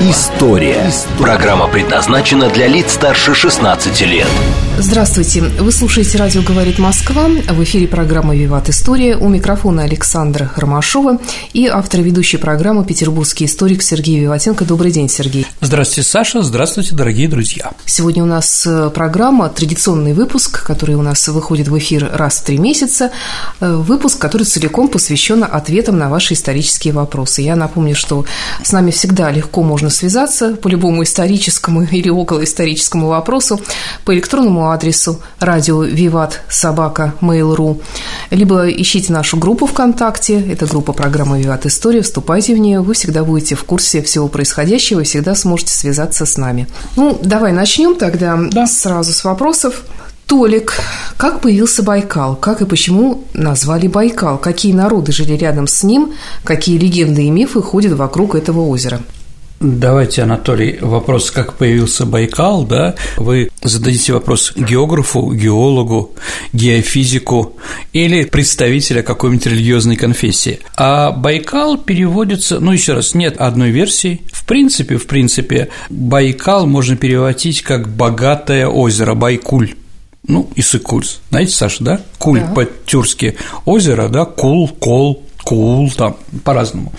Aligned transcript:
История». 0.00 0.92
Программа 1.18 1.66
предназначена 1.66 2.48
для 2.50 2.68
лиц 2.68 2.92
старше 2.92 3.34
16 3.34 4.00
лет. 4.02 4.28
Здравствуйте. 4.80 5.40
Вы 5.40 5.72
слушаете 5.72 6.18
«Радио 6.18 6.40
говорит 6.40 6.78
Москва». 6.78 7.24
В 7.24 7.64
эфире 7.64 7.88
программа 7.88 8.36
«Виват 8.36 8.68
История». 8.68 9.16
У 9.16 9.28
микрофона 9.28 9.82
Александра 9.82 10.52
Ромашова 10.54 11.18
и 11.52 11.66
автор 11.66 12.00
ведущей 12.00 12.36
программы 12.36 12.84
петербургский 12.84 13.46
историк 13.46 13.82
Сергей 13.82 14.20
Виватенко. 14.20 14.64
Добрый 14.64 14.92
день, 14.92 15.08
Сергей. 15.08 15.48
Здравствуйте, 15.60 16.08
Саша. 16.08 16.42
Здравствуйте, 16.42 16.94
дорогие 16.94 17.26
друзья. 17.26 17.72
Сегодня 17.86 18.22
у 18.22 18.26
нас 18.26 18.64
э, 18.68 18.90
программа, 18.94 19.48
традиционный 19.48 20.12
выпуск, 20.12 20.62
который 20.62 20.94
у 20.94 21.02
нас 21.02 21.26
выходит 21.26 21.66
в 21.66 21.76
эфир 21.76 22.08
раз 22.14 22.38
в 22.38 22.44
три 22.44 22.58
месяца. 22.58 23.10
Э, 23.58 23.74
выпуск, 23.74 24.20
который 24.20 24.44
целиком 24.44 24.86
посвящен 24.86 25.42
ответам 25.42 25.98
на 25.98 26.08
ваши 26.08 26.34
исторические 26.34 26.94
вопросы. 26.94 27.42
Я 27.42 27.56
напомню, 27.56 27.96
что 27.96 28.24
с 28.62 28.70
нами 28.70 28.92
всегда 28.92 29.32
легко 29.32 29.64
можно 29.64 29.87
связаться 29.90 30.54
по 30.54 30.68
любому 30.68 31.02
историческому 31.02 31.82
или 31.90 32.08
околоисторическому 32.08 33.08
вопросу 33.08 33.60
по 34.04 34.14
электронному 34.14 34.70
адресу 34.70 35.20
радио 35.40 35.82
Виват 35.82 36.42
Собака 36.48 37.14
Mail.ru, 37.20 37.80
либо 38.30 38.68
ищите 38.68 39.12
нашу 39.12 39.36
группу 39.36 39.66
ВКонтакте, 39.66 40.40
это 40.50 40.66
группа 40.66 40.92
программы 40.92 41.42
Виват 41.42 41.66
История, 41.66 42.02
вступайте 42.02 42.54
в 42.54 42.58
нее, 42.58 42.80
вы 42.80 42.94
всегда 42.94 43.24
будете 43.24 43.54
в 43.54 43.64
курсе 43.64 44.02
всего 44.02 44.28
происходящего 44.28 45.00
и 45.00 45.04
всегда 45.04 45.34
сможете 45.34 45.74
связаться 45.74 46.26
с 46.26 46.36
нами. 46.36 46.68
Ну, 46.96 47.18
давай 47.22 47.52
начнем 47.52 47.94
тогда 47.94 48.38
да. 48.50 48.66
сразу 48.66 49.12
с 49.12 49.24
вопросов. 49.24 49.82
Толик, 50.28 50.78
как 51.16 51.40
появился 51.40 51.82
Байкал? 51.82 52.36
Как 52.36 52.60
и 52.60 52.66
почему 52.66 53.24
назвали 53.32 53.88
Байкал? 53.88 54.36
Какие 54.36 54.74
народы 54.74 55.10
жили 55.10 55.32
рядом 55.32 55.66
с 55.66 55.82
ним? 55.82 56.12
Какие 56.44 56.76
легенды 56.76 57.24
и 57.24 57.30
мифы 57.30 57.62
ходят 57.62 57.94
вокруг 57.94 58.34
этого 58.34 58.60
озера? 58.68 59.00
Давайте, 59.60 60.22
Анатолий, 60.22 60.78
вопрос, 60.80 61.32
как 61.32 61.54
появился 61.54 62.06
Байкал, 62.06 62.64
да? 62.64 62.94
Вы 63.16 63.50
зададите 63.60 64.12
вопрос 64.12 64.52
географу, 64.54 65.32
геологу, 65.32 66.14
геофизику 66.52 67.56
или 67.92 68.24
представителя 68.24 69.02
какой-нибудь 69.02 69.46
религиозной 69.46 69.96
конфессии. 69.96 70.60
А 70.76 71.10
Байкал 71.10 71.76
переводится, 71.76 72.60
ну, 72.60 72.70
еще 72.70 72.92
раз, 72.92 73.14
нет 73.14 73.36
одной 73.38 73.70
версии. 73.70 74.20
В 74.32 74.46
принципе, 74.46 74.96
в 74.96 75.08
принципе, 75.08 75.70
Байкал 75.90 76.66
можно 76.68 76.96
переводить 76.96 77.62
как 77.62 77.88
«богатое 77.88 78.68
озеро», 78.68 79.14
Байкуль. 79.14 79.74
Ну, 80.28 80.48
и 80.54 80.62
Сыкульс. 80.62 81.20
Знаете, 81.30 81.52
Саша, 81.52 81.82
да? 81.82 82.00
Куль 82.18 82.40
да. 82.40 82.52
по-тюркски 82.52 83.36
озеро, 83.64 84.08
да, 84.08 84.24
кул, 84.24 84.68
кол, 84.68 85.24
кул, 85.48 85.90
там, 85.96 86.16
по-разному. 86.44 86.92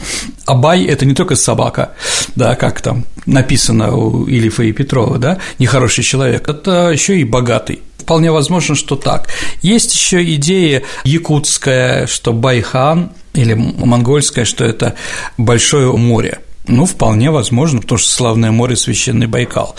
Абай– 0.46 0.84
это 0.94 1.06
не 1.06 1.14
только 1.14 1.36
собака, 1.36 1.90
да, 2.36 2.56
как 2.56 2.82
там 2.82 3.06
написано 3.28 3.96
у 3.96 4.28
Илифа 4.28 4.64
и 4.64 4.72
Петрова, 4.72 5.20
да, 5.20 5.38
нехороший 5.60 6.04
человек, 6.04 6.50
это 6.50 6.90
еще 6.90 7.20
и 7.20 7.24
богатый. 7.24 7.80
Вполне 8.00 8.32
возможно, 8.32 8.76
что 8.76 8.96
так. 8.96 9.30
Есть 9.62 9.94
еще 9.94 10.24
идея 10.36 10.82
якутская, 11.04 12.08
что 12.08 12.34
Байхан 12.34 13.12
или 13.36 13.54
монгольская, 13.54 14.46
что 14.46 14.66
это 14.66 14.96
большое 15.38 15.92
море– 15.94 16.40
ну, 16.70 16.86
вполне 16.86 17.32
возможно, 17.32 17.82
потому 17.82 17.98
что 17.98 18.12
славное 18.12 18.52
море– 18.52 18.76
священный 18.78 19.28
Байкал. 19.28 19.76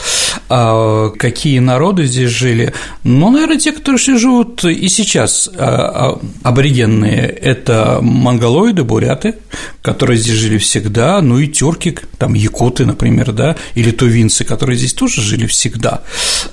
А 0.48 1.10
какие 1.10 1.60
народы 1.60 2.04
здесь 2.06 2.30
жили? 2.30 2.74
Ну, 3.04 3.30
наверное, 3.30 3.58
те, 3.58 3.72
которые 3.72 4.00
живут 4.18 4.64
и 4.64 4.88
сейчас 4.88 5.48
а, 5.56 6.18
а, 6.18 6.20
аборигенные– 6.42 7.26
это 7.42 8.00
монголоиды, 8.02 8.82
буряты, 8.82 9.36
которые 9.82 10.18
здесь 10.18 10.34
жили 10.34 10.58
всегда, 10.58 11.22
ну 11.22 11.38
и 11.38 11.46
тюрки, 11.46 11.96
там 12.18 12.34
якуты, 12.34 12.84
например, 12.84 13.32
да, 13.32 13.56
или 13.74 13.92
тувинцы, 13.92 14.44
которые 14.44 14.76
здесь 14.76 14.92
тоже 14.92 15.22
жили 15.22 15.46
всегда. 15.46 16.02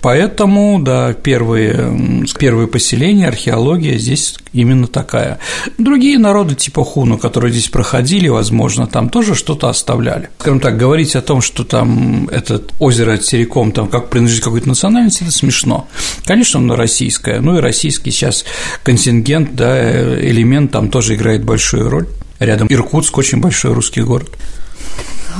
Поэтому, 0.01 0.79
да, 0.79 1.13
первые, 1.13 2.25
первые 2.39 2.67
поселения, 2.67 3.27
археология 3.27 3.97
здесь 3.97 4.35
именно 4.53 4.87
такая. 4.87 5.39
Другие 5.77 6.19
народы 6.19 6.55
типа 6.55 6.83
хуну, 6.83 7.17
которые 7.17 7.51
здесь 7.51 7.69
проходили, 7.69 8.27
возможно, 8.27 8.87
там 8.87 9.09
тоже 9.09 9.35
что-то 9.35 9.69
оставляли. 9.69 10.26
Скажем 10.39 10.59
так, 10.59 10.77
говорить 10.77 11.15
о 11.15 11.21
том, 11.21 11.41
что 11.41 11.63
там 11.63 12.27
это 12.29 12.61
озеро 12.79 13.17
целиком 13.17 13.71
там 13.71 13.88
как 13.88 14.09
принадлежит 14.09 14.43
какой-то 14.43 14.67
национальности, 14.67 15.23
это 15.23 15.31
смешно. 15.31 15.88
Конечно, 16.25 16.59
оно 16.59 16.75
российское, 16.75 17.39
ну 17.39 17.57
и 17.57 17.61
российский 17.61 18.11
сейчас 18.11 18.45
контингент, 18.83 19.55
да, 19.55 20.19
элемент 20.19 20.71
там 20.71 20.89
тоже 20.89 21.15
играет 21.15 21.43
большую 21.43 21.89
роль. 21.89 22.07
Рядом 22.39 22.67
Иркутск 22.69 23.17
очень 23.17 23.39
большой 23.39 23.73
русский 23.73 24.01
город. 24.01 24.29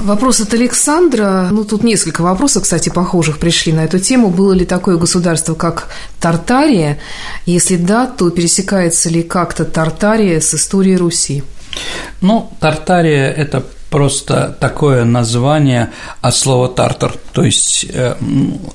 Вопрос 0.04 0.40
от 0.42 0.54
Александра. 0.54 1.50
Ну, 1.52 1.64
тут 1.64 1.84
несколько 1.84 2.22
вопросов, 2.22 2.64
кстати, 2.64 2.90
похожих 2.90 3.40
пришли 3.40 3.74
на 3.74 3.84
эту 3.84 4.00
тему. 4.00 4.30
Было 4.30 4.54
ли 4.54 4.66
такое 4.66 4.98
государство, 4.98 5.56
как 5.56 5.90
Тартария? 6.20 7.00
Если 7.46 7.78
да, 7.78 8.06
то 8.06 8.30
пересекается 8.30 9.10
ли 9.10 9.24
как-то 9.24 9.66
Тартария 9.66 10.40
с 10.40 10.54
историей 10.54 10.98
Руси? 10.98 11.44
Ну, 12.22 12.52
Тартария– 12.60 13.32
это 13.38 13.66
просто 13.98 14.56
такое 14.60 15.06
название 15.06 15.90
от 16.22 16.36
слова 16.36 16.70
тартар, 16.70 17.16
то 17.34 17.44
есть 17.44 17.88
э, 17.92 18.14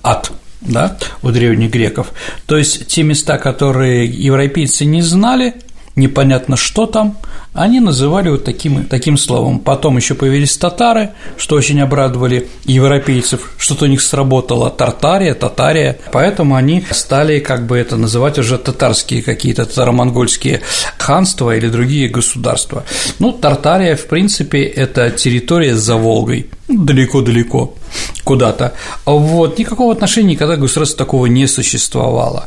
ад, 0.03 0.33
да, 0.60 0.97
у 1.22 1.31
древних 1.31 1.71
греков. 1.71 2.09
То 2.47 2.59
есть 2.59 2.88
те 2.88 3.05
места, 3.05 3.38
которые 3.38 4.05
европейцы 4.05 4.84
не 4.84 5.00
знали, 5.00 5.55
непонятно 5.97 6.57
что 6.57 6.87
там, 6.87 7.19
они 7.53 7.81
называли 7.81 8.31
вот 8.31 8.45
таким, 8.45 8.85
таким 8.85 9.19
словом. 9.19 9.59
Потом 9.59 9.97
еще 9.97 10.15
появились 10.15 10.57
татары, 10.57 11.11
что 11.37 11.57
очень 11.57 11.81
обрадовали 11.81 12.49
европейцев, 12.65 13.53
что-то 13.59 13.85
у 13.85 13.89
них 13.89 14.01
сработало 14.01 14.71
Тартария, 14.71 15.35
Татария, 15.35 15.99
поэтому 16.13 16.55
они 16.55 16.85
стали 16.91 17.41
как 17.41 17.67
бы 17.67 17.77
это 17.77 17.97
называть 17.97 18.39
уже 18.39 18.57
татарские 18.57 19.23
какие-то 19.23 19.67
татаро-монгольские 19.67 20.63
ханства 20.97 21.55
или 21.55 21.69
другие 21.69 22.09
государства. 22.09 22.85
Ну, 23.19 23.33
Тартария, 23.33 23.97
в 23.97 24.07
принципе, 24.07 24.63
это 24.63 25.11
территория 25.11 25.77
за 25.77 25.97
Волгой, 25.97 26.49
далеко-далеко 26.69 27.75
куда-то. 28.25 28.73
Вот, 29.05 29.59
никакого 29.59 29.93
отношения 29.93 30.31
никогда 30.31 30.57
государства 30.57 30.99
такого 30.99 31.27
не 31.27 31.47
существовало. 31.47 32.47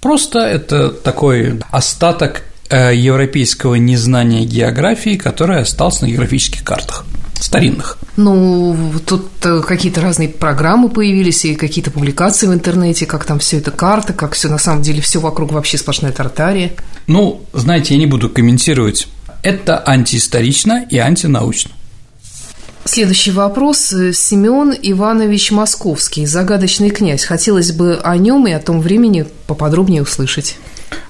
Просто 0.00 0.38
это 0.38 0.90
такой 0.90 1.60
остаток 1.70 2.44
европейского 2.74 3.76
незнания 3.76 4.44
географии, 4.44 5.16
который 5.16 5.60
остался 5.60 6.04
на 6.04 6.08
географических 6.08 6.64
картах 6.64 7.04
старинных. 7.40 7.98
Ну, 8.16 8.76
тут 9.04 9.28
э, 9.44 9.60
какие-то 9.60 10.00
разные 10.00 10.28
программы 10.28 10.88
появились 10.88 11.44
и 11.44 11.54
какие-то 11.54 11.90
публикации 11.90 12.46
в 12.46 12.54
интернете, 12.54 13.06
как 13.06 13.24
там 13.24 13.38
все 13.38 13.58
это 13.58 13.70
карта, 13.70 14.12
как 14.12 14.34
все 14.34 14.48
на 14.48 14.58
самом 14.58 14.82
деле 14.82 15.00
все 15.00 15.20
вокруг 15.20 15.52
вообще 15.52 15.78
сплошная 15.78 16.12
Тартария. 16.12 16.72
Ну, 17.06 17.42
знаете, 17.52 17.94
я 17.94 18.00
не 18.00 18.06
буду 18.06 18.30
комментировать. 18.30 19.08
Это 19.42 19.82
антиисторично 19.86 20.86
и 20.88 20.98
антинаучно. 20.98 21.72
Следующий 22.84 23.32
вопрос. 23.32 23.78
Семен 24.12 24.74
Иванович 24.80 25.50
Московский, 25.50 26.24
загадочный 26.24 26.90
князь. 26.90 27.24
Хотелось 27.24 27.72
бы 27.72 28.00
о 28.02 28.16
нем 28.16 28.46
и 28.46 28.52
о 28.52 28.60
том 28.60 28.80
времени 28.80 29.26
поподробнее 29.46 30.02
услышать. 30.02 30.56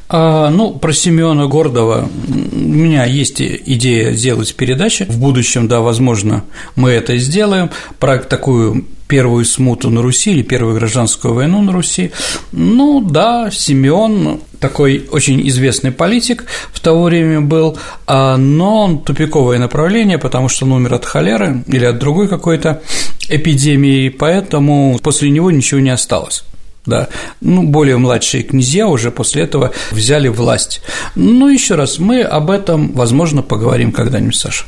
А, 0.08 0.50
ну, 0.50 0.72
про 0.72 0.92
Семена 0.92 1.46
Гордова 1.46 2.08
у 2.28 2.56
меня 2.56 3.04
есть 3.04 3.40
идея 3.40 4.12
сделать 4.12 4.54
передачи. 4.54 5.04
В 5.08 5.18
будущем, 5.18 5.68
да, 5.68 5.80
возможно, 5.80 6.44
мы 6.76 6.90
это 6.90 7.16
сделаем. 7.16 7.70
Про 7.98 8.18
такую 8.18 8.86
первую 9.08 9.44
смуту 9.44 9.90
на 9.90 10.02
Руси 10.02 10.32
или 10.32 10.42
первую 10.42 10.74
гражданскую 10.74 11.34
войну 11.34 11.62
на 11.62 11.72
Руси. 11.72 12.12
Ну 12.52 13.00
да, 13.00 13.50
Симеон 13.50 14.40
такой 14.60 15.06
очень 15.10 15.46
известный 15.48 15.92
политик 15.92 16.46
в 16.72 16.80
то 16.80 17.00
время 17.02 17.40
был, 17.40 17.78
а, 18.06 18.36
но 18.36 18.84
он 18.84 19.00
тупиковое 19.00 19.58
направление, 19.58 20.18
потому 20.18 20.48
что 20.48 20.64
он 20.64 20.72
умер 20.72 20.94
от 20.94 21.04
холеры 21.04 21.62
или 21.66 21.84
от 21.84 21.98
другой 21.98 22.28
какой-то 22.28 22.82
эпидемии, 23.28 24.08
поэтому 24.08 24.98
после 25.02 25.30
него 25.30 25.50
ничего 25.50 25.80
не 25.80 25.90
осталось 25.90 26.44
да, 26.86 27.08
ну, 27.40 27.64
более 27.64 27.98
младшие 27.98 28.42
князья 28.42 28.88
уже 28.88 29.10
после 29.10 29.42
этого 29.42 29.72
взяли 29.90 30.28
власть. 30.28 30.80
Ну, 31.14 31.48
еще 31.48 31.74
раз, 31.74 31.98
мы 31.98 32.22
об 32.22 32.50
этом, 32.50 32.92
возможно, 32.92 33.42
поговорим 33.42 33.92
когда-нибудь, 33.92 34.36
Саша. 34.36 34.64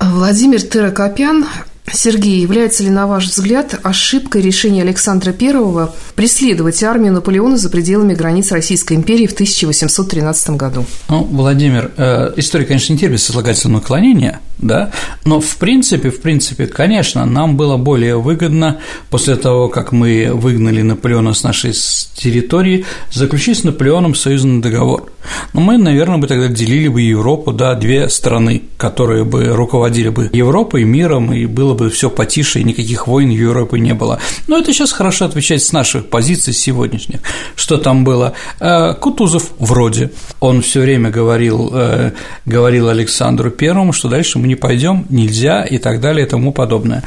Владимир 0.00 0.62
Тырокопян 0.62 1.46
Сергей, 1.92 2.40
является 2.40 2.82
ли, 2.82 2.90
на 2.90 3.06
ваш 3.06 3.26
взгляд, 3.26 3.78
ошибкой 3.82 4.42
решения 4.42 4.82
Александра 4.82 5.34
I 5.38 5.88
преследовать 6.14 6.82
армию 6.82 7.12
Наполеона 7.12 7.56
за 7.56 7.70
пределами 7.70 8.14
границ 8.14 8.50
Российской 8.50 8.94
империи 8.94 9.26
в 9.26 9.32
1813 9.32 10.50
году? 10.50 10.84
Ну, 11.08 11.22
Владимир, 11.22 11.92
э, 11.96 12.32
история, 12.36 12.64
конечно, 12.64 12.92
не 12.92 12.98
терпит 12.98 13.20
сослагательного 13.20 13.80
наклонения, 13.80 14.40
да, 14.58 14.90
но 15.24 15.40
в 15.40 15.56
принципе, 15.58 16.10
в 16.10 16.20
принципе, 16.20 16.66
конечно, 16.66 17.24
нам 17.24 17.56
было 17.56 17.76
более 17.76 18.20
выгодно 18.20 18.80
после 19.10 19.36
того, 19.36 19.68
как 19.68 19.92
мы 19.92 20.30
выгнали 20.32 20.82
Наполеона 20.82 21.34
с 21.34 21.44
нашей 21.44 21.72
территории, 22.16 22.84
заключить 23.12 23.58
с 23.58 23.64
Наполеоном 23.64 24.14
союзный 24.14 24.60
договор. 24.60 25.12
Но 25.52 25.60
мы, 25.60 25.78
наверное, 25.78 26.18
бы 26.18 26.26
тогда 26.26 26.48
делили 26.48 26.88
бы 26.88 27.02
Европу, 27.02 27.52
да, 27.52 27.74
две 27.74 28.08
страны, 28.08 28.62
которые 28.76 29.24
бы 29.24 29.46
руководили 29.46 30.08
бы 30.08 30.30
Европой, 30.32 30.84
миром, 30.84 31.32
и 31.32 31.46
было 31.46 31.74
бы 31.74 31.90
все 31.90 32.10
потише, 32.10 32.60
и 32.60 32.64
никаких 32.64 33.06
войн 33.06 33.30
в 33.30 33.38
Европе 33.38 33.78
не 33.78 33.94
было. 33.94 34.18
Но 34.46 34.58
это 34.58 34.72
сейчас 34.72 34.92
хорошо 34.92 35.24
отвечать 35.24 35.62
с 35.62 35.72
наших 35.72 36.06
позиций 36.06 36.52
сегодняшних. 36.52 37.20
Что 37.54 37.76
там 37.76 38.04
было? 38.04 38.32
Э, 38.60 38.94
Кутузов 38.94 39.50
вроде. 39.58 40.10
Он 40.40 40.62
все 40.62 40.80
время 40.80 41.10
говорил, 41.10 41.70
э, 41.74 42.12
говорил 42.44 42.88
Александру 42.88 43.50
Первому, 43.50 43.92
что 43.92 44.08
дальше 44.08 44.38
мы 44.38 44.48
не 44.48 44.56
пойдем, 44.56 45.06
нельзя 45.08 45.64
и 45.64 45.78
так 45.78 46.00
далее 46.00 46.26
и 46.26 46.28
тому 46.28 46.52
подобное. 46.52 47.02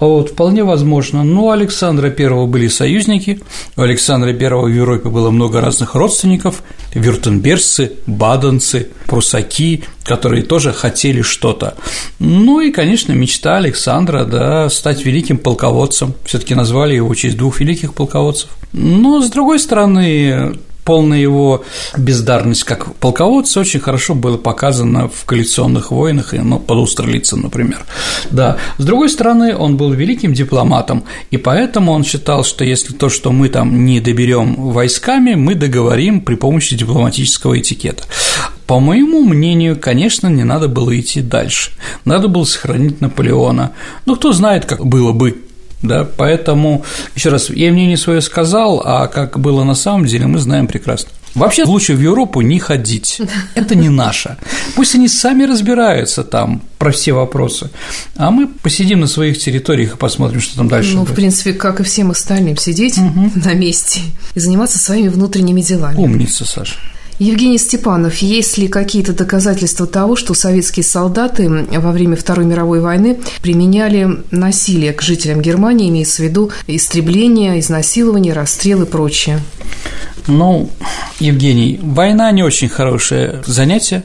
Вот, 0.00 0.30
вполне 0.30 0.64
возможно. 0.64 1.22
Но 1.22 1.46
у 1.46 1.50
Александра 1.50 2.10
Первого 2.10 2.46
были 2.46 2.68
союзники, 2.68 3.40
у 3.76 3.82
Александра 3.82 4.32
Первого 4.32 4.66
в 4.66 4.74
Европе 4.74 5.08
было 5.08 5.30
много 5.30 5.60
разных 5.60 5.94
родственников, 5.94 6.62
вюртемберцы, 7.64 7.92
баденцы, 8.06 8.88
прусаки, 9.06 9.84
которые 10.04 10.42
тоже 10.42 10.72
хотели 10.72 11.22
что-то. 11.22 11.74
Ну 12.18 12.60
и, 12.60 12.70
конечно, 12.70 13.12
мечта 13.12 13.56
Александра, 13.56 14.24
да, 14.24 14.68
стать 14.68 15.04
великим 15.04 15.38
полководцем. 15.38 16.14
все 16.24 16.38
таки 16.38 16.54
назвали 16.54 16.94
его 16.94 17.08
в 17.08 17.16
честь 17.16 17.36
двух 17.36 17.60
великих 17.60 17.94
полководцев. 17.94 18.50
Но, 18.72 19.20
с 19.20 19.30
другой 19.30 19.58
стороны, 19.58 20.54
полная 20.84 21.18
его 21.18 21.64
бездарность 21.96 22.64
как 22.64 22.94
полководца 22.96 23.60
очень 23.60 23.80
хорошо 23.80 24.14
было 24.14 24.36
показано 24.36 25.08
в 25.08 25.24
коалиционных 25.24 25.90
войнах, 25.90 26.32
ну, 26.32 26.58
под 26.58 26.78
Устерлицем, 26.78 27.42
например. 27.42 27.84
Да. 28.30 28.58
С 28.78 28.84
другой 28.84 29.08
стороны, 29.08 29.56
он 29.56 29.76
был 29.76 29.92
великим 29.92 30.34
дипломатом, 30.34 31.04
и 31.30 31.36
поэтому 31.36 31.92
он 31.92 32.04
считал, 32.04 32.44
что 32.44 32.64
если 32.64 32.92
то, 32.92 33.08
что 33.08 33.32
мы 33.32 33.48
там 33.48 33.84
не 33.84 34.00
доберем 34.00 34.54
войсками, 34.56 35.34
мы 35.34 35.54
договорим 35.54 36.20
при 36.20 36.34
помощи 36.34 36.76
дипломатического 36.76 37.58
этикета. 37.58 38.04
По 38.66 38.80
моему 38.80 39.22
мнению, 39.22 39.78
конечно, 39.78 40.28
не 40.28 40.42
надо 40.42 40.68
было 40.68 40.98
идти 40.98 41.20
дальше. 41.20 41.70
Надо 42.06 42.28
было 42.28 42.44
сохранить 42.44 43.00
Наполеона. 43.02 43.72
Ну, 44.06 44.16
кто 44.16 44.32
знает, 44.32 44.64
как 44.64 44.86
было 44.86 45.12
бы, 45.12 45.43
да, 45.84 46.04
поэтому, 46.04 46.84
еще 47.14 47.28
раз, 47.28 47.50
я 47.50 47.70
мнение 47.70 47.96
свое 47.96 48.20
сказал, 48.20 48.82
а 48.84 49.06
как 49.06 49.38
было 49.38 49.64
на 49.64 49.74
самом 49.74 50.06
деле, 50.06 50.26
мы 50.26 50.38
знаем 50.38 50.66
прекрасно. 50.66 51.10
Вообще 51.34 51.64
лучше 51.64 51.94
в 51.94 52.00
Европу 52.00 52.40
не 52.40 52.58
ходить. 52.58 53.20
Это 53.54 53.74
не 53.74 53.88
наше. 53.88 54.36
Пусть 54.76 54.94
они 54.94 55.08
сами 55.08 55.44
разбираются 55.44 56.22
там 56.22 56.62
про 56.78 56.92
все 56.92 57.12
вопросы, 57.12 57.70
а 58.16 58.30
мы 58.30 58.46
посидим 58.46 59.00
на 59.00 59.06
своих 59.06 59.38
территориях 59.38 59.94
и 59.94 59.96
посмотрим, 59.96 60.40
что 60.40 60.56
там 60.56 60.68
дальше. 60.68 60.94
Ну, 60.94 61.00
будет. 61.00 61.10
в 61.10 61.14
принципе, 61.14 61.52
как 61.52 61.80
и 61.80 61.82
всем 61.82 62.10
остальным, 62.10 62.56
сидеть 62.56 62.98
угу. 62.98 63.32
на 63.34 63.54
месте 63.54 64.00
и 64.34 64.40
заниматься 64.40 64.78
своими 64.78 65.08
внутренними 65.08 65.60
делами. 65.60 65.96
Умница, 65.96 66.44
Саша. 66.44 66.76
Евгений 67.18 67.58
Степанов, 67.58 68.16
есть 68.18 68.58
ли 68.58 68.66
какие-то 68.66 69.12
доказательства 69.12 69.86
того, 69.86 70.16
что 70.16 70.34
советские 70.34 70.82
солдаты 70.82 71.48
во 71.48 71.92
время 71.92 72.16
Второй 72.16 72.44
мировой 72.44 72.80
войны 72.80 73.20
применяли 73.40 74.22
насилие 74.32 74.92
к 74.92 75.00
жителям 75.00 75.40
Германии, 75.40 75.90
имеется 75.90 76.22
в 76.22 76.24
виду 76.24 76.50
истребление, 76.66 77.60
изнасилование, 77.60 78.32
расстрел 78.32 78.82
и 78.82 78.86
прочее? 78.86 79.40
Ну, 80.26 80.70
Евгений, 81.20 81.78
война 81.82 82.30
не 82.30 82.42
очень 82.42 82.68
хорошее 82.68 83.42
занятие. 83.44 84.04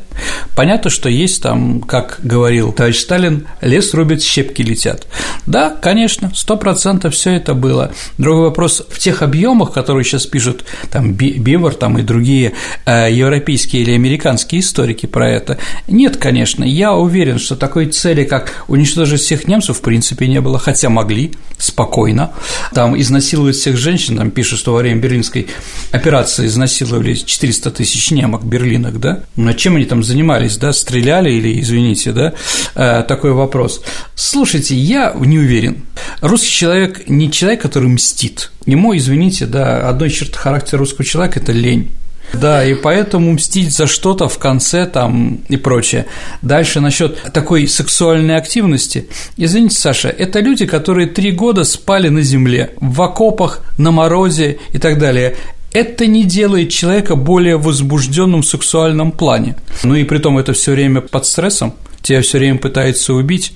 Понятно, 0.54 0.90
что 0.90 1.08
есть 1.08 1.42
там, 1.42 1.80
как 1.80 2.20
говорил 2.22 2.74
товарищ 2.74 2.98
Сталин, 2.98 3.48
лес 3.62 3.94
рубит, 3.94 4.22
щепки 4.22 4.62
летят. 4.62 5.08
Да, 5.46 5.70
конечно, 5.70 6.32
сто 6.36 6.58
процентов 6.58 7.14
все 7.14 7.32
это 7.36 7.54
было. 7.54 7.94
Другой 8.18 8.50
вопрос, 8.50 8.84
в 8.90 9.00
тех 9.00 9.22
объемах, 9.22 9.72
которые 9.72 10.04
сейчас 10.04 10.26
пишут 10.26 10.66
там 10.92 11.14
Бивер 11.14 11.74
там 11.74 11.98
и 11.98 12.02
другие 12.02 12.52
э, 12.86 13.08
европейские 13.12 13.84
или 13.84 13.94
американские 13.94 14.60
историки 14.60 15.06
про 15.06 15.30
это, 15.30 15.58
нет, 15.88 16.18
конечно. 16.18 16.66
Я 16.66 16.94
уверен, 16.94 17.40
что 17.40 17.56
такой 17.56 17.86
цели, 17.88 18.26
как 18.26 18.66
уничтожить 18.68 19.22
всех 19.22 19.48
немцев, 19.48 19.78
в 19.78 19.82
принципе, 19.82 20.28
не 20.28 20.42
было, 20.42 20.60
хотя 20.60 20.90
могли 20.90 21.32
спокойно. 21.58 22.32
Там 22.74 23.00
изнасиловать 23.00 23.56
всех 23.56 23.78
женщин, 23.78 24.18
там 24.18 24.32
пишут, 24.32 24.60
что 24.60 24.74
во 24.74 24.80
время 24.80 25.00
Берлинской 25.00 25.48
операции 25.92 26.09
изнасиловали 26.46 27.14
400 27.14 27.72
тысяч 27.72 28.12
немок 28.12 28.44
в 28.44 28.48
Берлинах, 28.48 29.00
да? 29.00 29.24
Над 29.36 29.58
чем 29.58 29.76
они 29.76 29.86
там 29.86 30.04
занимались, 30.04 30.58
да? 30.58 30.74
Стреляли 30.74 31.32
или, 31.32 31.60
извините, 31.62 32.12
да? 32.12 32.34
Э, 32.76 33.04
такой 33.08 33.32
вопрос. 33.32 33.82
Слушайте, 34.16 34.76
я 34.76 35.14
не 35.16 35.40
уверен. 35.40 35.84
Русский 36.22 36.52
человек 36.52 37.08
не 37.08 37.32
человек, 37.32 37.62
который 37.62 37.90
мстит. 37.90 38.52
Ему, 38.66 38.96
извините, 38.96 39.46
да, 39.46 39.88
одной 39.90 40.10
черты 40.10 40.38
характера 40.38 40.80
русского 40.80 41.06
человека– 41.06 41.40
это 41.42 41.52
лень. 41.52 41.92
Да, 42.34 42.64
и 42.64 42.76
поэтому 42.76 43.32
мстить 43.34 43.76
за 43.76 43.88
что-то 43.88 44.30
в 44.30 44.38
конце 44.38 44.86
там 44.86 45.40
и 45.50 45.58
прочее. 45.58 46.06
Дальше 46.42 46.80
насчет 46.80 47.20
такой 47.34 47.68
сексуальной 47.68 48.38
активности. 48.38 49.08
Извините, 49.36 49.80
Саша, 49.80 50.10
это 50.10 50.40
люди, 50.40 50.66
которые 50.66 51.08
три 51.08 51.32
года 51.32 51.64
спали 51.64 52.10
на 52.10 52.22
земле, 52.22 52.72
в 52.80 53.02
окопах, 53.02 53.62
на 53.78 53.92
морозе 53.92 54.60
и 54.74 54.78
так 54.78 55.00
далее. 55.00 55.36
Это 55.72 56.08
не 56.08 56.24
делает 56.24 56.70
человека 56.70 57.16
более 57.16 57.58
возбужденным 57.58 58.42
в 58.42 58.46
сексуальном 58.48 59.12
плане. 59.12 59.56
Ну 59.84 59.96
и 59.96 60.04
при 60.04 60.18
том 60.18 60.38
это 60.38 60.54
все 60.54 60.72
время 60.72 61.02
под 61.02 61.26
стрессом 61.26 61.76
тебя 62.02 62.22
все 62.22 62.38
время 62.38 62.58
пытается 62.58 63.14
убить, 63.14 63.54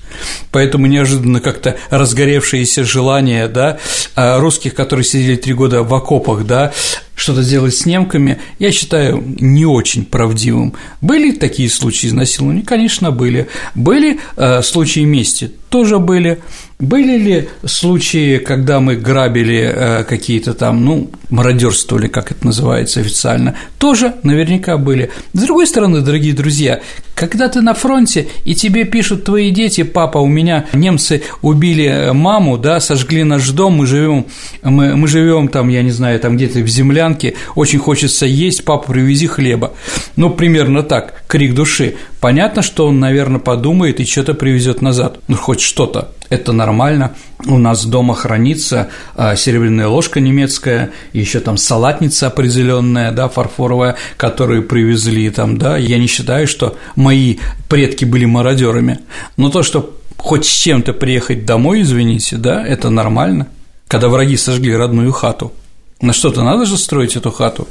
поэтому 0.50 0.86
неожиданно 0.86 1.40
как-то 1.40 1.76
разгоревшееся 1.90 2.84
желание, 2.84 3.48
да, 3.48 3.78
а 4.14 4.38
русских, 4.38 4.74
которые 4.74 5.04
сидели 5.04 5.36
три 5.36 5.54
года 5.54 5.82
в 5.82 5.92
окопах, 5.94 6.44
да, 6.46 6.72
что-то 7.16 7.42
сделать 7.42 7.74
с 7.74 7.86
немками, 7.86 8.38
я 8.58 8.72
считаю 8.72 9.22
не 9.40 9.66
очень 9.66 10.04
правдивым. 10.04 10.74
Были 11.00 11.32
такие 11.32 11.70
случаи 11.70 12.08
изнасилования? 12.08 12.62
Конечно, 12.62 13.12
были. 13.12 13.48
Были 13.74 14.20
э, 14.36 14.62
случаи 14.62 15.00
мести? 15.00 15.52
Тоже 15.68 15.98
были. 15.98 16.40
Были 16.80 17.16
ли 17.18 17.48
случаи, 17.64 18.38
когда 18.38 18.80
мы 18.80 18.96
грабили 18.96 19.72
э, 19.72 20.04
какие-то 20.04 20.54
там, 20.54 20.84
ну, 20.84 21.10
мародерствовали, 21.30 22.08
как 22.08 22.32
это 22.32 22.44
называется 22.46 23.00
официально? 23.00 23.56
Тоже 23.78 24.14
наверняка 24.24 24.76
были. 24.76 25.10
С 25.32 25.42
другой 25.42 25.68
стороны, 25.68 26.00
дорогие 26.00 26.34
друзья, 26.34 26.80
когда 27.14 27.48
ты 27.48 27.60
на 27.60 27.74
фронте, 27.74 28.26
и 28.44 28.56
тебе 28.56 28.84
пишут 28.84 29.24
твои 29.24 29.52
дети, 29.52 29.84
папа, 29.84 30.18
у 30.18 30.26
меня 30.26 30.66
немцы 30.72 31.22
убили 31.42 32.10
маму, 32.12 32.58
да, 32.58 32.80
сожгли 32.80 33.22
наш 33.22 33.48
дом, 33.50 33.74
мы 33.74 33.86
живем, 33.86 34.26
мы, 34.62 34.96
мы 34.96 35.06
живем 35.06 35.46
там, 35.48 35.68
я 35.68 35.82
не 35.82 35.92
знаю, 35.92 36.18
там 36.18 36.36
где-то 36.36 36.58
в 36.58 36.66
землянке, 36.66 37.34
очень 37.54 37.78
хочется 37.78 38.26
есть, 38.26 38.64
папа, 38.64 38.92
привези 38.92 39.28
хлеба. 39.28 39.74
Ну, 40.16 40.30
примерно 40.30 40.82
так, 40.82 41.22
крик 41.28 41.54
души. 41.54 41.94
Понятно, 42.24 42.62
что 42.62 42.86
он, 42.86 43.00
наверное, 43.00 43.38
подумает 43.38 44.00
и 44.00 44.06
что-то 44.06 44.32
привезет 44.32 44.80
назад. 44.80 45.18
Ну, 45.28 45.36
хоть 45.36 45.60
что-то. 45.60 46.08
Это 46.30 46.52
нормально. 46.52 47.12
У 47.44 47.58
нас 47.58 47.84
дома 47.84 48.14
хранится 48.14 48.88
а, 49.14 49.36
серебряная 49.36 49.88
ложка 49.88 50.20
немецкая, 50.20 50.92
еще 51.12 51.40
там 51.40 51.58
салатница 51.58 52.28
определенная, 52.28 53.12
да, 53.12 53.28
фарфоровая, 53.28 53.96
которую 54.16 54.62
привезли 54.62 55.28
там, 55.28 55.58
да. 55.58 55.76
Я 55.76 55.98
не 55.98 56.06
считаю, 56.06 56.46
что 56.46 56.78
мои 56.96 57.40
предки 57.68 58.06
были 58.06 58.24
мародерами. 58.24 59.00
Но 59.36 59.50
то, 59.50 59.62
что 59.62 59.94
хоть 60.16 60.46
с 60.46 60.50
чем-то 60.50 60.94
приехать 60.94 61.44
домой, 61.44 61.82
извините, 61.82 62.38
да, 62.38 62.66
это 62.66 62.88
нормально. 62.88 63.48
Когда 63.86 64.08
враги 64.08 64.38
сожгли 64.38 64.74
родную 64.74 65.12
хату. 65.12 65.52
На 66.00 66.14
что-то 66.14 66.42
надо 66.42 66.64
же 66.64 66.78
строить 66.78 67.16
эту 67.16 67.30
хату. 67.30 67.68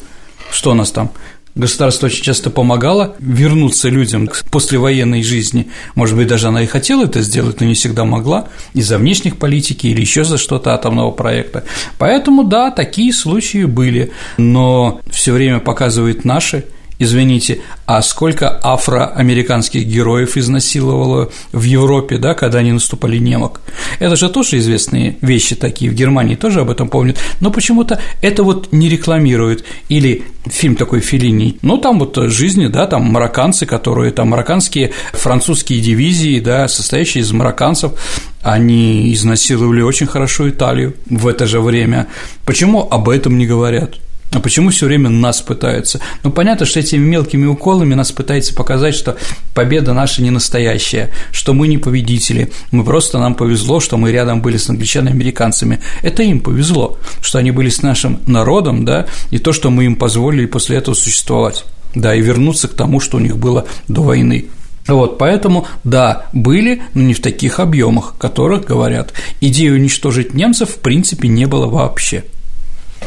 Что 0.52 0.70
у 0.70 0.76
нас 0.76 0.92
там? 0.92 1.10
Государство 1.56 2.08
очень 2.08 2.24
часто 2.24 2.50
помогало 2.50 3.16
вернуться 3.20 3.90
людям 3.90 4.28
к 4.28 4.44
послевоенной 4.50 5.22
жизни. 5.22 5.68
Может 5.94 6.16
быть, 6.16 6.28
даже 6.28 6.48
она 6.48 6.64
и 6.64 6.66
хотела 6.66 7.06
это 7.06 7.22
сделать, 7.22 7.62
но 7.62 7.68
не 7.68 7.76
всегда 7.76 8.06
могла 8.06 8.48
из-за 8.74 8.98
внешних 8.98 9.38
политики 9.38 9.88
или 9.88 10.02
еще 10.02 10.24
за 10.24 10.40
что-то 10.40 10.74
атомного 10.74 11.12
проекта. 11.12 11.64
Поэтому, 12.00 12.44
да, 12.44 12.72
такие 12.72 13.14
случаи 13.14 13.66
были, 13.66 14.12
но 14.38 15.00
все 15.12 15.32
время 15.32 15.60
показывают 15.60 16.26
наши 16.26 16.66
Извините, 17.00 17.62
а 17.86 18.02
сколько 18.02 18.60
афроамериканских 18.64 19.86
героев 19.86 20.38
изнасиловало 20.38 21.32
в 21.52 21.64
Европе, 21.64 22.18
да, 22.18 22.34
когда 22.34 22.60
они 22.60 22.72
наступали 22.72 23.18
немок? 23.18 23.62
Это 24.00 24.16
же 24.16 24.30
тоже 24.30 24.58
известные 24.60 25.18
вещи 25.22 25.56
такие, 25.56 25.92
в 25.92 25.96
Германии 25.96 26.36
тоже 26.36 26.62
об 26.62 26.70
этом 26.70 26.88
помнят, 26.90 27.18
но 27.40 27.52
почему-то 27.52 28.00
это 28.22 28.44
вот 28.44 28.72
не 28.72 28.90
рекламируют. 28.90 29.66
Или 29.90 30.24
фильм 30.46 30.76
такой 30.76 31.00
Филини, 31.00 31.58
ну, 31.62 31.78
там 31.78 32.00
вот 32.00 32.18
жизни, 32.30 32.68
да, 32.68 32.88
там 32.88 33.04
марокканцы, 33.04 33.66
которые, 33.66 34.12
там 34.12 34.30
марокканские 34.30 34.92
французские 35.14 35.82
дивизии, 35.82 36.40
да, 36.40 36.68
состоящие 36.68 37.24
из 37.24 37.32
марокканцев, 37.32 37.94
они 38.42 39.14
изнасиловали 39.14 39.82
очень 39.82 40.08
хорошо 40.08 40.50
Италию 40.50 40.96
в 41.10 41.28
это 41.28 41.48
же 41.48 41.62
время. 41.62 42.08
Почему 42.46 42.88
об 42.90 43.10
этом 43.10 43.38
не 43.38 43.48
говорят? 43.48 43.96
А 44.34 44.40
почему 44.40 44.72
все 44.72 44.88
время 44.88 45.10
нас 45.10 45.42
пытаются? 45.42 46.00
Ну, 46.24 46.32
понятно, 46.32 46.66
что 46.66 46.80
этими 46.80 47.06
мелкими 47.06 47.46
уколами 47.46 47.94
нас 47.94 48.12
пытается 48.12 48.56
показать, 48.56 48.96
что 48.96 49.16
победа 49.54 49.94
наша 49.94 50.24
не 50.24 50.32
настоящая, 50.32 51.12
что 51.32 51.54
мы 51.54 51.68
не 51.68 51.78
победители, 51.78 52.52
мы 52.72 52.84
просто 52.84 53.20
нам 53.20 53.36
повезло, 53.36 53.80
что 53.80 53.98
мы 53.98 54.12
рядом 54.12 54.42
были 54.42 54.58
с 54.58 54.70
англичанами 54.70 55.12
и 55.12 55.16
американцами. 55.16 55.80
Это 56.02 56.24
им 56.24 56.40
повезло, 56.40 56.98
что 57.22 57.38
они 57.38 57.52
были 57.52 57.70
с 57.70 57.84
нашим 57.84 58.20
народом, 58.26 58.86
да, 58.86 59.06
и 59.30 59.38
то, 59.38 59.54
что 59.54 59.70
мы 59.70 59.86
им 59.86 59.96
позволили 59.96 60.48
после 60.48 60.78
этого 60.78 60.96
существовать, 60.96 61.64
да, 61.94 62.16
и 62.16 62.22
вернуться 62.22 62.68
к 62.68 62.74
тому, 62.74 63.00
что 63.00 63.18
у 63.18 63.20
них 63.20 63.38
было 63.38 63.68
до 63.88 64.02
войны. 64.02 64.46
Вот, 64.88 65.18
поэтому, 65.18 65.68
да, 65.84 66.26
были, 66.34 66.82
но 66.94 67.04
не 67.04 67.14
в 67.14 67.22
таких 67.22 67.60
объемах, 67.60 68.16
которых 68.18 68.66
говорят. 68.66 69.14
Идеи 69.40 69.70
уничтожить 69.70 70.34
немцев, 70.34 70.72
в 70.72 70.80
принципе, 70.80 71.28
не 71.28 71.46
было 71.46 71.68
вообще. 71.68 72.24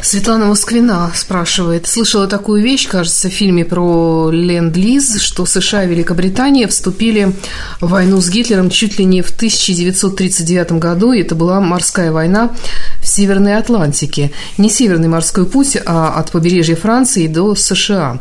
Светлана 0.02 0.46
Москвина 0.46 1.10
спрашивает, 1.14 1.86
слышала 1.86 2.26
такую 2.26 2.62
вещь, 2.62 2.88
кажется, 2.88 3.28
в 3.28 3.32
фильме 3.32 3.64
про 3.64 4.30
Ленд-Лиз, 4.30 5.20
что 5.20 5.46
США 5.46 5.84
и 5.84 5.88
Великобритания 5.88 6.68
вступили 6.68 7.32
в 7.80 7.88
войну 7.88 8.20
с 8.20 8.28
Гитлером 8.28 8.70
чуть 8.70 8.98
ли 8.98 9.04
не 9.04 9.22
в 9.22 9.30
1939 9.30 10.72
году, 10.72 11.12
и 11.12 11.20
это 11.20 11.34
была 11.34 11.60
морская 11.60 12.12
война 12.12 12.52
Северной 13.06 13.56
Атлантике. 13.56 14.32
Не 14.58 14.68
Северный 14.68 15.08
морской 15.08 15.46
путь, 15.46 15.76
а 15.84 16.10
от 16.10 16.30
побережья 16.30 16.76
Франции 16.76 17.26
до 17.26 17.54
США. 17.54 18.20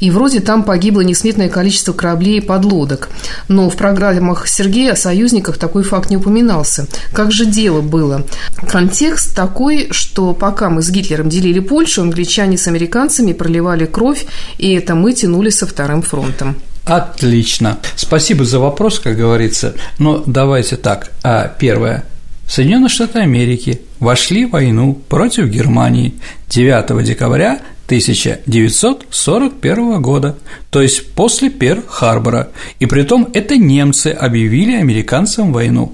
И 0.00 0.10
вроде 0.10 0.40
там 0.40 0.62
погибло 0.62 1.00
несметное 1.00 1.48
количество 1.48 1.92
кораблей 1.92 2.38
и 2.38 2.40
подлодок. 2.40 3.08
Но 3.48 3.70
в 3.70 3.76
программах 3.76 4.48
Сергея 4.48 4.92
о 4.92 4.96
союзниках 4.96 5.58
такой 5.58 5.82
факт 5.82 6.10
не 6.10 6.16
упоминался. 6.16 6.86
Как 7.12 7.32
же 7.32 7.46
дело 7.46 7.80
было? 7.80 8.24
Контекст 8.68 9.34
такой, 9.34 9.88
что 9.90 10.34
пока 10.34 10.70
мы 10.70 10.82
с 10.82 10.90
Гитлером 10.90 11.28
делили 11.28 11.60
Польшу, 11.60 12.02
англичане 12.02 12.58
с 12.58 12.66
американцами 12.66 13.32
проливали 13.32 13.86
кровь, 13.86 14.26
и 14.58 14.72
это 14.72 14.94
мы 14.94 15.12
тянули 15.12 15.50
со 15.50 15.66
вторым 15.66 16.02
фронтом. 16.02 16.56
Отлично. 16.84 17.78
Спасибо 17.96 18.44
за 18.44 18.58
вопрос, 18.58 18.98
как 18.98 19.16
говорится. 19.16 19.74
Но 19.98 20.22
давайте 20.26 20.76
так. 20.76 21.10
А 21.22 21.48
первое. 21.48 22.04
Соединенные 22.46 22.90
Штаты 22.90 23.20
Америки 23.20 23.80
вошли 24.04 24.46
в 24.46 24.50
войну 24.50 24.94
против 25.08 25.48
Германии 25.48 26.14
9 26.50 27.04
декабря 27.04 27.60
1941 27.86 30.00
года, 30.00 30.36
то 30.74 30.82
есть 30.82 31.12
после 31.14 31.50
Перл-Харбора, 31.50 32.48
и 32.80 32.86
при 32.86 33.02
том 33.04 33.28
это 33.32 33.56
немцы 33.56 34.08
объявили 34.08 34.74
американцам 34.74 35.52
войну. 35.52 35.92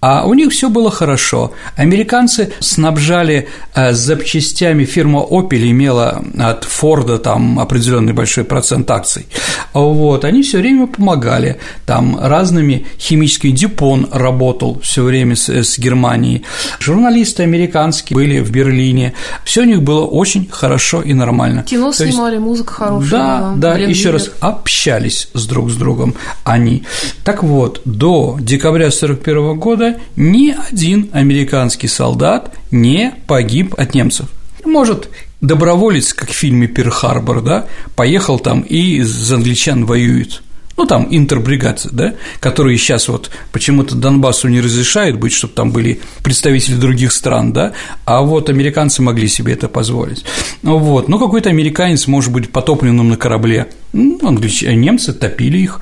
А 0.00 0.26
у 0.26 0.34
них 0.34 0.50
все 0.52 0.68
было 0.68 0.90
хорошо. 0.90 1.52
Американцы 1.76 2.52
снабжали 2.60 3.48
э, 3.74 3.92
запчастями, 3.92 4.84
фирма 4.84 5.20
Opel 5.20 5.70
имела 5.70 6.24
от 6.38 6.64
Форда 6.64 7.18
там 7.18 7.58
определенный 7.58 8.12
большой 8.12 8.44
процент 8.44 8.90
акций. 8.90 9.26
Вот, 9.72 10.24
они 10.24 10.42
все 10.42 10.58
время 10.58 10.86
помогали, 10.86 11.58
там 11.86 12.18
разными 12.20 12.86
химическими 12.98 13.50
Дюпон 13.52 14.08
работал 14.12 14.80
все 14.82 15.02
время 15.02 15.34
с, 15.34 15.48
с 15.48 15.78
Германией. 15.78 16.44
Журналисты 16.80 17.42
американские 17.42 18.16
были 18.16 18.40
в 18.40 18.50
Берлине, 18.50 19.14
все 19.44 19.62
у 19.62 19.64
них 19.64 19.82
было 19.82 20.04
очень 20.04 20.48
хорошо 20.50 21.02
и 21.02 21.12
нормально. 21.12 21.62
Кино 21.62 21.90
То 21.92 22.06
снимали, 22.06 22.34
есть, 22.34 22.44
музыка 22.44 22.72
хорошая. 22.72 23.10
Да, 23.10 23.38
была. 23.38 23.54
да, 23.56 23.76
еще 23.76 24.11
раз 24.12 24.30
общались 24.40 25.28
с 25.34 25.46
друг 25.46 25.70
с 25.70 25.76
другом 25.76 26.14
они. 26.44 26.84
Так 27.24 27.42
вот, 27.42 27.82
до 27.84 28.36
декабря 28.40 28.86
1941 28.86 29.58
года 29.58 29.96
ни 30.16 30.54
один 30.70 31.10
американский 31.12 31.88
солдат 31.88 32.54
не 32.70 33.14
погиб 33.26 33.74
от 33.76 33.94
немцев. 33.94 34.26
Может, 34.64 35.08
доброволец, 35.40 36.14
как 36.14 36.30
в 36.30 36.34
фильме 36.34 36.68
«Перл-Харбор», 36.68 37.42
да, 37.42 37.66
поехал 37.96 38.38
там 38.38 38.60
и 38.60 39.02
за 39.02 39.36
англичан 39.36 39.84
воюет– 39.84 40.42
ну, 40.76 40.86
там 40.86 41.06
интербригад, 41.10 41.86
да, 41.92 42.14
которые 42.40 42.78
сейчас 42.78 43.08
вот 43.08 43.30
почему-то 43.52 43.94
Донбассу 43.94 44.48
не 44.48 44.60
разрешают 44.60 45.18
быть, 45.18 45.32
чтобы 45.32 45.54
там 45.54 45.70
были 45.70 46.00
представители 46.22 46.74
других 46.74 47.12
стран, 47.12 47.52
да, 47.52 47.72
а 48.04 48.22
вот 48.22 48.48
американцы 48.48 49.02
могли 49.02 49.28
себе 49.28 49.52
это 49.52 49.68
позволить. 49.68 50.24
Вот, 50.62 51.08
ну, 51.08 51.18
какой-то 51.18 51.50
американец 51.50 52.06
может 52.06 52.32
быть 52.32 52.50
потопленным 52.50 53.10
на 53.10 53.16
корабле, 53.16 53.68
ну, 53.92 54.18
англичане, 54.26 54.76
немцы 54.76 55.12
топили 55.12 55.58
их. 55.58 55.80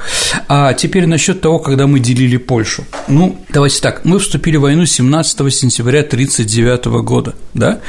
А 0.48 0.72
теперь 0.74 1.06
насчет 1.06 1.40
того, 1.40 1.58
когда 1.60 1.86
мы 1.86 2.00
делили 2.00 2.36
Польшу. 2.38 2.84
Ну, 3.08 3.38
давайте 3.48 3.80
так, 3.80 4.04
мы 4.04 4.18
вступили 4.18 4.56
в 4.56 4.62
войну 4.62 4.84
17 4.84 5.54
сентября 5.54 6.00
1939 6.00 7.04
года, 7.04 7.34
да? 7.54 7.80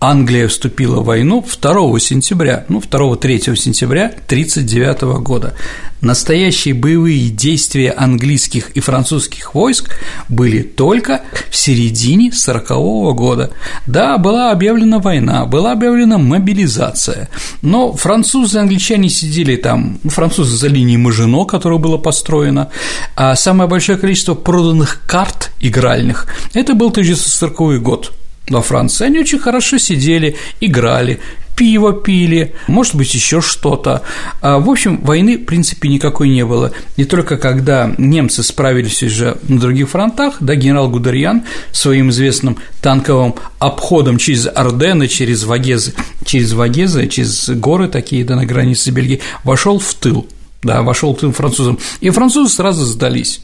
Англия 0.00 0.46
вступила 0.48 1.00
в 1.00 1.06
войну 1.06 1.44
2 1.44 1.98
сентября, 2.00 2.64
ну, 2.68 2.80
2-3 2.80 3.56
сентября 3.56 4.06
1939 4.06 5.22
года. 5.22 5.54
Настоящие 6.00 6.74
боевые 6.74 7.28
действия 7.28 7.90
английских 7.90 8.70
и 8.70 8.80
французских 8.80 9.54
войск 9.54 9.90
были 10.28 10.62
только 10.62 11.22
в 11.50 11.56
середине 11.56 12.30
40 12.32 12.70
-го 12.70 13.14
года. 13.14 13.50
Да, 13.86 14.18
была 14.18 14.52
объявлена 14.52 15.00
война, 15.00 15.44
была 15.46 15.72
объявлена 15.72 16.18
мобилизация, 16.18 17.28
но 17.62 17.92
французы 17.92 18.58
и 18.58 18.60
англичане 18.60 19.08
сидели 19.08 19.56
там, 19.56 19.67
ну, 19.76 20.10
французы 20.10 20.56
за 20.56 20.68
линией 20.68 20.96
Мажино, 20.96 21.44
которое 21.44 21.78
было 21.78 21.96
построено, 21.96 22.70
а 23.16 23.34
самое 23.34 23.68
большое 23.68 23.98
количество 23.98 24.34
проданных 24.34 25.02
карт 25.06 25.50
игральных– 25.60 26.26
это 26.54 26.74
был 26.74 26.88
1940 26.88 27.82
год 27.82 28.12
во 28.48 28.62
Франции. 28.62 29.06
Они 29.06 29.18
очень 29.18 29.38
хорошо 29.38 29.78
сидели, 29.78 30.36
играли, 30.60 31.20
пиво 31.58 31.92
пили, 31.92 32.54
может 32.68 32.94
быть, 32.94 33.12
еще 33.12 33.40
что-то. 33.40 34.02
А, 34.40 34.60
в 34.60 34.70
общем, 34.70 34.98
войны, 34.98 35.36
в 35.36 35.44
принципе, 35.44 35.88
никакой 35.88 36.28
не 36.28 36.44
было. 36.44 36.70
Не 36.96 37.04
только 37.04 37.36
когда 37.36 37.92
немцы 37.98 38.44
справились 38.44 39.02
уже 39.02 39.38
на 39.48 39.58
других 39.58 39.90
фронтах, 39.90 40.36
да, 40.38 40.54
генерал 40.54 40.88
Гудериан 40.88 41.42
своим 41.72 42.10
известным 42.10 42.58
танковым 42.80 43.34
обходом 43.58 44.18
через 44.18 44.46
Ордены, 44.46 45.08
через 45.08 45.42
Вагезы, 45.42 45.94
через 46.24 46.52
Вагезы, 46.52 47.08
через 47.08 47.48
горы 47.48 47.88
такие, 47.88 48.24
да, 48.24 48.36
на 48.36 48.46
границе 48.46 48.92
Бельгии, 48.92 49.20
вошел 49.42 49.80
в 49.80 49.94
тыл, 49.94 50.28
да, 50.62 50.82
вошел 50.82 51.12
тыл 51.12 51.32
французам, 51.32 51.80
и 52.00 52.10
французы 52.10 52.54
сразу 52.54 52.84
сдались. 52.84 53.40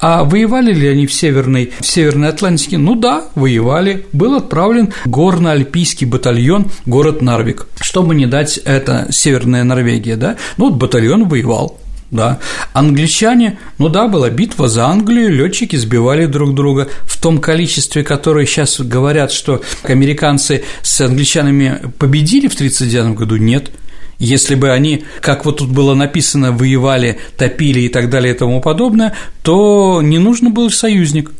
А 0.00 0.24
воевали 0.24 0.72
ли 0.72 0.88
они 0.88 1.06
в 1.06 1.12
Северной, 1.12 1.72
в 1.80 1.86
Северной 1.86 2.28
Атлантике? 2.28 2.78
Ну 2.78 2.94
да, 2.94 3.24
воевали. 3.34 4.06
Был 4.12 4.34
отправлен 4.34 4.92
горно-альпийский 5.04 6.06
батальон 6.06 6.70
город 6.84 7.22
Нарвик, 7.22 7.66
чтобы 7.80 8.14
не 8.14 8.26
дать 8.26 8.58
это 8.58 9.06
Северная 9.10 9.64
Норвегия, 9.64 10.16
да? 10.16 10.36
Ну 10.56 10.70
вот 10.70 10.78
батальон 10.78 11.28
воевал, 11.28 11.78
да. 12.10 12.38
Англичане, 12.72 13.58
ну 13.78 13.88
да, 13.88 14.08
была 14.08 14.30
битва 14.30 14.68
за 14.68 14.86
Англию, 14.86 15.32
летчики 15.32 15.76
сбивали 15.76 16.26
друг 16.26 16.54
друга 16.54 16.88
в 17.04 17.20
том 17.20 17.38
количестве, 17.38 18.04
которое 18.04 18.46
сейчас 18.46 18.80
говорят, 18.80 19.32
что 19.32 19.62
американцы 19.82 20.64
с 20.82 21.00
англичанами 21.00 21.80
победили 21.98 22.48
в 22.48 22.54
1939 22.54 23.18
году, 23.18 23.36
нет– 23.36 23.70
если 24.18 24.54
бы 24.54 24.70
они, 24.70 25.04
как 25.20 25.44
вот 25.44 25.58
тут 25.58 25.70
было 25.70 25.94
написано, 25.94 26.52
воевали, 26.52 27.18
топили 27.36 27.80
и 27.80 27.88
так 27.88 28.10
далее 28.10 28.34
и 28.34 28.36
тому 28.36 28.60
подобное, 28.60 29.14
то 29.42 30.00
не 30.02 30.18
нужно 30.18 30.50
был 30.50 30.70
союзник 30.70 31.32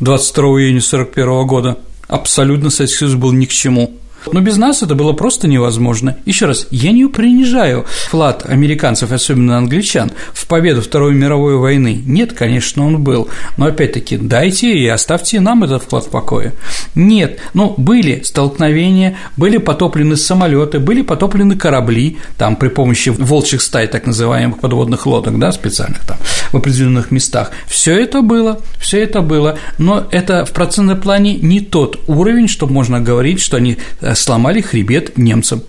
22 0.00 0.44
июня 0.44 0.78
1941 0.78 1.46
года. 1.46 1.78
Абсолютно 2.08 2.70
Советский 2.70 2.98
Союз 2.98 3.14
был 3.14 3.32
ни 3.32 3.46
к 3.46 3.50
чему. 3.50 3.92
Но 4.32 4.40
без 4.40 4.56
нас 4.56 4.82
это 4.82 4.94
было 4.94 5.12
просто 5.12 5.48
невозможно. 5.48 6.16
Еще 6.24 6.46
раз, 6.46 6.66
я 6.70 6.92
не 6.92 7.06
принижаю 7.06 7.84
вклад 8.06 8.44
американцев, 8.46 9.12
особенно 9.12 9.58
англичан, 9.58 10.12
в 10.32 10.46
победу 10.46 10.82
Второй 10.82 11.14
мировой 11.14 11.56
войны. 11.56 12.02
Нет, 12.06 12.32
конечно, 12.32 12.86
он 12.86 13.02
был. 13.02 13.28
Но 13.56 13.66
опять-таки, 13.66 14.16
дайте 14.16 14.72
и 14.72 14.86
оставьте 14.86 15.40
нам 15.40 15.64
этот 15.64 15.84
вклад 15.84 16.04
в 16.04 16.08
покое. 16.10 16.52
Нет, 16.94 17.40
ну, 17.54 17.74
были 17.76 18.22
столкновения, 18.22 19.16
были 19.36 19.58
потоплены 19.58 20.16
самолеты, 20.16 20.78
были 20.78 21.02
потоплены 21.02 21.56
корабли, 21.56 22.18
там 22.38 22.56
при 22.56 22.68
помощи 22.68 23.10
волчьих 23.10 23.62
стай, 23.62 23.86
так 23.86 24.06
называемых 24.06 24.60
подводных 24.60 25.06
лодок, 25.06 25.38
да, 25.38 25.52
специальных 25.52 26.04
там, 26.06 26.18
в 26.52 26.56
определенных 26.56 27.10
местах. 27.10 27.50
Все 27.66 27.98
это 27.98 28.22
было, 28.22 28.60
все 28.78 29.02
это 29.02 29.20
было, 29.20 29.58
но 29.78 30.06
это 30.10 30.44
в 30.44 30.52
процентном 30.52 31.00
плане 31.00 31.36
не 31.36 31.60
тот 31.60 32.00
уровень, 32.06 32.48
что 32.48 32.66
можно 32.66 33.00
говорить, 33.00 33.40
что 33.40 33.56
они 33.56 33.78
э, 34.00 34.13
сломали 34.20 34.60
хребет 34.60 35.16
немцам. 35.18 35.62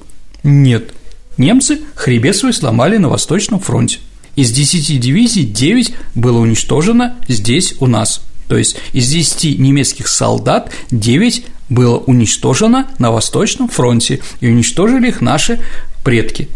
Нет. 0.44 0.92
Немцы 1.38 1.80
хребет 1.96 2.36
свой 2.36 2.54
сломали 2.54 2.98
на 2.98 3.10
Восточном 3.10 3.60
фронте. 3.60 4.00
Из 4.36 4.52
10 4.52 5.00
дивизий 5.00 5.44
9 5.44 5.94
было 6.16 6.40
уничтожено 6.40 7.16
здесь 7.28 7.76
у 7.80 7.88
нас. 7.88 8.22
То 8.48 8.58
есть 8.58 8.78
из 8.94 9.10
10 9.10 9.60
немецких 9.60 10.08
солдат 10.08 10.72
9 10.92 11.46
было 11.70 11.98
уничтожено 11.98 12.88
на 13.00 13.12
Восточном 13.12 13.70
фронте, 13.70 14.20
и 14.40 14.48
уничтожили 14.48 15.08
их 15.08 15.22
наши 15.22 15.60
предки 16.04 16.48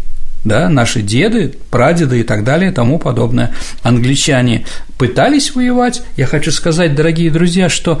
да, 0.44 0.68
наши 0.68 1.02
деды, 1.02 1.54
прадеды 1.70 2.20
и 2.20 2.22
так 2.22 2.44
далее 2.44 2.70
и 2.70 2.74
тому 2.74 2.98
подобное. 2.98 3.52
Англичане 3.82 4.64
пытались 4.98 5.54
воевать. 5.54 6.02
Я 6.16 6.26
хочу 6.26 6.50
сказать, 6.50 6.94
дорогие 6.94 7.30
друзья, 7.30 7.68
что 7.68 8.00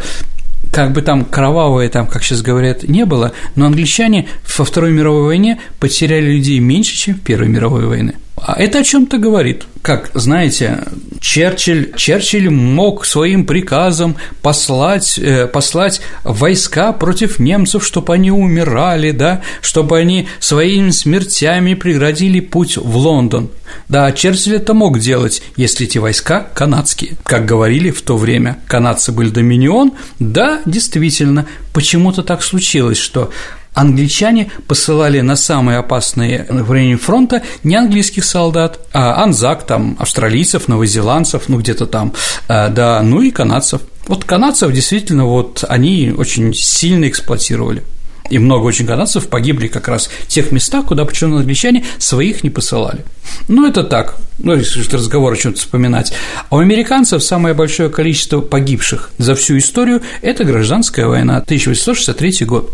как 0.70 0.92
бы 0.92 1.02
там 1.02 1.24
кровавое, 1.24 1.88
там, 1.88 2.06
как 2.06 2.22
сейчас 2.22 2.42
говорят, 2.42 2.84
не 2.84 3.04
было, 3.04 3.32
но 3.56 3.66
англичане 3.66 4.28
во 4.56 4.64
Второй 4.64 4.92
мировой 4.92 5.24
войне 5.24 5.58
потеряли 5.78 6.32
людей 6.32 6.58
меньше, 6.60 6.96
чем 6.96 7.16
в 7.16 7.20
Первой 7.20 7.48
мировой 7.48 7.86
войне. 7.86 8.14
А 8.42 8.54
это 8.58 8.78
о 8.78 8.84
чем-то 8.84 9.18
говорит. 9.18 9.66
Как, 9.82 10.10
знаете, 10.14 10.84
Черчилль, 11.20 11.92
Черчилль 11.96 12.50
мог 12.50 13.04
своим 13.04 13.44
приказом 13.44 14.16
послать, 14.42 15.18
э, 15.18 15.46
послать 15.46 16.00
войска 16.24 16.92
против 16.92 17.38
немцев, 17.38 17.84
чтобы 17.84 18.14
они 18.14 18.30
умирали, 18.30 19.10
да, 19.10 19.42
чтобы 19.60 19.98
они 19.98 20.28
своими 20.38 20.90
смертями 20.90 21.74
преградили 21.74 22.40
путь 22.40 22.76
в 22.76 22.96
Лондон. 22.96 23.50
Да, 23.88 24.10
Черчилль 24.12 24.56
это 24.56 24.74
мог 24.74 24.98
делать, 24.98 25.42
если 25.56 25.86
эти 25.86 25.98
войска 25.98 26.46
канадские. 26.54 27.16
Как 27.22 27.44
говорили 27.44 27.90
в 27.90 28.02
то 28.02 28.16
время, 28.16 28.58
канадцы 28.66 29.12
были 29.12 29.28
доминион, 29.28 29.92
да, 30.18 30.60
действительно, 30.64 31.46
почему-то 31.72 32.22
так 32.22 32.42
случилось, 32.42 32.98
что 32.98 33.30
англичане 33.74 34.50
посылали 34.66 35.20
на 35.20 35.36
самые 35.36 35.78
опасные 35.78 36.46
направления 36.48 36.96
фронта 36.96 37.42
не 37.62 37.76
английских 37.76 38.24
солдат, 38.24 38.80
а 38.92 39.22
анзак, 39.22 39.66
там, 39.66 39.96
австралийцев, 39.98 40.68
новозеландцев, 40.68 41.48
ну, 41.48 41.58
где-то 41.58 41.86
там, 41.86 42.12
э, 42.48 42.68
да, 42.68 43.02
ну 43.02 43.22
и 43.22 43.30
канадцев. 43.30 43.82
Вот 44.06 44.24
канадцев 44.24 44.72
действительно 44.72 45.24
вот 45.26 45.64
они 45.68 46.12
очень 46.16 46.52
сильно 46.54 47.08
эксплуатировали 47.08 47.84
и 48.30 48.38
много 48.38 48.64
очень 48.64 48.86
канадцев 48.86 49.28
погибли 49.28 49.66
как 49.66 49.88
раз 49.88 50.08
в 50.08 50.26
тех 50.28 50.52
местах, 50.52 50.86
куда 50.86 51.04
почему 51.04 51.36
англичане 51.36 51.84
своих 51.98 52.42
не 52.42 52.50
посылали. 52.50 53.04
Ну, 53.48 53.68
это 53.68 53.84
так, 53.84 54.16
ну, 54.38 54.54
если 54.54 54.82
разговор 54.96 55.32
о 55.32 55.36
чем-то 55.36 55.58
вспоминать. 55.58 56.12
А 56.48 56.56
у 56.56 56.58
американцев 56.60 57.22
самое 57.22 57.54
большое 57.54 57.90
количество 57.90 58.40
погибших 58.40 59.10
за 59.18 59.34
всю 59.34 59.58
историю– 59.58 60.02
это 60.22 60.44
гражданская 60.44 61.06
война, 61.06 61.36
1863 61.36 62.46
год. 62.46 62.70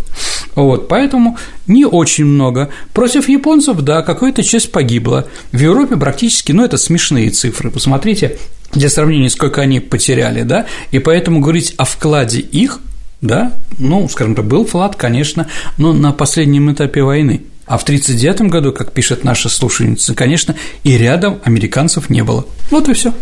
Вот, 0.55 0.89
поэтому 0.89 1.39
не 1.67 1.85
очень 1.85 2.25
много. 2.25 2.71
Против 2.93 3.29
японцев, 3.29 3.81
да, 3.81 4.03
какая-то 4.03 4.43
часть 4.43 4.71
погибла. 4.73 5.27
В 5.53 5.59
Европе 5.59 5.97
практически, 5.97 6.53
ну, 6.53 6.65
это 6.65 6.79
смешные 6.79 7.31
цифры. 7.31 7.71
Посмотрите, 7.71 8.39
для 8.73 8.89
сравнения, 8.89 9.31
сколько 9.31 9.63
они 9.63 9.81
потеряли, 9.81 10.43
да, 10.43 10.67
и 10.91 10.99
поэтому 10.99 11.41
говорить 11.41 11.75
о 11.77 11.85
вкладе 11.85 12.41
их 12.41 12.81
да, 13.21 13.53
ну, 13.79 14.09
скажем 14.09 14.35
так, 14.35 14.47
был 14.47 14.67
флаг, 14.67 14.97
конечно, 14.97 15.49
но 15.77 15.93
на 15.93 16.13
последнем 16.13 16.73
этапе 16.73 17.03
войны. 17.03 17.43
А 17.67 17.79
в 17.79 17.83
1939 17.83 18.51
году, 18.51 18.73
как 18.73 18.93
пишет 18.93 19.25
наша 19.25 19.49
слушательница, 19.49 20.15
конечно, 20.15 20.55
и 20.85 20.97
рядом 20.97 21.41
американцев 21.45 22.11
не 22.11 22.23
было. 22.23 22.47
Вот 22.71 22.89
и 22.89 22.93
все. 22.93 23.13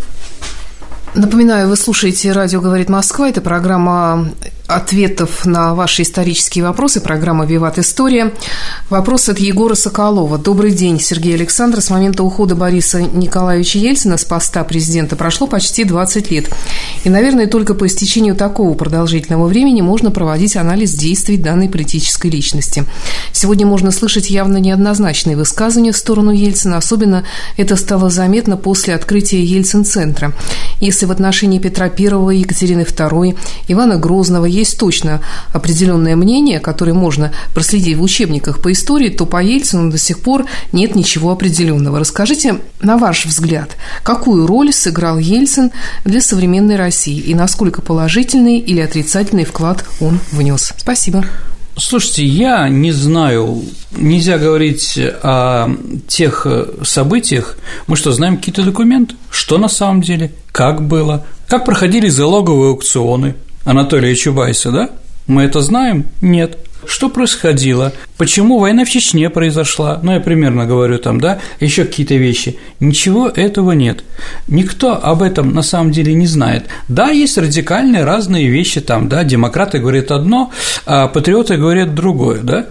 Напоминаю, 1.15 1.69
вы 1.69 1.77
слушаете 1.77 2.31
«Радио 2.31 2.61
говорит 2.61 2.89
Москва». 2.89 3.29
Это 3.29 3.41
программа 3.41 4.29
ответов 4.67 5.45
на 5.45 5.75
ваши 5.75 6.01
исторические 6.01 6.63
вопросы, 6.63 6.99
программа 6.99 7.45
«Виват 7.45 7.77
История». 7.77 8.33
Вопрос 8.89 9.29
от 9.29 9.39
Егора 9.39 9.75
Соколова. 9.75 10.37
Добрый 10.37 10.71
день, 10.71 10.99
Сергей 10.99 11.35
Александр. 11.35 11.81
С 11.81 11.89
момента 11.89 12.23
ухода 12.23 12.55
Бориса 12.55 13.01
Николаевича 13.01 13.77
Ельцина 13.77 14.17
с 14.17 14.25
поста 14.25 14.63
президента 14.63 15.15
прошло 15.15 15.45
почти 15.45 15.83
20 15.83 16.31
лет. 16.31 16.49
И, 17.03 17.09
наверное, 17.09 17.47
только 17.47 17.75
по 17.75 17.85
истечению 17.85 18.35
такого 18.35 18.73
продолжительного 18.73 19.47
времени 19.47 19.81
можно 19.81 20.09
проводить 20.09 20.55
анализ 20.55 20.93
действий 20.93 21.37
данной 21.37 21.69
политической 21.69 22.31
личности. 22.31 22.85
Сегодня 23.31 23.67
можно 23.67 23.91
слышать 23.91 24.29
явно 24.29 24.57
неоднозначные 24.57 25.37
высказывания 25.37 25.91
в 25.91 25.97
сторону 25.97 26.31
Ельцина, 26.31 26.77
особенно 26.77 27.23
это 27.57 27.75
стало 27.75 28.09
заметно 28.09 28.57
после 28.57 28.95
открытия 28.95 29.43
Ельцин-центра. 29.43 30.33
Если 30.79 31.05
в 31.05 31.11
отношении 31.11 31.59
Петра 31.59 31.85
I, 31.85 32.37
Екатерины 32.37 32.81
II, 32.81 33.37
Ивана 33.67 33.97
Грозного, 33.97 34.54
есть 34.55 34.79
точно 34.79 35.21
определенное 35.53 36.15
мнение, 36.15 36.59
которое 36.59 36.93
можно 36.93 37.31
проследить 37.53 37.97
в 37.97 38.01
учебниках 38.01 38.61
по 38.61 38.71
истории, 38.71 39.09
то 39.09 39.25
по 39.25 39.41
Ельцину 39.43 39.91
до 39.91 39.97
сих 39.97 40.19
пор 40.19 40.45
нет 40.71 40.95
ничего 40.95 41.31
определенного. 41.31 41.99
Расскажите, 41.99 42.61
на 42.81 42.97
ваш 42.97 43.25
взгляд, 43.25 43.75
какую 44.03 44.47
роль 44.47 44.71
сыграл 44.73 45.17
Ельцин 45.17 45.71
для 46.03 46.21
современной 46.21 46.75
России 46.75 47.19
и 47.19 47.35
насколько 47.35 47.81
положительный 47.81 48.59
или 48.59 48.79
отрицательный 48.79 49.45
вклад 49.45 49.85
он 49.99 50.19
внес? 50.31 50.73
Спасибо. 50.77 51.25
Слушайте, 51.77 52.25
я 52.25 52.69
не 52.69 52.93
знаю, 52.93 53.61
нельзя 53.91 54.37
говорить 54.37 54.97
о 54.97 55.75
тех 56.07 56.47
событиях. 56.83 57.57
Мы 57.87 57.97
что, 57.97 58.13
знаем 58.13 58.37
какие-то 58.37 58.63
документы? 58.63 59.15
Что 59.29 59.57
на 59.57 59.67
самом 59.67 60.01
деле? 60.01 60.31
Как 60.53 60.87
было? 60.87 61.25
Как 61.47 61.65
проходили 61.65 62.07
залоговые 62.07 62.69
аукционы? 62.69 63.35
Анатолия 63.65 64.15
Чубайса, 64.15 64.71
да? 64.71 64.89
Мы 65.27 65.43
это 65.43 65.59
знаем? 65.59 66.05
Нет. 66.21 66.59
Что 66.87 67.09
происходило? 67.09 67.93
Почему 68.15 68.59
война 68.59 68.85
в 68.85 68.89
Чечне 68.89 69.31
произошла? 69.31 69.99
Ну, 70.03 70.13
я 70.13 70.19
примерно 70.19 70.67
говорю 70.67 70.99
там, 70.99 71.19
да, 71.19 71.39
еще 71.59 71.83
какие-то 71.83 72.13
вещи. 72.13 72.59
Ничего 72.79 73.27
этого 73.27 73.71
нет. 73.71 74.03
Никто 74.47 74.93
об 74.93 75.23
этом 75.23 75.53
на 75.53 75.63
самом 75.63 75.91
деле 75.91 76.13
не 76.13 76.27
знает. 76.27 76.67
Да, 76.87 77.09
есть 77.09 77.39
радикальные 77.39 78.03
разные 78.03 78.47
вещи 78.47 78.81
там, 78.81 79.09
да, 79.09 79.23
демократы 79.23 79.79
говорят 79.79 80.11
одно, 80.11 80.51
а 80.85 81.07
патриоты 81.07 81.57
говорят 81.57 81.95
другое, 81.95 82.41
да? 82.41 82.67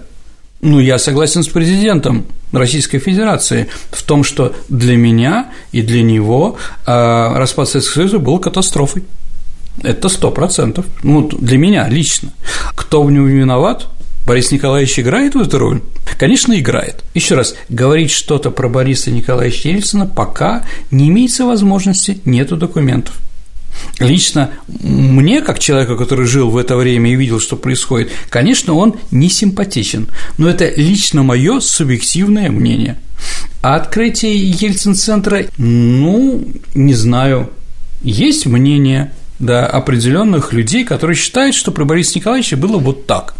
Ну, 0.60 0.78
я 0.78 0.98
согласен 0.98 1.42
с 1.42 1.48
президентом 1.48 2.24
Российской 2.52 2.98
Федерации 2.98 3.68
в 3.90 4.02
том, 4.04 4.22
что 4.22 4.54
для 4.68 4.96
меня 4.96 5.48
и 5.72 5.82
для 5.82 6.02
него 6.02 6.56
а, 6.86 7.36
распад 7.36 7.68
Советского 7.68 7.94
Союза 7.94 8.18
был 8.20 8.38
катастрофой. 8.38 9.02
Это 9.82 10.08
сто 10.08 10.30
процентов. 10.30 10.86
Ну, 11.02 11.28
для 11.28 11.58
меня 11.58 11.88
лично. 11.88 12.32
Кто 12.74 13.02
в 13.02 13.10
нем 13.10 13.26
виноват? 13.26 13.88
Борис 14.26 14.50
Николаевич 14.52 14.98
играет 14.98 15.34
в 15.34 15.40
эту 15.40 15.58
роль? 15.58 15.82
Конечно, 16.18 16.58
играет. 16.58 17.04
Еще 17.12 17.34
раз, 17.34 17.54
говорить 17.68 18.10
что-то 18.10 18.50
про 18.50 18.68
Бориса 18.68 19.10
Николаевича 19.10 19.68
Ельцина 19.68 20.06
пока 20.06 20.64
не 20.90 21.08
имеется 21.08 21.44
возможности, 21.44 22.20
нету 22.24 22.56
документов. 22.56 23.18
Лично 23.98 24.50
мне, 24.68 25.40
как 25.42 25.58
человеку, 25.58 25.96
который 25.96 26.26
жил 26.26 26.50
в 26.50 26.56
это 26.56 26.76
время 26.76 27.12
и 27.12 27.16
видел, 27.16 27.40
что 27.40 27.56
происходит, 27.56 28.10
конечно, 28.30 28.74
он 28.74 28.96
не 29.10 29.28
симпатичен, 29.28 30.08
но 30.38 30.48
это 30.48 30.72
лично 30.74 31.22
мое 31.22 31.60
субъективное 31.60 32.50
мнение. 32.50 32.96
А 33.62 33.76
открытие 33.76 34.50
Ельцин-центра, 34.50 35.46
ну, 35.58 36.44
не 36.74 36.94
знаю, 36.94 37.50
есть 38.02 38.46
мнение, 38.46 39.12
да, 39.38 39.66
определенных 39.66 40.52
людей, 40.52 40.84
которые 40.84 41.16
считают, 41.16 41.54
что 41.54 41.72
при 41.72 41.84
Борисе 41.84 42.18
Николаевиче 42.18 42.56
было 42.56 42.78
вот 42.78 43.06
так. 43.06 43.34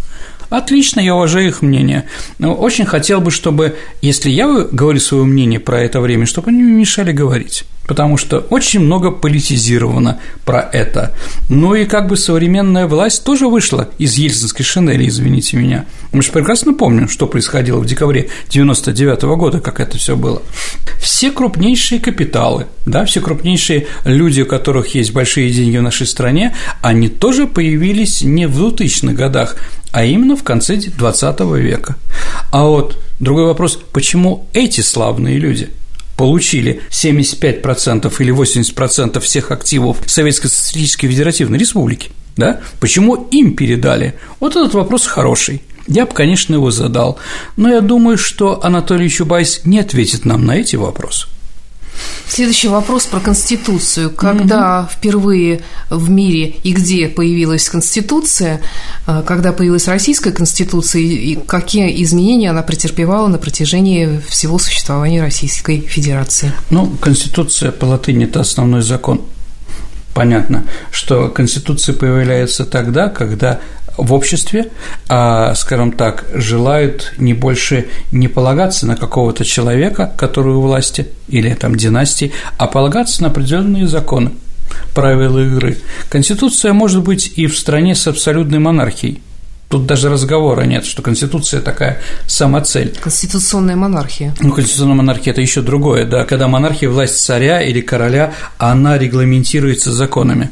Отлично, 0.51 1.01
я 1.01 1.15
уважаю 1.15 1.49
их 1.49 1.63
мнение. 1.63 2.09
Но 2.39 2.55
очень 2.55 2.85
хотел 2.85 3.21
бы, 3.21 3.31
чтобы, 3.31 3.77
если 4.03 4.31
я 4.31 4.47
говорю 4.71 5.01
свое 5.01 5.25
мнение 5.25 5.59
про 5.59 5.81
это 5.81 6.01
время, 6.01 6.27
чтобы 6.27 6.51
они 6.51 6.63
мне 6.63 6.73
мешали 6.73 7.13
говорить 7.13 7.65
потому 7.87 8.17
что 8.17 8.39
очень 8.39 8.81
много 8.81 9.11
политизировано 9.11 10.19
про 10.45 10.61
это. 10.61 11.13
Ну 11.49 11.75
и 11.75 11.85
как 11.85 12.09
бы 12.09 12.17
современная 12.17 12.87
власть 12.87 13.25
тоже 13.25 13.49
вышла 13.49 13.89
из 13.99 14.17
ельцинской 14.17 14.65
шинели, 14.65 15.09
извините 15.09 15.57
меня. 15.57 15.85
Мы 16.13 16.23
же 16.23 16.33
прекрасно 16.33 16.75
помним, 16.75 17.09
что 17.09 17.27
происходило 17.27 17.79
в 17.79 17.87
декабре 17.87 18.31
99 18.51 19.25
-го 19.25 19.37
года, 19.37 19.61
как 19.61 19.81
это 19.81 19.99
все 19.99 20.17
было. 20.17 20.43
Все 21.01 21.31
крупнейшие 21.31 22.01
капиталы, 22.01 22.67
да, 22.87 23.05
все 23.05 23.21
крупнейшие 23.21 23.87
люди, 24.05 24.43
у 24.43 24.47
которых 24.47 24.95
есть 24.95 25.13
большие 25.13 25.51
деньги 25.51 25.77
в 25.77 25.83
нашей 25.83 26.07
стране, 26.07 26.55
они 26.81 27.09
тоже 27.09 27.47
появились 27.47 28.23
не 28.23 28.47
в 28.47 28.57
2000-х 28.57 29.15
годах, 29.15 29.57
а 29.93 30.05
именно 30.05 30.37
в 30.37 30.43
конце 30.43 30.77
20 30.77 31.41
века. 31.41 31.97
А 32.51 32.65
вот 32.65 32.99
другой 33.21 33.45
вопрос, 33.45 33.79
почему 33.93 34.47
эти 34.53 34.81
славные 34.81 35.39
люди– 35.39 35.69
получили 36.17 36.81
75% 36.91 38.13
или 38.19 38.33
80% 38.33 39.21
всех 39.21 39.51
активов 39.51 39.99
Советской 40.07 40.49
Социалистической 40.49 41.09
Федеративной 41.09 41.59
Республики, 41.59 42.11
да? 42.37 42.61
Почему 42.81 43.15
им 43.31 43.57
передали? 43.57 44.15
Вот 44.41 44.57
этот 44.57 44.75
вопрос 44.75 45.07
хороший. 45.07 45.63
Я 45.87 46.07
бы, 46.07 46.15
конечно, 46.15 46.55
его 46.55 46.71
задал, 46.71 47.19
но 47.57 47.69
я 47.69 47.81
думаю, 47.81 48.17
что 48.17 48.65
Анатолий 48.65 49.11
Чубайс 49.11 49.63
не 49.65 49.79
ответит 49.81 50.25
нам 50.25 50.47
на 50.47 50.57
эти 50.57 50.77
вопросы. 50.77 51.29
Следующий 52.29 52.69
вопрос 52.69 53.07
про 53.07 53.21
Конституцию. 53.21 54.11
Когда 54.11 54.81
угу. 54.81 54.89
впервые 54.93 55.63
в 55.91 56.11
мире 56.11 56.57
и 56.63 56.73
где 56.73 57.09
появилась 57.09 57.69
Конституция, 57.69 58.61
э, 59.07 59.23
когда 59.27 59.53
появилась 59.53 59.87
Российская 59.89 60.33
Конституция 60.33 61.03
и 61.03 61.37
какие 61.37 62.03
изменения 62.03 62.51
она 62.51 62.63
претерпевала 62.63 63.29
на 63.29 63.39
протяжении 63.39 64.21
всего 64.29 64.59
существования 64.59 65.23
Российской 65.23 65.81
Федерации? 65.81 66.53
Ну, 66.71 66.91
Конституция 67.01 67.73
по 67.73 67.85
латыни– 67.85 68.25
это 68.27 68.41
основной 68.41 68.83
закон. 68.83 69.23
Понятно, 70.15 70.65
что 70.93 71.29
Конституция 71.29 71.95
появляется 71.95 72.65
тогда, 72.65 73.09
когда 73.09 73.61
в 73.97 74.13
обществе, 74.13 74.71
а, 75.09 75.55
скажем 75.55 75.93
так, 75.93 76.25
желают 76.35 77.15
не 77.19 77.35
больше 77.35 77.87
не 78.13 78.29
полагаться 78.29 78.87
на 78.87 78.97
какого-то 78.97 79.45
человека, 79.45 80.13
который 80.17 80.55
у 80.55 80.61
власти, 80.61 81.09
или 81.29 81.53
там 81.55 81.75
династии, 81.75 82.33
а 82.59 82.67
полагаться 82.67 83.23
на 83.23 83.29
определенные 83.29 83.87
законы, 83.87 84.33
правила 84.95 85.39
игры. 85.39 85.79
Конституция 86.09 86.73
может 86.73 87.03
быть 87.03 87.33
и 87.37 87.47
в 87.47 87.57
стране 87.57 87.95
с 87.95 88.07
абсолютной 88.07 88.59
монархией. 88.59 89.21
Тут 89.69 89.87
даже 89.87 90.09
разговора 90.09 90.63
нет, 90.63 90.85
что 90.85 91.03
Конституция 91.03 91.61
такая 91.61 91.99
самоцель. 92.27 92.95
Конституционная 93.01 93.75
монархия. 93.75 94.35
Ну, 94.41 94.53
конституционная 94.53 94.97
монархия– 94.97 95.33
это 95.35 95.41
еще 95.41 95.63
другое, 95.63 96.07
да, 96.07 96.25
когда 96.25 96.47
монархия– 96.47 96.89
власть 96.91 97.19
царя 97.19 97.61
или 97.63 97.81
короля, 97.81 98.35
она 98.59 98.99
регламентируется 98.99 99.93
законами. 99.93 100.51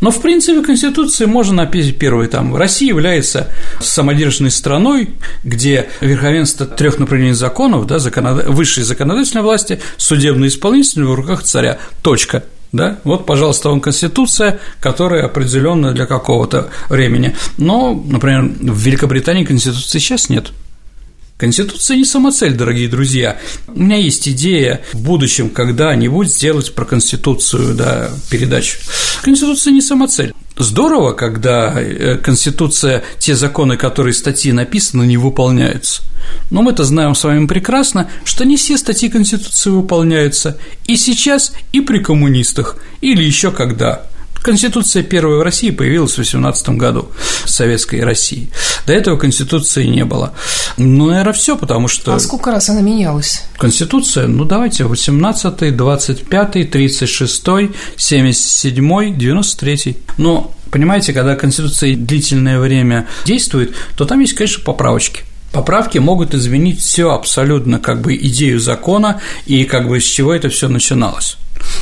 Но, 0.00 0.10
в 0.10 0.20
принципе, 0.20 0.62
Конституции 0.62 1.24
можно 1.24 1.64
написать 1.64 1.98
первый 1.98 2.28
там. 2.28 2.54
Россия 2.56 2.88
является 2.88 3.48
самодержанной 3.80 4.50
страной, 4.50 5.10
где 5.42 5.88
верховенство 6.00 6.66
трех 6.66 6.98
направлений 6.98 7.32
законов, 7.32 7.86
да, 7.86 7.98
законод... 7.98 8.46
высшей 8.48 8.84
законодательной 8.84 9.42
власти, 9.42 9.80
судебной 9.96 10.48
исполнительной 10.48 11.06
в 11.06 11.14
руках 11.14 11.42
царя. 11.42 11.78
Точка. 12.02 12.44
Да? 12.72 12.98
Вот, 13.04 13.24
пожалуйста, 13.24 13.68
вам 13.68 13.80
Конституция, 13.80 14.58
которая 14.80 15.26
определенная 15.26 15.92
для 15.92 16.06
какого-то 16.06 16.70
времени. 16.88 17.36
Но, 17.56 17.94
например, 17.94 18.50
в 18.60 18.78
Великобритании 18.78 19.44
Конституции 19.44 20.00
сейчас 20.00 20.28
нет. 20.28 20.50
Конституция 21.36 21.96
не 21.96 22.04
самоцель, 22.04 22.54
дорогие 22.54 22.88
друзья. 22.88 23.38
У 23.66 23.80
меня 23.80 23.96
есть 23.96 24.28
идея 24.28 24.82
в 24.92 25.00
будущем 25.00 25.50
когда-нибудь 25.50 26.32
сделать 26.32 26.72
про 26.72 26.84
Конституцию 26.84 27.74
да, 27.74 28.10
передачу. 28.30 28.78
Конституция 29.20 29.72
не 29.72 29.80
самоцель. 29.80 30.32
Здорово, 30.56 31.12
когда 31.12 31.74
э, 31.76 32.18
Конституция, 32.18 33.02
те 33.18 33.34
законы, 33.34 33.76
которые 33.76 34.14
статьи 34.14 34.52
написаны, 34.52 35.02
не 35.04 35.16
выполняются. 35.16 36.02
Но 36.52 36.62
мы-то 36.62 36.84
знаем 36.84 37.16
с 37.16 37.24
вами 37.24 37.46
прекрасно, 37.46 38.08
что 38.22 38.44
не 38.44 38.56
все 38.56 38.78
статьи 38.78 39.08
Конституции 39.08 39.70
выполняются 39.70 40.56
и 40.86 40.96
сейчас, 40.96 41.52
и 41.72 41.80
при 41.80 41.98
коммунистах, 41.98 42.76
или 43.00 43.24
еще 43.24 43.50
когда. 43.50 44.06
Конституция 44.44 45.02
первая 45.02 45.38
в 45.38 45.42
России 45.42 45.70
появилась 45.70 46.12
в 46.12 46.18
18 46.18 46.68
году 46.70 47.08
в 47.44 47.48
Советской 47.48 48.02
России. 48.02 48.50
До 48.86 48.92
этого 48.92 49.16
Конституции 49.16 49.86
не 49.86 50.04
было. 50.04 50.34
Ну, 50.76 51.06
наверное, 51.06 51.32
все, 51.32 51.56
потому 51.56 51.88
что… 51.88 52.14
А 52.14 52.20
сколько 52.20 52.50
раз 52.50 52.68
она 52.68 52.82
менялась? 52.82 53.42
Конституция, 53.56 54.26
ну, 54.26 54.44
давайте, 54.44 54.84
18 54.84 55.74
25 55.74 56.70
36 56.70 57.44
77 57.96 59.16
93 59.16 59.96
Но, 60.18 60.54
понимаете, 60.70 61.14
когда 61.14 61.36
Конституция 61.36 61.96
длительное 61.96 62.60
время 62.60 63.08
действует, 63.24 63.74
то 63.96 64.04
там 64.04 64.20
есть, 64.20 64.34
конечно, 64.34 64.62
поправочки– 64.62 65.22
Поправки 65.52 65.98
могут 65.98 66.34
изменить 66.34 66.80
все 66.80 67.12
абсолютно, 67.12 67.78
как 67.78 68.00
бы 68.00 68.16
идею 68.16 68.58
закона 68.58 69.20
и 69.46 69.62
как 69.62 69.86
бы 69.86 70.00
с 70.00 70.04
чего 70.04 70.34
это 70.34 70.48
все 70.48 70.68
начиналось. 70.68 71.36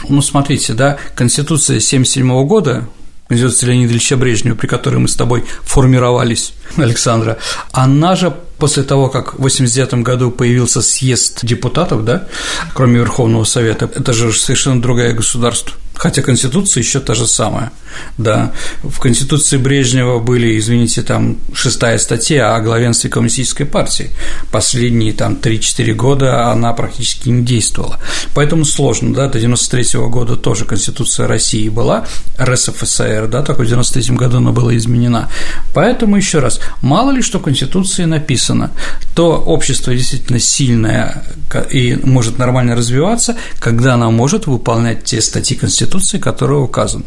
Ну, 0.08 0.22
смотрите, 0.22 0.74
да, 0.74 0.98
Конституция 1.14 1.76
1977 1.76 2.46
года, 2.46 2.88
Конституция 3.28 3.68
Леонида 3.68 3.92
Ильича 3.92 4.16
Брежнева, 4.16 4.54
при 4.54 4.66
которой 4.66 4.96
мы 4.96 5.08
с 5.08 5.16
тобой 5.16 5.44
формировались, 5.64 6.54
Александра, 6.76 7.38
она 7.72 8.14
же 8.14 8.34
после 8.58 8.82
того, 8.82 9.08
как 9.08 9.34
в 9.34 9.42
89 9.42 9.94
году 10.04 10.30
появился 10.30 10.82
съезд 10.82 11.40
депутатов, 11.42 12.04
да, 12.04 12.28
кроме 12.74 12.98
Верховного 12.98 13.44
Совета, 13.44 13.90
это 13.92 14.12
же 14.12 14.32
совершенно 14.32 14.80
другое 14.80 15.12
государство. 15.12 15.74
Хотя 15.94 16.22
Конституция 16.22 16.82
еще 16.82 17.00
та 17.00 17.14
же 17.14 17.26
самая. 17.26 17.72
Да, 18.16 18.52
в 18.82 18.98
Конституции 19.00 19.56
Брежнева 19.56 20.18
были, 20.18 20.58
извините, 20.58 21.02
там 21.02 21.36
шестая 21.52 21.98
статья 21.98 22.54
о 22.54 22.60
главенстве 22.60 23.10
коммунистической 23.10 23.66
партии. 23.66 24.10
Последние 24.50 25.12
там 25.12 25.34
3-4 25.34 25.92
года 25.92 26.50
она 26.50 26.72
практически 26.72 27.28
не 27.28 27.42
действовала. 27.42 27.98
Поэтому 28.34 28.64
сложно, 28.64 29.14
да, 29.14 29.28
до 29.28 29.38
93 29.38 29.98
-го 29.98 30.08
года 30.08 30.36
тоже 30.36 30.64
Конституция 30.64 31.26
России 31.26 31.68
была, 31.68 32.06
РСФСР, 32.40 33.28
да, 33.28 33.42
только 33.42 33.62
в 33.62 33.66
93 33.66 34.16
году 34.16 34.38
она 34.38 34.52
была 34.52 34.76
изменена. 34.76 35.28
Поэтому 35.74 36.16
еще 36.16 36.38
раз, 36.38 36.60
мало 36.80 37.10
ли 37.10 37.22
что 37.22 37.38
в 37.38 37.42
Конституции 37.42 38.04
написано, 38.04 38.70
то 39.14 39.32
общество 39.32 39.94
действительно 39.94 40.38
сильное 40.38 41.24
и 41.70 41.98
может 42.02 42.38
нормально 42.38 42.74
развиваться, 42.74 43.36
когда 43.58 43.94
оно 43.94 44.10
может 44.10 44.46
выполнять 44.46 45.04
те 45.04 45.20
статьи 45.20 45.56
Конституции, 45.56 45.81
которые 46.18 46.60
указаны. 46.60 47.04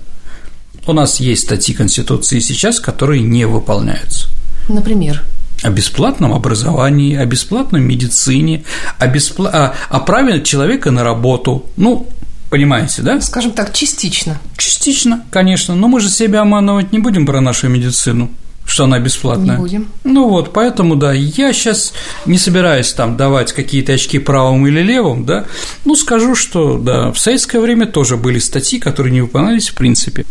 У 0.87 0.93
нас 0.93 1.19
есть 1.19 1.43
статьи 1.43 1.73
Конституции 1.73 2.39
сейчас, 2.39 2.79
которые 2.79 3.21
не 3.23 3.45
выполняются. 3.45 4.27
Например? 4.69 5.23
О 5.63 5.69
бесплатном 5.69 6.33
образовании, 6.33 7.15
о 7.15 7.25
бесплатной 7.25 7.79
медицине, 7.79 8.63
о, 8.99 9.07
беспла... 9.07 9.49
о, 9.49 9.73
о 9.89 9.99
праве 9.99 10.43
человека 10.43 10.91
на 10.91 11.03
работу. 11.03 11.65
Ну, 11.75 12.07
понимаете, 12.49 13.01
да? 13.01 13.19
Скажем 13.21 13.51
так, 13.51 13.73
частично. 13.73 14.39
Частично, 14.57 15.23
конечно, 15.31 15.75
но 15.75 15.87
мы 15.87 15.99
же 15.99 16.09
себя 16.09 16.41
обманывать 16.41 16.91
не 16.91 16.99
будем 16.99 17.25
про 17.25 17.41
нашу 17.41 17.67
медицину 17.69 18.29
что 18.65 18.85
она 18.85 18.99
бесплатная. 18.99 19.55
Не 19.55 19.61
будем. 19.61 19.87
Ну 20.03 20.29
вот, 20.29 20.51
поэтому, 20.51 20.95
да, 20.95 21.13
я 21.13 21.53
сейчас 21.53 21.93
не 22.25 22.37
собираюсь 22.37 22.91
там 22.93 23.15
давать 23.15 23.53
какие-то 23.53 23.93
очки 23.93 24.19
правым 24.19 24.67
или 24.67 24.81
левым, 24.81 25.25
да, 25.25 25.45
ну, 25.85 25.95
скажу, 25.95 26.35
что, 26.35 26.77
да, 26.77 27.11
в 27.11 27.19
советское 27.19 27.59
время 27.59 27.85
тоже 27.85 28.17
были 28.17 28.39
статьи, 28.39 28.79
которые 28.79 29.13
не 29.13 29.21
выполнялись 29.21 29.69
в 29.69 29.75
принципе. 29.75 30.25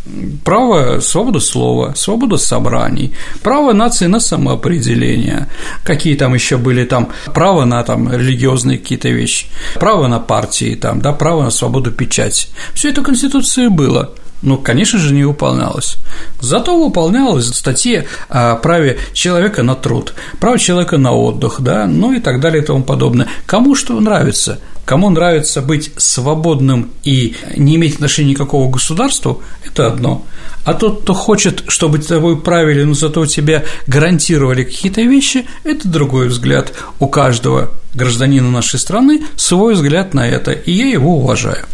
Право, 0.44 1.00
свобода 1.00 1.40
слова, 1.40 1.94
свобода 1.96 2.36
собраний, 2.36 3.14
право 3.42 3.72
нации 3.72 4.06
на 4.06 4.20
самоопределение, 4.20 5.48
какие 5.84 6.14
там 6.16 6.34
еще 6.34 6.56
были 6.56 6.84
там, 6.84 7.10
право 7.32 7.64
на 7.64 7.82
там 7.84 8.12
религиозные 8.12 8.78
какие-то 8.78 9.08
вещи, 9.08 9.46
право 9.74 10.08
на 10.08 10.18
партии, 10.18 10.74
там, 10.74 11.00
да, 11.00 11.12
право 11.12 11.44
на 11.44 11.50
свободу 11.50 11.92
печати. 11.92 12.48
Все 12.74 12.90
это 12.90 13.00
в 13.00 13.04
Конституции 13.04 13.68
было– 13.68 14.10
ну, 14.44 14.59
конечно 14.59 14.98
же, 14.98 15.14
не 15.14 15.24
выполнялось. 15.24 15.96
Зато 16.40 16.78
выполнялась 16.78 17.46
статья 17.46 18.04
о 18.28 18.57
праве 18.57 18.98
человека 19.14 19.62
на 19.62 19.74
труд, 19.74 20.14
право 20.38 20.59
человека 20.59 20.98
на 20.98 21.12
отдых, 21.12 21.57
да, 21.61 21.87
ну 21.87 22.12
и 22.12 22.20
так 22.20 22.40
далее 22.40 22.62
и 22.62 22.66
тому 22.66 22.83
подобное. 22.83 23.26
Кому 23.46 23.74
что 23.74 23.98
нравится? 23.98 24.61
Кому 24.85 25.09
нравится 25.09 25.62
быть 25.62 25.92
свободным 25.96 26.90
и 27.04 27.37
не 27.57 27.76
иметь 27.76 27.94
отношения 27.94 28.33
никакого 28.33 28.68
к 28.68 28.74
государству, 28.74 29.42
это 29.64 29.87
одно. 29.87 30.26
А 30.64 30.74
тот, 30.74 31.02
кто 31.02 31.14
хочет, 31.14 31.64
чтобы 31.68 31.98
тобой 31.98 32.38
правили, 32.38 32.85
но 32.85 32.92
зато 32.92 33.24
тебя 33.24 33.64
гарантировали 33.87 34.64
какие-то 34.64 35.00
вещи, 35.00 35.46
это 35.64 35.88
другой 35.88 36.28
взгляд. 36.28 36.74
У 37.00 37.09
каждого 37.09 37.70
гражданина 37.94 38.50
нашей 38.50 38.78
страны 38.78 39.22
свой 39.37 39.72
взгляд 39.72 40.12
на 40.12 40.28
это, 40.28 40.52
и 40.52 40.72
я 40.72 40.87
его 40.88 41.16
уважаю. 41.16 41.64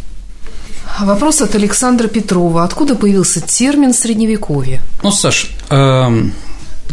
Вопрос 0.98 1.40
от 1.40 1.54
Александра 1.54 2.08
Петрова. 2.08 2.64
Откуда 2.64 2.94
появился 2.94 3.40
термин 3.40 3.94
«средневековье»? 3.94 4.80
Ну, 5.02 5.10
Саш, 5.10 5.50
эм, 5.70 6.32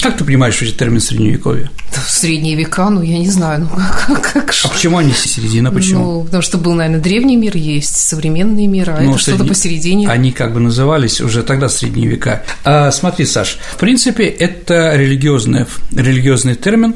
как 0.01 0.17
ты 0.17 0.23
понимаешь 0.23 0.61
эти 0.61 0.71
термин 0.71 1.01
«средневековье»? 1.01 1.69
В 1.91 2.11
средние 2.11 2.55
века, 2.55 2.89
ну, 2.89 3.01
я 3.01 3.17
не 3.17 3.29
знаю, 3.29 3.61
ну, 3.61 3.69
как, 4.07 4.21
как 4.21 4.55
А 4.63 4.67
почему 4.69 4.97
они 4.97 5.13
середина, 5.13 5.71
почему? 5.71 5.99
Ну, 5.99 6.23
потому 6.23 6.41
что 6.43 6.57
был, 6.57 6.73
наверное, 6.73 7.01
древний 7.01 7.35
мир, 7.35 7.57
есть 7.57 7.97
современный 7.97 8.67
мир, 8.67 8.91
а 8.91 9.01
ну, 9.01 9.13
это 9.13 9.23
средне... 9.23 9.37
что-то 9.37 9.49
посередине. 9.49 10.09
Они 10.09 10.31
как 10.31 10.53
бы 10.53 10.59
назывались 10.59 11.19
уже 11.19 11.43
тогда 11.43 11.67
средние 11.67 12.07
века. 12.07 12.43
А, 12.63 12.91
смотри, 12.91 13.25
Саш, 13.25 13.57
в 13.73 13.77
принципе, 13.77 14.25
это 14.25 14.95
религиозный, 14.95 15.65
религиозный 15.91 16.55
термин, 16.55 16.95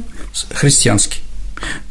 христианский. 0.54 1.22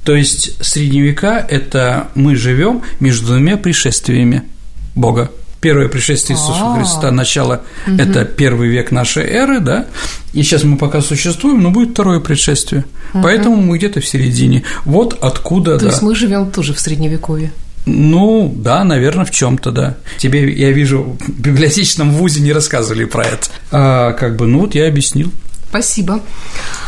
То 0.04 0.16
есть 0.16 0.64
средние 0.64 1.02
века– 1.02 1.44
это 1.48 2.08
мы 2.14 2.36
живем 2.36 2.82
между 3.00 3.26
двумя 3.26 3.56
пришествиями– 3.56 4.44
Бога. 5.00 5.30
Первое 5.60 5.88
пришествие 5.88 6.38
Иисуса 6.38 6.62
А-а-а. 6.62 6.78
Христа, 6.78 7.10
начало 7.10 7.60
это 7.86 8.24
первый 8.24 8.68
век 8.68 8.90
нашей 8.90 9.24
эры, 9.24 9.60
да, 9.60 9.86
и 10.32 10.42
сейчас 10.42 10.64
мы 10.64 10.78
пока 10.78 11.02
существуем, 11.02 11.62
но 11.62 11.70
будет 11.70 11.90
второе 11.90 12.20
пришествие. 12.20 12.84
Поэтому 13.12 13.56
мы 13.56 13.76
где-то 13.76 14.00
в 14.00 14.06
середине. 14.06 14.62
Вот 14.84 15.18
откуда, 15.20 15.78
То 15.78 15.86
есть 15.86 16.02
мы 16.02 16.14
живем 16.14 16.50
тоже 16.50 16.72
в 16.72 16.80
средневековье. 16.80 17.52
Ну, 17.86 18.52
да, 18.54 18.84
наверное, 18.84 19.24
в 19.24 19.30
чем-то, 19.30 19.70
да. 19.70 19.96
Тебе, 20.18 20.50
я 20.52 20.70
вижу, 20.70 21.16
в 21.18 21.40
библиотечном 21.40 22.12
вузе 22.12 22.40
не 22.40 22.52
рассказывали 22.52 23.04
про 23.04 23.24
это. 23.24 23.48
А 23.70 24.12
как 24.12 24.36
бы, 24.36 24.46
ну 24.46 24.60
вот 24.60 24.74
я 24.74 24.86
объяснил. 24.86 25.30
Спасибо. 25.68 26.20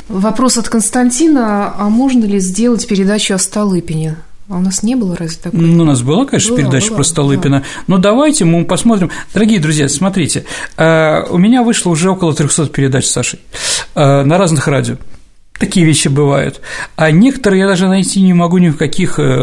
Вопрос 0.09 0.59
от 0.59 0.69
Константина. 0.69 1.75
А 1.77 1.89
можно 1.89 2.25
ли 2.25 2.41
сделать 2.41 2.87
передачу 2.87 3.35
о 3.35 3.39
Столыпине? 3.39 4.17
А 4.53 4.59
у 4.59 4.61
нас 4.61 4.83
не 4.83 4.97
было 4.97 5.17
разве 5.17 5.39
такой? 5.43 5.61
Ну, 5.61 5.83
у 5.83 5.87
нас 5.87 6.03
была, 6.03 6.27
конечно, 6.27 6.51
была, 6.51 6.59
передача 6.59 6.89
была, 6.89 6.97
про 6.97 7.05
Столыпина. 7.05 7.61
Да. 7.61 7.67
Но 7.87 7.97
давайте 7.97 8.45
мы 8.45 8.67
посмотрим. 8.67 9.11
Дорогие 9.33 9.59
друзья, 9.59 9.89
смотрите, 9.89 10.45
э, 10.77 11.23
у 11.31 11.39
меня 11.39 11.63
вышло 11.63 11.89
уже 11.89 12.11
около 12.11 12.35
300 12.35 12.67
передач 12.67 13.07
с 13.07 13.11
Сашей 13.11 13.41
э, 13.95 14.23
на 14.23 14.37
разных 14.37 14.69
радио. 14.69 14.99
Такие 15.59 15.87
вещи 15.87 16.09
бывают. 16.09 16.61
А 16.97 17.11
некоторые 17.11 17.61
я 17.61 17.67
даже 17.67 17.89
найти 17.89 18.21
не 18.21 18.35
могу 18.35 18.59
ни 18.59 18.69
в 18.69 18.77
каких, 18.77 19.19
э, 19.19 19.41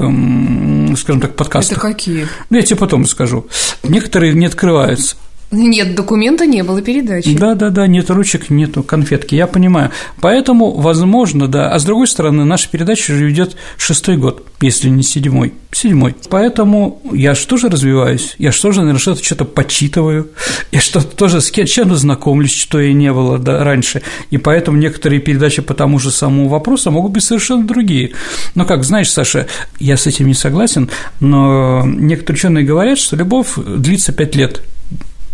скажем 0.95 1.21
так, 1.21 1.35
подкастах. 1.35 1.79
Это 1.79 1.87
какие? 1.87 2.27
Ну, 2.51 2.57
я 2.57 2.61
тебе 2.61 2.75
потом 2.75 3.07
скажу. 3.07 3.47
Некоторые 3.81 4.33
не 4.33 4.45
открываются. 4.45 5.15
Нет, 5.51 5.95
документа 5.95 6.45
не 6.45 6.63
было 6.63 6.79
передачи. 6.81 7.35
Да, 7.35 7.55
да, 7.55 7.71
да, 7.71 7.87
нет 7.87 8.11
ручек, 8.11 8.51
нету 8.51 8.83
конфетки, 8.83 9.33
я 9.33 9.47
понимаю. 9.47 9.89
Поэтому, 10.21 10.71
возможно, 10.71 11.47
да. 11.47 11.71
А 11.71 11.79
с 11.79 11.83
другой 11.83 12.07
стороны, 12.07 12.45
наша 12.45 12.69
передача 12.69 13.13
уже 13.13 13.31
идет 13.31 13.55
шестой 13.77 14.17
год, 14.17 14.45
если 14.61 14.89
не 14.89 15.01
седьмой. 15.01 15.53
Седьмой. 15.71 16.15
Поэтому 16.29 17.01
я 17.11 17.33
же 17.33 17.47
тоже 17.47 17.69
развиваюсь, 17.69 18.35
я 18.37 18.51
же 18.51 18.61
тоже, 18.61 18.79
наверное, 18.79 18.99
что-то 18.99 19.23
что-то 19.23 19.45
подсчитываю, 19.45 20.29
я 20.71 20.81
что-то 20.81 21.15
тоже 21.15 21.41
с 21.41 21.49
чем-то 21.49 21.95
знакомлюсь, 21.95 22.53
что 22.53 22.79
и 22.79 22.93
не 22.93 23.11
было 23.11 23.39
да, 23.39 23.63
раньше. 23.63 24.03
И 24.29 24.37
поэтому 24.37 24.77
некоторые 24.77 25.19
передачи 25.19 25.63
по 25.63 25.73
тому 25.73 25.97
же 25.97 26.11
самому 26.11 26.47
вопросу 26.47 26.91
могут 26.91 27.13
быть 27.13 27.23
совершенно 27.23 27.65
другие. 27.65 28.11
Но 28.53 28.65
как, 28.65 28.83
знаешь, 28.83 29.11
Саша, 29.11 29.47
я 29.79 29.97
с 29.97 30.05
этим 30.05 30.27
не 30.27 30.35
согласен, 30.35 30.89
но 31.19 31.83
некоторые 31.85 32.37
ученые 32.37 32.65
говорят, 32.65 32.99
что 32.99 33.15
любовь 33.15 33.53
длится 33.55 34.11
пять 34.11 34.35
лет 34.35 34.61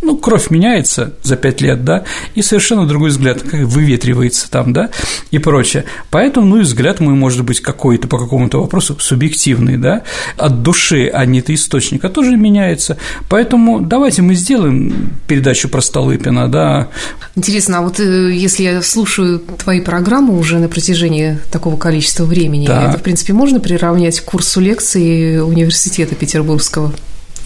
ну, 0.05 0.17
кровь 0.17 0.49
меняется 0.51 1.13
за 1.23 1.35
пять 1.35 1.61
лет, 1.61 1.83
да, 1.83 2.03
и 2.35 2.41
совершенно 2.41 2.87
другой 2.87 3.09
взгляд, 3.09 3.41
как 3.41 3.61
выветривается 3.61 4.49
там, 4.49 4.71
да, 4.71 4.89
и 5.31 5.39
прочее. 5.39 5.85
Поэтому, 6.11 6.45
ну, 6.45 6.57
и 6.59 6.61
взгляд 6.61 6.99
мой 6.99 7.15
может 7.15 7.43
быть 7.43 7.59
какой-то 7.59 8.07
по 8.07 8.17
какому-то 8.17 8.61
вопросу 8.61 8.95
субъективный, 8.99 9.77
да, 9.77 10.03
от 10.37 10.61
души, 10.61 11.09
а 11.11 11.25
не 11.25 11.39
от 11.39 11.49
источника, 11.49 12.09
тоже 12.09 12.37
меняется. 12.37 12.97
Поэтому 13.29 13.81
давайте 13.81 14.21
мы 14.21 14.35
сделаем 14.35 15.11
передачу 15.27 15.69
про 15.69 15.81
Столыпина, 15.81 16.47
да. 16.49 16.89
Интересно, 17.35 17.79
а 17.79 17.81
вот 17.81 17.99
э, 17.99 18.33
если 18.33 18.63
я 18.63 18.81
слушаю 18.81 19.39
твои 19.39 19.81
программы 19.81 20.37
уже 20.37 20.59
на 20.59 20.67
протяжении 20.67 21.39
такого 21.51 21.77
количества 21.77 22.25
времени, 22.25 22.67
да. 22.67 22.89
это, 22.89 22.99
в 22.99 23.01
принципе, 23.01 23.33
можно 23.33 23.59
приравнять 23.59 24.19
к 24.19 24.25
курсу 24.25 24.61
лекций 24.61 25.41
университета 25.41 26.15
Петербургского? 26.15 26.93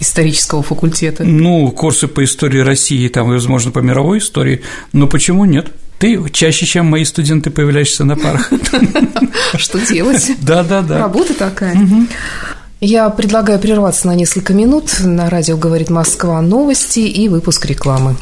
Исторического 0.00 0.62
факультета? 0.62 1.24
Ну, 1.24 1.70
курсы 1.70 2.08
по 2.08 2.24
истории 2.24 2.60
России, 2.60 3.06
там, 3.08 3.28
возможно, 3.28 3.70
по 3.70 3.78
мировой 3.78 4.18
истории, 4.18 4.62
но 4.92 5.06
почему 5.06 5.44
нет? 5.44 5.68
Ты 5.98 6.18
чаще, 6.32 6.64
чем 6.64 6.86
мои 6.86 7.04
студенты, 7.04 7.50
появляешься 7.50 8.04
на 8.04 8.16
парах. 8.16 8.50
Что 9.56 9.78
делать? 9.78 10.30
Да, 10.40 10.62
да, 10.62 10.80
да. 10.80 10.98
Работа 10.98 11.34
такая. 11.34 11.78
Я 12.80 13.10
предлагаю 13.10 13.58
прерваться 13.58 14.06
на 14.06 14.14
несколько 14.14 14.54
минут. 14.54 15.00
На 15.00 15.28
радио 15.28 15.58
«Говорит 15.58 15.90
Москва» 15.90 16.40
новости 16.40 17.00
и 17.00 17.28
выпуск 17.28 17.66
рекламы. 17.66 18.16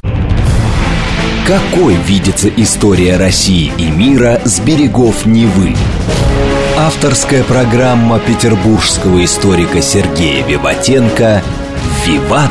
Какой 1.47 1.95
видится 1.95 2.49
история 2.49 3.17
России 3.17 3.73
и 3.79 3.89
мира 3.89 4.43
с 4.45 4.59
берегов 4.59 5.25
Невы? 5.25 5.77
Авторская 6.77 7.45
программа 7.45 8.19
петербургского 8.19 9.25
историка 9.25 9.81
Сергея 9.81 10.45
Виватенко 10.45 11.43
«Виват. 12.09 12.51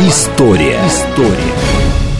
История». 0.00 0.80
История. 0.84 1.54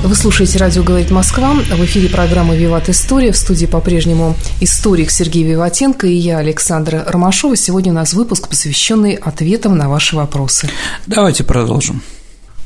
Вы 0.05 0.14
слушаете 0.14 0.59
«Радио 0.59 0.85
говорит 0.85 1.11
Москва». 1.11 1.53
В 1.53 1.85
эфире 1.85 2.09
программа 2.09 2.55
«Виват 2.55 2.88
История». 2.88 3.33
В 3.33 3.37
студии 3.37 3.66
по-прежнему 3.66 4.37
историк 4.61 5.11
Сергей 5.11 5.42
Виватенко 5.42 6.07
и 6.07 6.14
я, 6.14 6.38
Александра 6.38 7.05
Ромашова. 7.05 7.57
Сегодня 7.57 7.90
у 7.90 7.94
нас 7.96 8.14
выпуск, 8.14 8.49
посвященный 8.49 9.14
ответам 9.14 9.77
на 9.77 9.88
ваши 9.88 10.14
вопросы. 10.14 10.70
Давайте 11.09 11.42
продолжим. 11.42 12.03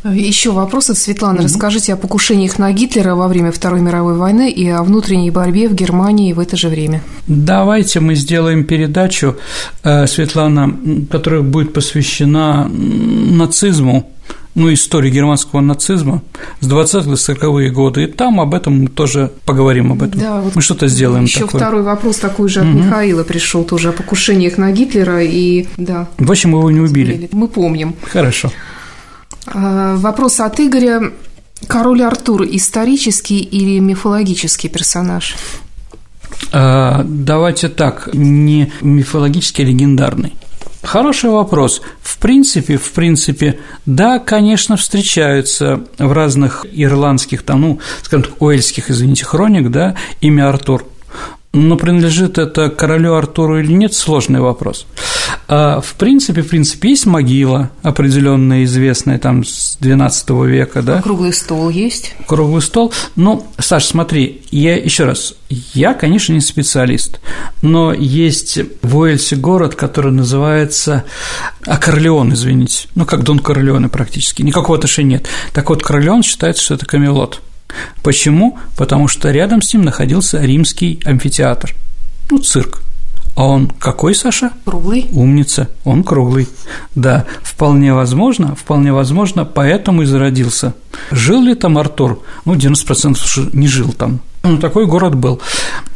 Еще 0.04 0.50
вопрос 0.50 0.90
от 0.90 0.98
Светланы. 0.98 1.38
Угу. 1.38 1.44
Расскажите 1.44 1.92
о 1.92 1.96
покушениях 1.96 2.58
на 2.58 2.72
Гитлера 2.72 3.14
во 3.14 3.28
время 3.28 3.52
Второй 3.52 3.80
мировой 3.80 4.16
войны 4.16 4.50
и 4.50 4.68
о 4.68 4.82
внутренней 4.82 5.30
борьбе 5.30 5.68
в 5.68 5.74
Германии 5.74 6.32
в 6.32 6.38
это 6.38 6.56
же 6.56 6.68
время. 6.68 7.02
Давайте 7.26 8.00
мы 8.00 8.14
сделаем 8.14 8.64
передачу, 8.64 9.36
э, 9.82 10.06
Светлана, 10.06 10.74
которая 11.10 11.42
будет 11.42 11.72
посвящена 11.72 12.68
нацизму 12.68 14.10
ну, 14.54 14.72
истории 14.72 15.10
германского 15.10 15.60
нацизма 15.60 16.22
с 16.60 16.68
20-х 16.68 17.08
до 17.08 17.14
40-е 17.14 17.70
годы, 17.70 18.04
и 18.04 18.06
там 18.06 18.40
об 18.40 18.54
этом 18.54 18.82
мы 18.82 18.88
тоже 18.88 19.30
поговорим 19.44 19.92
об 19.92 20.02
этом. 20.02 20.20
Да, 20.20 20.40
вот 20.40 20.56
мы 20.56 20.62
что-то 20.62 20.88
сделаем 20.88 21.24
Еще 21.24 21.40
такое. 21.40 21.60
второй 21.60 21.82
вопрос 21.82 22.16
такой 22.16 22.48
же 22.48 22.60
от 22.60 22.66
угу. 22.66 22.78
Михаила 22.78 23.22
пришел 23.22 23.64
тоже 23.64 23.90
о 23.90 23.92
покушениях 23.92 24.58
на 24.58 24.72
Гитлера, 24.72 25.22
и 25.22 25.66
да. 25.76 26.08
В 26.18 26.30
общем, 26.30 26.50
его 26.50 26.70
не 26.70 26.80
убили. 26.80 27.28
Мы 27.32 27.48
помним. 27.48 27.94
Хорошо. 28.02 28.50
А, 29.46 29.96
вопрос 29.96 30.40
от 30.40 30.60
Игоря. 30.60 31.12
Король 31.66 32.02
Артур– 32.02 32.42
исторический 32.50 33.40
или 33.40 33.78
мифологический 33.80 34.70
персонаж? 34.70 35.36
А, 36.52 37.02
давайте 37.04 37.68
так, 37.68 38.08
не 38.12 38.72
мифологический, 38.80 39.64
а 39.64 39.68
легендарный. 39.68 40.34
Хороший 40.82 41.28
вопрос. 41.28 41.82
В 42.00 42.18
принципе, 42.18 42.78
в 42.78 42.92
принципе, 42.92 43.58
да, 43.84 44.18
конечно, 44.18 44.76
встречаются 44.76 45.84
в 45.98 46.12
разных 46.12 46.64
ирландских, 46.72 47.42
там, 47.42 47.60
ну, 47.60 47.80
скажем 48.02 48.24
так, 48.24 48.40
уэльских, 48.40 48.90
извините, 48.90 49.24
хроник, 49.24 49.70
да, 49.70 49.96
имя 50.20 50.48
Артур. 50.48 50.86
Но 51.52 51.76
принадлежит 51.76 52.38
это 52.38 52.70
королю 52.70 53.14
Артуру 53.14 53.58
или 53.58 53.72
нет, 53.72 53.92
сложный 53.92 54.40
вопрос. 54.40 54.86
А, 55.48 55.80
в 55.80 55.94
принципе, 55.94 56.42
в 56.42 56.48
принципе, 56.48 56.90
есть 56.90 57.06
могила 57.06 57.70
определенная, 57.82 58.62
известная 58.62 59.18
там 59.18 59.44
с 59.44 59.76
XII 59.80 60.46
века, 60.46 60.80
да? 60.80 60.98
А 60.98 61.02
круглый 61.02 61.32
стол 61.32 61.68
есть? 61.68 62.14
Круглый 62.26 62.62
стол. 62.62 62.92
Ну, 63.16 63.44
Саш, 63.58 63.84
смотри, 63.84 64.42
я 64.52 64.76
еще 64.76 65.06
раз, 65.06 65.34
я, 65.48 65.94
конечно, 65.94 66.32
не 66.32 66.40
специалист, 66.40 67.18
но 67.62 67.92
есть 67.92 68.60
в 68.82 68.96
Уэльсе 68.96 69.34
город, 69.34 69.74
который 69.74 70.12
называется 70.12 71.04
а 71.66 71.76
Корлеон, 71.78 72.32
извините, 72.32 72.86
ну, 72.94 73.04
как 73.04 73.24
Дон 73.24 73.40
Корлеоне 73.40 73.88
практически, 73.88 74.42
никакого 74.42 74.78
отношения 74.78 75.16
нет. 75.16 75.28
Так 75.52 75.68
вот, 75.68 75.82
Корлеон 75.82 76.22
считается, 76.22 76.62
что 76.62 76.74
это 76.74 76.86
Камелот. 76.86 77.40
Почему? 78.02 78.58
Потому 78.76 79.08
что 79.08 79.30
рядом 79.30 79.62
с 79.62 79.72
ним 79.72 79.82
находился 79.82 80.40
римский 80.40 81.00
амфитеатр, 81.04 81.74
ну, 82.30 82.38
цирк. 82.38 82.82
А 83.36 83.44
он 83.44 83.68
какой, 83.68 84.14
Саша? 84.14 84.50
Круглый. 84.64 85.06
Умница, 85.12 85.68
он 85.84 86.02
круглый. 86.02 86.48
Да, 86.94 87.26
вполне 87.42 87.94
возможно, 87.94 88.54
вполне 88.54 88.92
возможно, 88.92 89.44
поэтому 89.44 90.02
и 90.02 90.04
зародился. 90.04 90.74
Жил 91.10 91.42
ли 91.42 91.54
там 91.54 91.78
Артур? 91.78 92.22
Ну, 92.44 92.54
90% 92.54 93.50
не 93.52 93.68
жил 93.68 93.92
там. 93.92 94.20
Ну, 94.42 94.58
такой 94.58 94.86
город 94.86 95.14
был. 95.14 95.40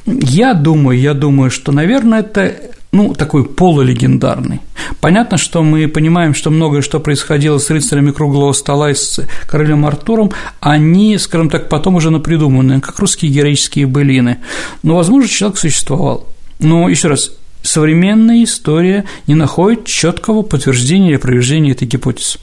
Я 0.06 0.54
думаю, 0.54 0.98
я 0.98 1.14
думаю, 1.14 1.50
что, 1.50 1.72
наверное, 1.72 2.20
это 2.20 2.54
ну, 2.94 3.12
такой 3.12 3.44
полулегендарный. 3.44 4.60
Понятно, 5.00 5.36
что 5.36 5.64
мы 5.64 5.88
понимаем, 5.88 6.32
что 6.32 6.50
многое, 6.50 6.80
что 6.80 7.00
происходило 7.00 7.58
с 7.58 7.68
рыцарями 7.68 8.12
круглого 8.12 8.52
стола 8.52 8.92
и 8.92 8.94
с 8.94 9.20
королем 9.48 9.84
Артуром, 9.84 10.30
они, 10.60 11.18
скажем 11.18 11.50
так, 11.50 11.68
потом 11.68 11.96
уже 11.96 12.10
напридуманы, 12.10 12.80
как 12.80 13.00
русские 13.00 13.32
героические 13.32 13.86
былины. 13.86 14.38
Но, 14.84 14.94
возможно, 14.94 15.28
человек 15.28 15.58
существовал. 15.58 16.28
Но 16.60 16.88
еще 16.88 17.08
раз, 17.08 17.32
современная 17.62 18.44
история 18.44 19.04
не 19.26 19.34
находит 19.34 19.86
четкого 19.86 20.42
подтверждения 20.42 21.08
или 21.08 21.16
опровержения 21.16 21.72
этой 21.72 21.88
гипотезы. 21.88 22.38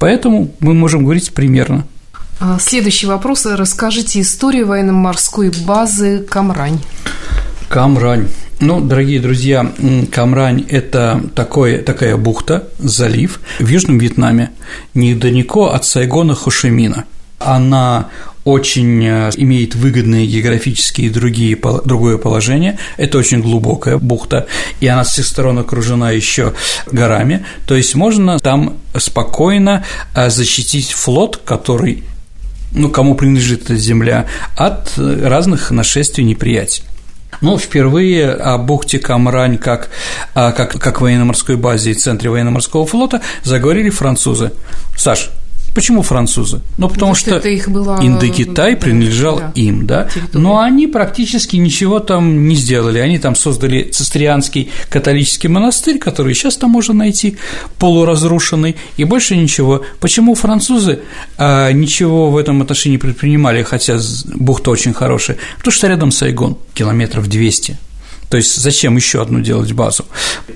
Поэтому 0.00 0.52
мы 0.58 0.74
можем 0.74 1.04
говорить 1.04 1.32
примерно. 1.32 1.86
А, 2.40 2.58
следующий 2.58 3.06
вопрос. 3.06 3.46
Расскажите 3.46 4.20
историю 4.20 4.66
военно-морской 4.66 5.52
базы 5.64 6.18
Камрань. 6.18 6.80
Камрань. 7.68 8.26
Ну, 8.60 8.80
дорогие 8.80 9.18
друзья, 9.18 9.72
Камрань– 10.12 10.64
это 10.68 11.20
такой, 11.34 11.78
такая 11.78 12.16
бухта, 12.16 12.68
залив 12.78 13.40
в 13.58 13.66
Южном 13.66 13.98
Вьетнаме, 13.98 14.50
недалеко 14.94 15.72
от 15.72 15.84
Сайгона 15.84 16.34
Хошимина. 16.36 17.04
Она 17.40 18.10
очень 18.44 19.04
э, 19.04 19.30
имеет 19.36 19.74
выгодные 19.74 20.26
географические 20.26 21.08
и 21.08 21.10
другие, 21.10 21.58
другое 21.84 22.16
положение. 22.16 22.78
Это 22.96 23.18
очень 23.18 23.40
глубокая 23.40 23.98
бухта, 23.98 24.46
и 24.80 24.86
она 24.86 25.04
с 25.04 25.12
всех 25.12 25.26
сторон 25.26 25.58
окружена 25.58 26.12
еще 26.12 26.54
горами. 26.86 27.44
То 27.66 27.74
есть 27.74 27.94
можно 27.96 28.38
там 28.38 28.76
спокойно 28.96 29.84
э, 30.14 30.30
защитить 30.30 30.92
флот, 30.92 31.38
который 31.44 32.04
ну, 32.72 32.88
кому 32.88 33.14
принадлежит 33.14 33.64
эта 33.64 33.76
земля, 33.76 34.26
от 34.56 34.92
э, 34.96 35.26
разных 35.26 35.70
нашествий 35.70 36.24
неприятелей. 36.24 36.84
Но 37.40 37.58
впервые 37.58 38.30
о 38.30 38.58
бухте 38.58 38.98
Камрань 38.98 39.58
как, 39.58 39.90
а, 40.34 40.52
как, 40.52 40.78
как 40.78 41.00
военно-морской 41.00 41.56
базе 41.56 41.92
и 41.92 41.94
центре 41.94 42.30
военно-морского 42.30 42.86
флота 42.86 43.20
заговорили 43.42 43.90
французы. 43.90 44.52
Саш, 44.96 45.30
Почему 45.74 46.02
французы? 46.02 46.60
Ну, 46.78 46.88
потому, 46.88 47.16
что, 47.16 47.40
что 47.40 47.48
их 47.48 47.68
было... 47.68 47.98
Индокитай 48.00 48.76
принадлежал 48.76 49.38
да, 49.38 49.52
им, 49.56 49.86
да, 49.86 50.04
территория. 50.04 50.42
но 50.42 50.60
они 50.60 50.86
практически 50.86 51.56
ничего 51.56 51.98
там 51.98 52.46
не 52.46 52.54
сделали. 52.54 53.00
Они 53.00 53.18
там 53.18 53.34
создали 53.34 53.82
цистерианский 53.82 54.70
католический 54.88 55.48
монастырь, 55.48 55.98
который 55.98 56.34
сейчас 56.34 56.56
там 56.56 56.70
можно 56.70 56.94
найти, 56.94 57.38
полуразрушенный, 57.78 58.76
и 58.96 59.04
больше 59.04 59.36
ничего. 59.36 59.82
Почему 59.98 60.36
французы 60.36 61.00
а, 61.38 61.72
ничего 61.72 62.30
в 62.30 62.36
этом 62.36 62.62
отношении 62.62 62.96
предпринимали, 62.96 63.64
хотя 63.64 63.98
бухта 64.34 64.70
очень 64.70 64.94
хорошая? 64.94 65.38
Потому 65.58 65.72
что 65.72 65.88
рядом 65.88 66.12
Сайгон, 66.12 66.56
километров 66.74 67.28
200 67.28 67.78
то 68.34 68.38
есть 68.38 68.56
зачем 68.56 68.96
еще 68.96 69.22
одну 69.22 69.38
делать 69.38 69.70
базу? 69.70 70.06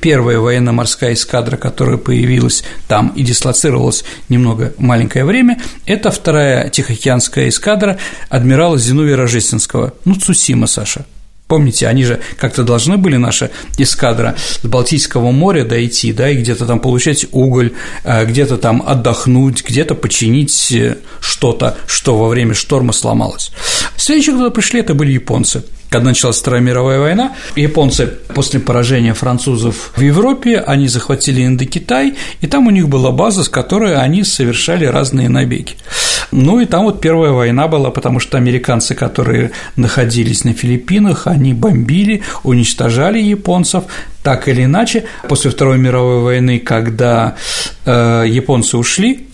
Первая 0.01 0.41
военно-морская 0.41 1.13
эскадра, 1.13 1.57
которая 1.57 1.97
появилась 1.97 2.65
там 2.89 3.13
и 3.15 3.23
дислоцировалась 3.23 4.03
немного 4.29 4.75
маленькое 4.79 5.25
время, 5.25 5.63
это 5.87 6.11
вторая 6.11 6.71
Тихоокеанская 6.71 7.49
эскадра 7.49 7.97
адмирала 8.31 8.79
Зиновия 8.79 9.15
Рожественского, 9.15 9.95
ну, 10.05 10.17
Цусима, 10.17 10.67
Саша, 10.67 11.07
Помните, 11.47 11.87
они 11.87 12.03
же 12.03 12.21
как-то 12.37 12.65
должны 12.65 12.97
были, 12.97 13.17
наша 13.17 13.53
эскадра, 13.79 14.35
с 14.37 14.67
Балтийского 14.67 15.31
моря 15.31 15.65
дойти, 15.65 16.13
да, 16.13 16.29
и 16.31 16.37
где-то 16.37 16.67
там 16.67 16.81
получать 16.81 17.27
уголь, 17.31 17.75
э, 18.03 18.27
где-то 18.27 18.59
там 18.59 18.83
отдохнуть, 18.85 19.65
где-то 19.65 19.95
починить 19.95 20.73
э, 20.73 20.99
что-то, 21.21 21.77
что 21.87 22.19
во 22.19 22.27
время 22.29 22.55
шторма 22.55 22.93
сломалось. 22.93 23.53
Следующие, 23.97 24.35
кто 24.35 24.51
пришли, 24.51 24.81
это 24.81 24.95
были 24.95 25.13
японцы– 25.13 25.63
когда 25.91 26.09
началась 26.09 26.39
Вторая 26.39 26.61
мировая 26.61 27.01
война, 27.01 27.33
японцы 27.57 28.07
после 28.07 28.61
поражения 28.61 29.15
французов 29.15 29.93
в 29.97 30.01
Европе, 30.01 30.59
они 30.59 30.89
захватили 30.89 31.45
Индокитай, 31.45 32.15
и 32.41 32.47
там 32.47 32.67
у 32.67 32.71
них 32.71 32.89
была 32.89 33.11
база, 33.11 33.43
с 33.43 33.49
которой 33.49 33.97
они 33.97 34.25
совершали 34.25 34.85
разные 34.85 35.29
набеги. 35.29 35.77
Ну 36.31 36.61
и 36.61 36.67
там 36.67 36.85
вот 36.85 37.01
первая 37.01 37.31
война 37.33 37.69
была, 37.69 37.91
потому 37.91 38.21
что 38.21 38.37
американцы, 38.37 38.95
которые 38.95 39.53
находились 39.77 40.45
на 40.45 40.53
Филиппинах, 40.53 41.27
они 41.27 41.55
бомбили, 41.55 42.23
уничтожали 42.43 43.19
японцев, 43.19 43.85
так 44.23 44.47
или 44.49 44.65
иначе. 44.65 45.05
После 45.29 45.51
Второй 45.51 45.79
мировой 45.79 46.21
войны, 46.21 46.59
когда 46.59 47.37
э, 47.87 48.25
японцы 48.29 48.77
ушли, 48.77 49.28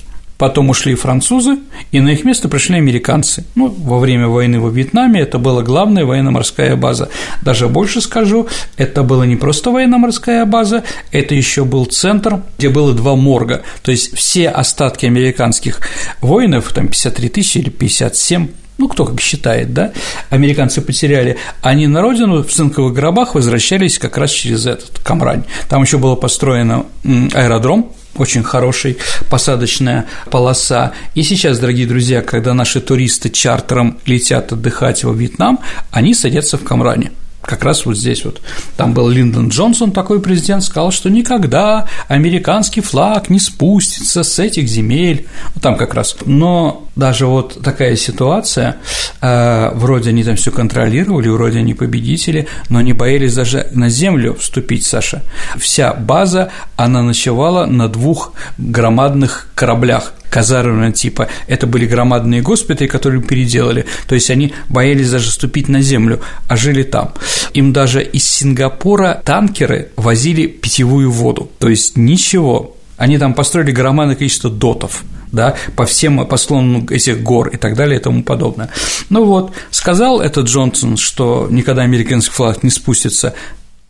Потом 0.45 0.69
ушли 0.69 0.95
французы, 0.95 1.57
и 1.91 2.01
на 2.01 2.11
их 2.11 2.25
место 2.25 2.51
пришли 2.51 2.77
американцы. 2.77 3.47
Ну, 3.55 3.69
во 3.69 3.99
время 3.99 4.29
войны 4.29 4.61
во 4.61 4.69
Вьетнаме 4.69 5.23
это 5.23 5.39
была 5.39 5.63
главная 5.63 6.05
военно-морская 6.05 6.77
база. 6.77 7.09
Даже 7.41 7.67
больше 7.67 8.03
скажу, 8.03 8.47
это 8.77 9.03
была 9.03 9.25
не 9.25 9.37
просто 9.37 9.71
военно-морская 9.71 10.45
база, 10.45 10.85
это 11.13 11.35
еще 11.35 11.65
был 11.65 11.87
центр, 11.87 12.43
где 12.59 12.69
было 12.69 12.93
два 12.93 13.17
морга. 13.17 13.63
То 13.83 13.91
есть 13.91 14.15
все 14.19 14.51
остатки 14.51 15.07
американских 15.07 15.81
воинов, 16.21 16.71
там 16.75 16.89
53 16.89 17.29
тысячи 17.31 17.57
или 17.57 17.71
57, 17.71 18.49
ну, 18.77 18.89
кто 18.89 19.07
как 19.07 19.23
считает, 19.23 19.73
да, 19.73 19.93
американцы 20.29 20.83
потеряли, 20.83 21.39
они 21.63 21.87
на 21.87 22.03
родину 22.03 22.43
в 22.43 22.51
цинковых 22.51 22.93
гробах 22.93 23.35
возвращались 23.35 23.99
как 23.99 24.19
раз 24.19 24.31
через 24.31 24.67
этот 24.67 24.99
Камрань. 24.99 25.45
Там 25.71 25.85
еще 25.85 25.97
было 25.97 26.17
построено 26.17 26.85
аэродром, 27.33 27.95
очень 28.17 28.43
хороший, 28.43 28.99
посадочная 29.31 30.07
полоса. 30.31 30.93
И 31.15 31.23
сейчас, 31.23 31.59
дорогие 31.59 31.87
друзья, 31.87 32.23
когда 32.23 32.55
наши 32.55 32.81
туристы 32.81 33.31
чартером 33.31 33.99
летят 34.07 34.53
отдыхать 34.53 35.05
во 35.05 35.13
Вьетнам, 35.13 35.61
они 35.91 36.15
садятся 36.15 36.59
в 36.59 36.65
Камране– 36.65 37.13
как 37.45 37.65
раз 37.65 37.87
вот 37.87 37.97
здесь 37.97 38.25
вот. 38.25 38.41
Там 38.77 38.95
был 38.95 39.09
Линдон 39.09 39.49
Джонсон, 39.49 39.93
такой 39.93 40.21
президент, 40.21 40.63
сказал, 40.63 40.91
что 40.91 41.11
никогда 41.11 41.87
американский 42.09 42.81
флаг 42.81 43.31
не 43.31 43.39
спустится 43.39 44.23
с 44.23 44.39
этих 44.39 44.69
земель. 44.69 45.27
Вот 45.55 45.63
там 45.63 45.77
как 45.77 45.95
раз. 45.95 46.17
Но 46.25 46.89
даже 46.97 47.27
вот 47.27 47.63
такая 47.63 47.97
ситуация, 47.97 48.77
э, 49.21 49.71
вроде 49.75 50.11
они 50.11 50.25
там 50.25 50.37
все 50.37 50.51
контролировали, 50.51 51.29
вроде 51.29 51.59
они 51.59 51.75
победители, 51.75 52.49
но 52.69 52.79
они 52.79 52.93
боялись 52.93 53.35
даже 53.35 53.69
на 53.73 53.89
землю 53.89 54.35
вступить, 54.35 54.85
Саша. 54.87 55.23
Вся 55.59 55.93
база, 55.93 56.51
она 56.77 57.03
ночевала 57.03 57.67
на 57.67 57.89
двух 57.89 58.33
громадных 58.59 59.49
кораблях 59.55 60.15
казарменного 60.35 60.91
типа, 60.91 61.29
это 61.47 61.69
были 61.69 61.87
громадные 61.87 62.43
госпитали, 62.43 62.89
которые 62.89 63.23
переделали, 63.23 63.87
то 64.09 64.17
есть 64.17 64.31
они 64.31 64.53
боялись 64.69 65.09
даже 65.09 65.31
ступить 65.31 65.69
на 65.69 65.81
землю, 65.81 66.21
а 66.49 66.57
жили 66.57 66.83
там. 66.83 67.15
Им 67.53 67.73
даже 67.73 68.03
из 68.03 68.29
Сингапура 68.29 69.23
танкеры 69.25 69.91
возили 69.95 70.49
питьевую 70.49 71.13
воду, 71.13 71.51
то 71.61 71.69
есть 71.69 71.97
ничего, 71.97 72.77
они 72.97 73.17
там 73.19 73.33
построили 73.33 73.71
громадное 73.71 74.17
количество 74.17 74.51
дотов, 74.51 75.05
да, 75.31 75.55
по 75.77 75.87
всем, 75.87 76.27
по 76.27 76.37
склонам 76.37 76.89
этих 76.91 77.23
гор 77.23 77.51
и 77.51 77.57
так 77.57 77.77
далее 77.77 78.01
и 78.01 78.03
тому 78.03 78.25
подобное. 78.25 78.71
Ну 79.11 79.25
вот, 79.25 79.53
сказал 79.71 80.21
этот 80.21 80.47
Джонсон, 80.47 80.97
что 80.97 81.47
никогда 81.49 81.83
американский 81.83 82.33
флаг 82.33 82.65
не 82.65 82.71
спустится 82.71 83.35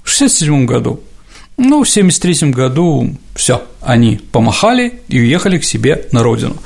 в 0.02 0.14
1967 0.14 0.66
году. 0.66 1.00
Ну, 1.56 1.84
в 1.84 1.88
1973 1.88 2.50
году 2.50 3.14
все, 3.34 3.62
они 3.80 4.20
помахали 4.32 5.00
и 5.08 5.20
уехали 5.20 5.58
к 5.58 5.64
себе 5.64 6.06
на 6.10 6.22
родину. 6.22 6.56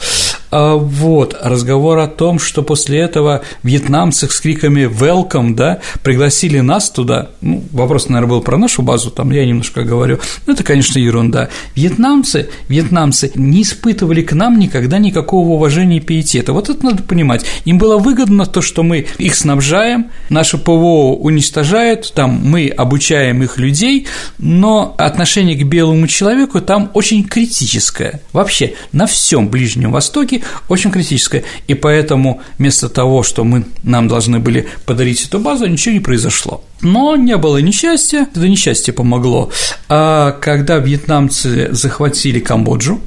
А 0.50 0.76
вот 0.76 1.36
разговор 1.42 1.98
о 1.98 2.06
том, 2.06 2.38
что 2.38 2.62
после 2.62 3.00
этого 3.00 3.42
вьетнамцы 3.62 4.28
с 4.28 4.40
криками 4.40 4.84
«welcome», 4.84 5.54
да, 5.54 5.80
пригласили 6.02 6.60
нас 6.60 6.90
туда, 6.90 7.28
ну, 7.40 7.62
вопрос, 7.72 8.08
наверное, 8.08 8.30
был 8.30 8.40
про 8.40 8.56
нашу 8.56 8.82
базу, 8.82 9.10
там 9.10 9.30
я 9.30 9.44
немножко 9.44 9.82
говорю, 9.82 10.18
ну, 10.46 10.54
это, 10.54 10.64
конечно, 10.64 10.98
ерунда. 10.98 11.50
Вьетнамцы, 11.74 12.48
вьетнамцы 12.68 13.30
не 13.34 13.62
испытывали 13.62 14.22
к 14.22 14.32
нам 14.32 14.58
никогда 14.58 14.98
никакого 14.98 15.50
уважения 15.50 15.98
и 15.98 16.00
пиетета, 16.00 16.52
вот 16.52 16.70
это 16.70 16.84
надо 16.84 17.02
понимать. 17.02 17.44
Им 17.64 17.78
было 17.78 17.98
выгодно 17.98 18.46
то, 18.46 18.62
что 18.62 18.82
мы 18.82 19.06
их 19.18 19.34
снабжаем, 19.34 20.10
наше 20.30 20.56
ПВО 20.56 21.14
уничтожает, 21.14 22.12
там 22.14 22.40
мы 22.42 22.68
обучаем 22.68 23.42
их 23.42 23.58
людей, 23.58 24.06
но 24.38 24.94
отношение 24.96 25.56
к 25.56 25.66
белому 25.66 26.06
человеку 26.06 26.60
там 26.60 26.90
очень 26.94 27.24
критическое. 27.24 28.22
Вообще 28.32 28.74
на 28.92 29.06
всем 29.06 29.48
Ближнем 29.48 29.92
Востоке 29.92 30.37
очень 30.68 30.90
критическая, 30.90 31.44
и 31.66 31.74
поэтому 31.74 32.40
вместо 32.58 32.88
того, 32.88 33.22
что 33.22 33.44
мы, 33.44 33.64
нам 33.82 34.08
должны 34.08 34.38
были 34.38 34.68
подарить 34.86 35.24
эту 35.24 35.38
базу, 35.38 35.66
ничего 35.66 35.94
не 35.94 36.00
произошло. 36.00 36.64
Но 36.80 37.16
не 37.16 37.36
было 37.36 37.58
несчастья, 37.58 38.26
это 38.30 38.46
несчастье 38.48 38.92
помогло. 38.94 39.50
А 39.88 40.32
когда 40.32 40.78
вьетнамцы 40.78 41.68
захватили 41.72 42.40
Камбоджу, 42.40 43.00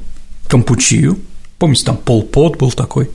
Кампучию, 0.48 1.18
помните, 1.58 1.84
там 1.84 1.96
Пол 1.96 2.22
Пот 2.22 2.58
был 2.58 2.72
такой, 2.72 3.10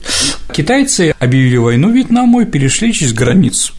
китайцы 0.52 1.14
объявили 1.18 1.56
войну 1.56 1.90
Вьетнаму 1.90 2.40
и 2.40 2.46
перешли 2.46 2.92
через 2.92 3.12
границу. 3.12 3.72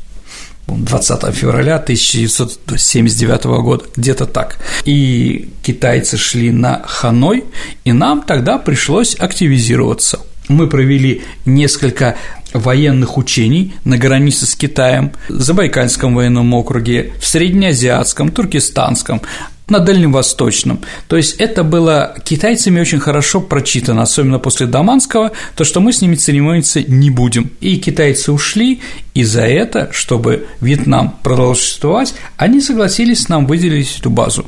20 0.78 1.36
февраля 1.36 1.76
1979 1.76 3.44
года, 3.62 3.86
где-то 3.96 4.26
так. 4.26 4.58
И 4.86 5.50
китайцы 5.64 6.18
шли 6.18 6.52
на 6.52 6.82
Ханой, 6.86 7.46
и 7.84 7.92
нам 7.92 8.22
тогда 8.22 8.58
пришлось 8.58 9.16
активизироваться 9.16 10.20
мы 10.50 10.68
провели 10.68 11.22
несколько 11.46 12.18
военных 12.54 13.18
учений 13.18 13.76
на 13.86 13.98
границе 13.98 14.46
с 14.46 14.56
Китаем, 14.56 15.12
в 15.30 15.40
Забайкальском 15.40 16.16
военном 16.16 16.54
округе, 16.54 17.14
в 17.22 17.28
Среднеазиатском, 17.28 18.32
Туркестанском, 18.32 19.22
на 19.70 19.80
Дальнем 19.80 20.12
Восточном. 20.12 20.82
То 21.08 21.18
есть 21.18 21.36
это 21.36 21.64
было 21.64 22.16
китайцами 22.24 22.80
очень 22.80 23.00
хорошо 23.00 23.42
прочитано, 23.42 24.04
особенно 24.04 24.40
после 24.40 24.68
Даманского, 24.68 25.32
то, 25.56 25.64
что 25.64 25.80
мы 25.80 25.94
с 25.94 26.02
ними 26.02 26.16
церемониться 26.16 26.82
не 26.82 27.10
будем. 27.10 27.52
И 27.62 27.78
китайцы 27.78 28.32
ушли, 28.32 28.82
и 29.14 29.24
за 29.24 29.42
это, 29.42 29.90
чтобы 29.92 30.48
Вьетнам 30.62 31.16
продолжал 31.24 31.56
существовать, 31.56 32.14
они 32.38 32.62
согласились 32.62 33.30
нам 33.30 33.46
выделить 33.48 33.98
эту 34.00 34.10
базу. 34.10 34.46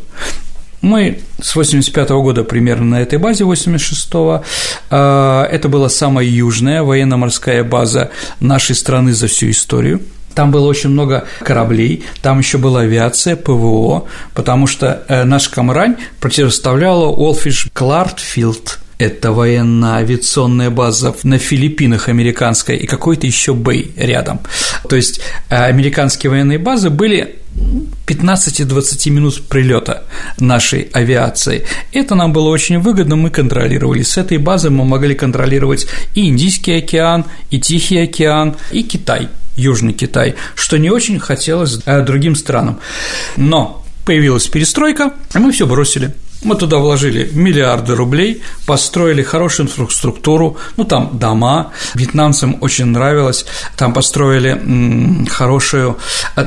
Мы 0.82 1.20
с 1.40 1.56
85 1.56 2.10
-го 2.10 2.24
года 2.24 2.44
примерно 2.44 2.86
на 2.86 3.02
этой 3.02 3.20
базе, 3.20 3.44
86-го, 3.44 4.44
а, 4.90 5.46
это 5.46 5.70
была 5.70 5.90
самая 5.90 6.26
южная 6.26 6.82
военно-морская 6.82 7.64
база 7.64 8.10
нашей 8.40 8.76
страны 8.76 9.14
за 9.14 9.28
всю 9.28 9.52
историю. 9.52 10.02
Там 10.34 10.52
было 10.52 10.68
очень 10.68 10.90
много 10.90 11.26
кораблей, 11.40 12.04
там 12.22 12.40
еще 12.40 12.58
была 12.58 12.82
авиация, 12.82 13.36
ПВО, 13.36 14.06
потому 14.34 14.68
что 14.68 15.04
э, 15.08 15.24
наш 15.24 15.50
Камрань 15.50 15.98
противоставляла 16.20 17.08
Олфиш 17.08 17.68
Клартфилд, 17.74 18.80
это 19.02 19.32
военно-авиационная 19.32 20.70
база 20.70 21.16
на 21.24 21.40
Филиппинах 21.40 22.08
американская 22.08 22.78
и 22.78 22.86
какой-то 22.86 23.26
еще 23.26 23.54
бэй 23.54 23.92
рядом. 23.96 24.42
То 24.88 24.96
есть 24.96 25.22
э, 25.50 25.56
американские 25.56 26.30
военные 26.30 26.60
базы 26.60 26.92
были 26.92 27.38
15-20 28.06 29.10
минут 29.10 29.42
прилета 29.48 30.04
нашей 30.40 30.90
авиации. 30.94 31.66
Это 31.92 32.16
нам 32.16 32.32
было 32.32 32.50
очень 32.50 32.80
выгодно, 32.80 33.16
мы 33.16 33.30
контролировали. 33.30 34.04
С 34.04 34.18
этой 34.18 34.38
базы 34.38 34.70
мы 34.70 34.86
могли 34.86 35.16
контролировать 35.16 35.88
и 36.14 36.28
Индийский 36.28 36.74
океан, 36.74 37.26
и 37.50 37.60
Тихий 37.60 37.98
океан, 37.98 38.56
и 38.72 38.84
Китай, 38.84 39.30
Южный 39.56 39.94
Китай, 39.94 40.36
что 40.56 40.78
не 40.78 40.90
очень 40.90 41.20
хотелось 41.20 41.80
э, 41.86 42.02
другим 42.02 42.36
странам. 42.36 42.80
Но 43.38 43.86
появилась 44.06 44.48
перестройка, 44.48 45.14
и 45.34 45.38
мы 45.38 45.52
все 45.52 45.68
бросили. 45.68 46.14
Мы 46.44 46.56
туда 46.56 46.80
вложили 46.80 47.30
миллиарды 47.34 47.96
рублей, 47.96 48.42
построили 48.66 49.22
хорошую 49.22 49.68
инфраструктуру, 49.68 50.58
ну, 50.76 50.86
там 50.86 51.18
дома, 51.20 51.72
вьетнамцам 51.94 52.58
очень 52.62 52.86
нравилось, 52.86 53.46
там 53.78 53.94
построили 53.94 55.28
хорошую, 55.30 55.98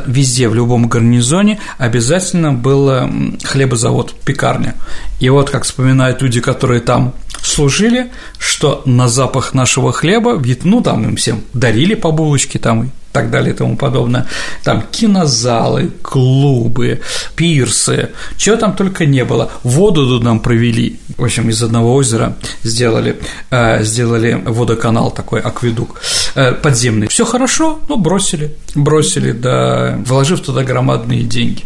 везде, 0.07 0.49
в 0.49 0.55
любом 0.55 0.89
гарнизоне. 0.89 1.61
Обязательно 1.79 2.53
был 2.53 3.09
хлебозавод, 3.45 4.15
пекарня. 4.25 4.75
И 5.21 5.29
вот, 5.29 5.51
как 5.51 5.63
вспоминают 5.65 6.23
люди, 6.23 6.41
которые 6.41 6.81
там 6.81 7.15
служили, 7.43 8.11
что 8.39 8.83
на 8.87 9.09
запах 9.09 9.55
нашего 9.55 9.93
хлеба, 9.93 10.43
ну, 10.65 10.81
там 10.81 11.05
им 11.05 11.17
всем 11.17 11.43
дарили 11.53 11.95
по 11.95 12.11
булочке 12.11 12.59
там 12.59 12.91
так 13.15 13.31
далее 13.31 13.55
и 13.55 13.57
тому 13.57 13.77
подобное. 13.77 14.27
Там 14.65 14.83
кинозалы, 14.91 15.93
клубы, 16.03 17.01
пирсы, 17.37 18.11
чего 18.37 18.57
там 18.57 18.75
только 18.75 19.07
не 19.07 19.25
было. 19.25 19.53
Воду 19.63 20.21
нам 20.21 20.41
провели. 20.41 20.99
В 21.17 21.23
общем, 21.23 21.49
из 21.49 21.63
одного 21.63 21.95
озера 21.95 22.37
сделали, 22.65 23.17
э, 23.51 23.85
сделали 23.85 24.43
водоканал 24.45 25.13
такой, 25.13 25.41
акведук 25.41 26.01
э, 26.35 26.53
подземный. 26.53 27.07
Все 27.07 27.25
хорошо, 27.25 27.79
но 27.89 27.97
бросили, 27.97 28.57
бросили, 28.75 29.31
да, 29.31 29.97
вложив 30.05 30.41
туда 30.41 30.65
громадные 30.65 31.23
деньги. 31.23 31.63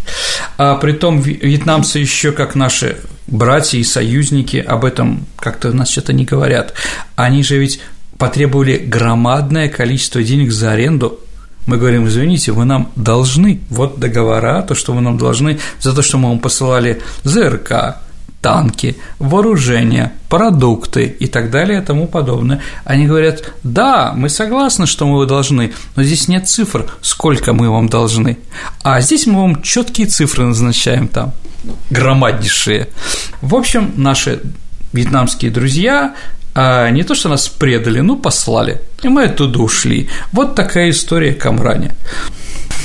А 0.59 0.75
при 0.75 0.93
том 0.93 1.23
вьетнамцы 1.23 1.99
еще 1.99 2.33
как 2.33 2.57
наши 2.57 2.99
братья 3.27 3.79
и 3.79 3.85
союзники 3.85 4.59
об 4.59 4.85
этом 4.85 5.27
как-то 5.37 5.73
нас 5.73 5.89
что-то 5.89 6.13
не 6.13 6.27
говорят. 6.27 6.75
Они 7.17 7.43
же 7.43 7.57
ведь 7.57 7.81
потребовали 8.19 8.77
громадное 8.77 9.71
количество 9.71 10.23
денег 10.23 10.53
за 10.53 10.73
аренду 10.73 11.21
мы 11.69 11.77
говорим, 11.77 12.09
извините, 12.09 12.53
вы 12.53 12.65
нам 12.65 12.89
должны, 12.97 13.61
вот 13.69 14.01
договора, 14.01 14.63
то, 14.63 14.75
что 14.75 14.95
вы 14.95 15.03
нам 15.03 15.19
должны 15.19 15.59
за 15.81 15.95
то, 15.95 16.03
что 16.03 16.17
мы 16.17 16.31
вам 16.31 16.39
посылали 16.39 17.03
ЗРК, 17.25 17.99
танки, 18.41 18.97
вооружение, 19.19 20.13
продукты 20.31 21.05
и 21.05 21.27
так 21.27 21.51
далее 21.51 21.83
и 21.83 21.85
тому 21.85 22.07
подобное. 22.07 22.63
Они 22.85 23.07
говорят, 23.07 23.53
да, 23.63 24.15
мы 24.17 24.31
согласны, 24.31 24.87
что 24.87 25.07
мы 25.07 25.27
должны, 25.27 25.73
но 25.95 26.03
здесь 26.03 26.27
нет 26.27 26.49
цифр, 26.49 26.91
сколько 27.03 27.53
мы 27.53 27.69
вам 27.69 27.91
должны. 27.91 28.39
А 28.83 29.03
здесь 29.03 29.27
мы 29.27 29.43
вам 29.43 29.63
четкие 29.63 30.07
цифры 30.07 30.47
назначаем 30.47 31.07
там, 31.07 31.33
громаднейшие. 31.91 32.89
В 33.43 33.55
общем, 33.55 33.93
наши 33.97 34.41
вьетнамские 34.95 35.51
друзья 35.51 36.15
а 36.61 36.91
не 36.91 37.05
то, 37.05 37.15
что 37.15 37.29
нас 37.29 37.49
предали, 37.49 38.01
ну, 38.01 38.17
послали, 38.17 38.81
и 39.05 39.09
мы 39.09 39.27
оттуда 39.27 39.61
ушли. 39.61 40.09
Вот 40.33 40.57
такая 40.57 40.91
история 40.91 41.33
Камрани. 41.33 41.93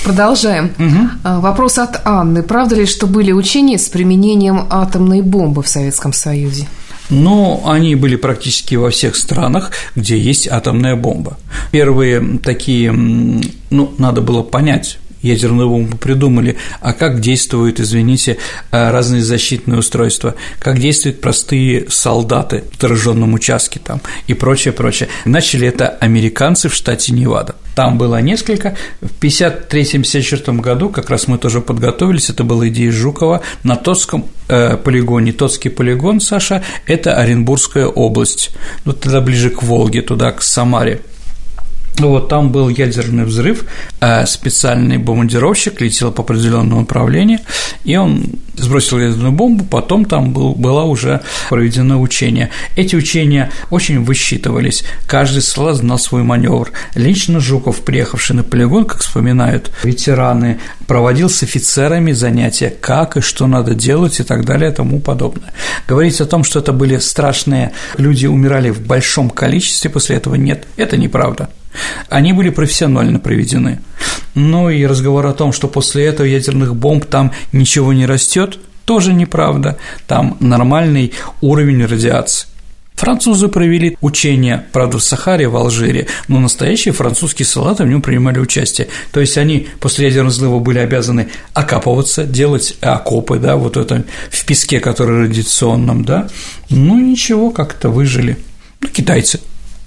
Продолжаем. 0.03 0.71
Угу. 0.77 1.41
Вопрос 1.41 1.79
от 1.79 2.05
Анны. 2.05 2.43
Правда 2.43 2.75
ли, 2.75 2.85
что 2.85 3.07
были 3.07 3.31
учения 3.31 3.79
с 3.79 3.89
применением 3.89 4.67
атомной 4.69 5.21
бомбы 5.21 5.63
в 5.63 5.67
Советском 5.67 6.13
Союзе? 6.13 6.67
Ну, 7.09 7.63
они 7.65 7.95
были 7.95 8.15
практически 8.15 8.75
во 8.75 8.91
всех 8.91 9.15
странах, 9.15 9.71
где 9.95 10.19
есть 10.19 10.47
атомная 10.47 10.95
бомба. 10.95 11.39
Первые 11.71 12.37
такие, 12.43 12.91
ну, 12.91 13.93
надо 13.97 14.21
было 14.21 14.43
понять, 14.43 14.99
ядерную 15.23 15.69
бомбу 15.69 15.97
придумали, 15.97 16.57
а 16.81 16.93
как 16.93 17.19
действуют, 17.19 17.79
извините, 17.79 18.37
э, 18.71 18.91
разные 18.91 19.23
защитные 19.23 19.79
устройства, 19.79 20.35
как 20.59 20.79
действуют 20.79 21.21
простые 21.21 21.89
солдаты 21.89 22.65
в 22.77 22.81
зараженном 22.81 23.33
участке 23.33 23.79
там 23.83 24.01
и 24.27 24.33
прочее, 24.33 24.73
прочее. 24.73 25.09
Начали 25.25 25.67
это 25.67 25.87
американцы 25.87 26.69
в 26.69 26.73
штате 26.75 27.13
Невада. 27.13 27.55
Там 27.75 27.97
было 27.97 28.21
несколько. 28.21 28.75
В 29.01 29.19
53-54 29.19 30.59
году 30.61 30.89
как 30.89 31.09
раз 31.09 31.27
мы 31.27 31.37
тоже 31.37 31.61
подготовились, 31.61 32.29
это 32.29 32.43
была 32.43 32.67
идея 32.67 32.91
Жукова 32.91 33.41
на 33.63 33.75
Тотском 33.75 34.27
э, 34.47 34.77
полигоне. 34.77 35.33
Тотский 35.33 35.71
полигон, 35.71 36.19
Саша, 36.19 36.63
это 36.85 37.15
Оренбургская 37.15 37.87
область, 37.87 38.51
ну, 38.85 38.93
тогда 38.93 39.21
ближе 39.21 39.49
к 39.49 39.63
Волге, 39.63 40.01
туда, 40.01 40.31
к 40.31 40.43
Самаре. 40.43 41.01
Вот 41.97 42.27
там 42.27 42.51
был 42.51 42.69
ядерный 42.69 43.23
взрыв, 43.23 43.65
э, 44.01 44.25
специальный 44.25 44.97
бомбардировщик 44.97 45.79
летел 45.79 46.11
по 46.11 46.23
определенному 46.23 46.81
направлению, 46.81 47.39
и 47.83 47.95
он 47.95 48.25
сбросил 48.55 48.99
ядерную 48.99 49.31
бомбу, 49.31 49.63
потом 49.63 50.05
там 50.05 50.33
был, 50.33 50.55
было 50.55 50.83
уже 50.83 51.21
проведено 51.49 52.01
учение. 52.01 52.49
Эти 52.75 52.95
учения 52.95 53.51
очень 53.69 54.03
высчитывались, 54.03 54.83
каждый 55.07 55.43
солдат 55.43 55.77
знал 55.77 55.99
свой 55.99 56.23
маневр. 56.23 56.71
Лично 56.95 57.39
Жуков, 57.39 57.81
приехавший 57.81 58.37
на 58.37 58.43
полигон, 58.43 58.85
как 58.85 59.01
вспоминают 59.01 59.71
ветераны, 59.83 60.59
проводил 60.87 61.29
с 61.29 61.43
офицерами 61.43 62.11
занятия, 62.11 62.69
как 62.69 63.17
и 63.17 63.21
что 63.21 63.45
надо 63.45 63.75
делать 63.75 64.19
и 64.19 64.23
так 64.23 64.45
далее 64.45 64.71
и 64.71 64.73
тому 64.73 64.99
подобное. 64.99 65.53
Говорить 65.87 66.19
о 66.21 66.25
том, 66.25 66.43
что 66.43 66.59
это 66.59 66.73
были 66.73 66.97
страшные, 66.97 67.71
люди 67.97 68.25
умирали 68.25 68.71
в 68.71 68.81
большом 68.81 69.29
количестве 69.29 69.91
после 69.91 70.15
этого, 70.15 70.35
нет, 70.35 70.65
это 70.75 70.97
неправда. 70.97 71.49
Они 72.09 72.33
были 72.33 72.49
профессионально 72.49 73.19
проведены. 73.19 73.79
Ну 74.35 74.69
и 74.69 74.85
разговор 74.85 75.25
о 75.27 75.33
том, 75.33 75.53
что 75.53 75.67
после 75.67 76.05
этого 76.05 76.25
ядерных 76.25 76.75
бомб 76.75 77.05
там 77.05 77.31
ничего 77.51 77.93
не 77.93 78.05
растет, 78.05 78.59
тоже 78.85 79.13
неправда. 79.13 79.77
Там 80.07 80.37
нормальный 80.39 81.13
уровень 81.41 81.85
радиации. 81.85 82.47
Французы 82.95 83.47
провели 83.47 83.97
учения, 84.01 84.67
правда, 84.71 84.97
в 84.99 85.03
Сахаре, 85.03 85.47
в 85.47 85.57
Алжире, 85.57 86.07
но 86.27 86.39
настоящие 86.39 86.93
французские 86.93 87.45
солдаты 87.45 87.83
в 87.83 87.87
нем 87.87 88.01
принимали 88.01 88.39
участие. 88.39 88.87
То 89.11 89.19
есть 89.19 89.37
они 89.37 89.67
после 89.79 90.07
ядерного 90.07 90.29
взрыва 90.29 90.59
были 90.59 90.79
обязаны 90.79 91.29
окапываться, 91.53 92.23
делать 92.23 92.77
окопы, 92.81 93.39
да, 93.39 93.57
вот 93.57 93.77
это 93.77 94.05
в 94.29 94.45
песке, 94.45 94.79
который 94.79 95.23
радиационном, 95.23 96.05
да. 96.05 96.29
Ну 96.69 96.99
ничего, 96.99 97.49
как-то 97.49 97.89
выжили. 97.89 98.37
Ну, 98.79 98.89
китайцы 98.89 99.39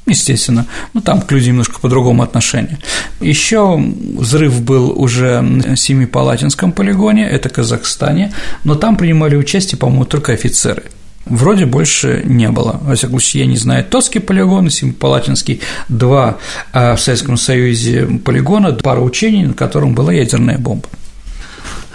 естественно. 0.06 0.66
Ну, 0.94 1.00
там 1.00 1.20
к 1.20 1.30
людям 1.32 1.50
немножко 1.50 1.80
по-другому 1.80 2.22
отношение. 2.22 2.78
Еще 3.20 3.76
взрыв 4.16 4.62
был 4.62 4.90
уже 5.00 5.40
в 5.40 5.76
Семипалатинском 5.76 6.72
полигоне, 6.72 7.28
это 7.28 7.48
Казахстане, 7.48 8.32
но 8.64 8.74
там 8.74 8.96
принимали 8.96 9.36
участие, 9.36 9.78
по-моему, 9.78 10.04
только 10.04 10.32
офицеры. 10.32 10.84
Вроде 11.26 11.66
больше 11.66 12.22
не 12.24 12.48
было. 12.50 12.78
Во 12.82 12.94
всяком 12.94 13.18
случае, 13.18 13.44
я 13.44 13.50
не 13.50 13.56
знаю. 13.56 13.84
Тотский 13.84 14.20
полигон 14.20 14.70
Семипалатинский, 14.70 15.60
два 15.88 16.38
а 16.72 16.94
в 16.94 17.00
Советском 17.00 17.36
Союзе 17.36 18.06
полигона, 18.24 18.72
пара 18.72 19.00
учений, 19.00 19.44
на 19.44 19.54
котором 19.54 19.94
была 19.94 20.12
ядерная 20.12 20.58
бомба. 20.58 20.88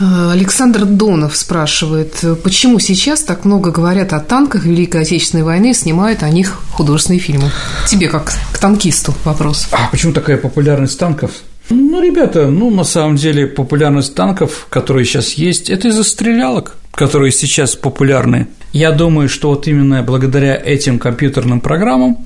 Э, 0.01 0.31
Александр 0.31 0.85
Донов 0.85 1.37
спрашивает, 1.37 2.23
почему 2.43 2.79
сейчас 2.79 3.21
так 3.21 3.45
много 3.45 3.71
говорят 3.71 4.13
о 4.13 4.19
танках 4.19 4.65
Великой 4.65 5.01
Отечественной 5.01 5.43
войны 5.43 5.71
и 5.71 5.73
снимают 5.73 6.23
о 6.23 6.29
них 6.29 6.59
художественные 6.71 7.19
фильмы? 7.19 7.51
Тебе 7.87 8.09
как 8.09 8.33
к 8.51 8.57
танкисту 8.57 9.13
вопрос. 9.23 9.67
А 9.71 9.89
почему 9.91 10.13
такая 10.13 10.37
популярность 10.37 10.97
танков? 10.97 11.31
Ну, 11.69 12.01
ребята, 12.01 12.47
ну, 12.47 12.71
на 12.71 12.83
самом 12.83 13.15
деле, 13.15 13.45
популярность 13.45 14.15
танков, 14.15 14.65
которые 14.69 15.05
сейчас 15.05 15.33
есть, 15.33 15.69
это 15.69 15.89
из-за 15.89 16.03
стрелялок, 16.03 16.75
которые 16.93 17.31
сейчас 17.31 17.75
популярны. 17.75 18.47
Я 18.73 18.91
думаю, 18.91 19.29
что 19.29 19.49
вот 19.49 19.67
именно 19.67 20.01
благодаря 20.01 20.55
этим 20.55 20.97
компьютерным 20.97 21.61
программам 21.61 22.25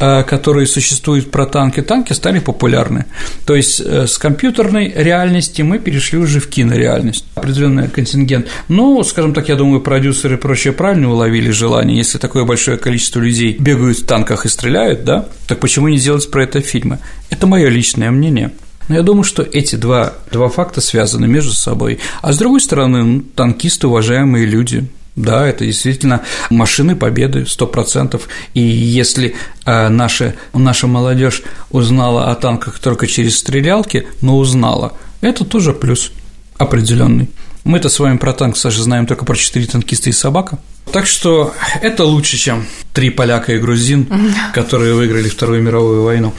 которые 0.00 0.66
существуют 0.66 1.30
про 1.30 1.44
танки, 1.44 1.82
танки 1.82 2.14
стали 2.14 2.38
популярны. 2.38 3.04
То 3.44 3.54
есть 3.54 3.80
э, 3.80 4.06
с 4.06 4.16
компьютерной 4.16 4.90
реальности 4.94 5.60
мы 5.60 5.78
перешли 5.78 6.18
уже 6.18 6.40
в 6.40 6.48
кинореальность, 6.48 7.26
определенный 7.34 7.88
контингент. 7.88 8.46
Но, 8.68 9.02
скажем 9.04 9.34
так, 9.34 9.50
я 9.50 9.56
думаю, 9.56 9.82
продюсеры 9.82 10.36
и 10.36 10.38
прочее 10.38 10.72
правильно 10.72 11.10
уловили 11.10 11.50
желание, 11.50 11.98
если 11.98 12.16
такое 12.16 12.44
большое 12.44 12.78
количество 12.78 13.20
людей 13.20 13.56
бегают 13.58 13.98
в 13.98 14.06
танках 14.06 14.46
и 14.46 14.48
стреляют, 14.48 15.04
да, 15.04 15.28
так 15.46 15.60
почему 15.60 15.88
не 15.88 15.98
делать 15.98 16.30
про 16.30 16.44
это 16.44 16.62
фильмы? 16.62 16.98
Это 17.28 17.46
мое 17.46 17.68
личное 17.68 18.10
мнение. 18.10 18.52
Но 18.88 18.96
я 18.96 19.02
думаю, 19.02 19.22
что 19.22 19.42
эти 19.42 19.76
два, 19.76 20.14
два 20.32 20.48
факта 20.48 20.80
связаны 20.80 21.28
между 21.28 21.52
собой. 21.52 22.00
А 22.22 22.32
с 22.32 22.38
другой 22.38 22.60
стороны, 22.60 23.04
ну, 23.04 23.20
танкисты 23.20 23.86
уважаемые 23.86 24.46
люди, 24.46 24.88
да, 25.22 25.46
это 25.46 25.64
действительно 25.64 26.22
машины 26.50 26.96
победы, 26.96 27.46
сто 27.46 27.66
процентов. 27.66 28.28
И 28.54 28.60
если 28.60 29.34
э, 29.64 29.88
наша, 29.88 30.34
наша 30.52 30.86
молодежь 30.86 31.42
узнала 31.70 32.30
о 32.30 32.34
танках 32.34 32.78
только 32.78 33.06
через 33.06 33.38
стрелялки, 33.38 34.06
но 34.20 34.38
узнала, 34.38 34.94
это 35.20 35.44
тоже 35.44 35.72
плюс 35.72 36.12
определенный. 36.58 37.30
Мы-то 37.64 37.88
с 37.88 37.98
вами 37.98 38.16
про 38.16 38.32
танк, 38.32 38.56
Саша, 38.56 38.82
знаем 38.82 39.06
только 39.06 39.24
про 39.24 39.36
четыре 39.36 39.66
танкиста 39.66 40.10
и 40.10 40.12
собака. 40.12 40.58
Так 40.92 41.06
что 41.06 41.54
это 41.82 42.04
лучше, 42.04 42.36
чем 42.36 42.64
три 42.92 43.10
поляка 43.10 43.52
и 43.52 43.58
грузин, 43.58 44.08
которые 44.54 44.94
выиграли 44.94 45.28
Вторую 45.28 45.62
мировую 45.62 46.02
войну. 46.02 46.32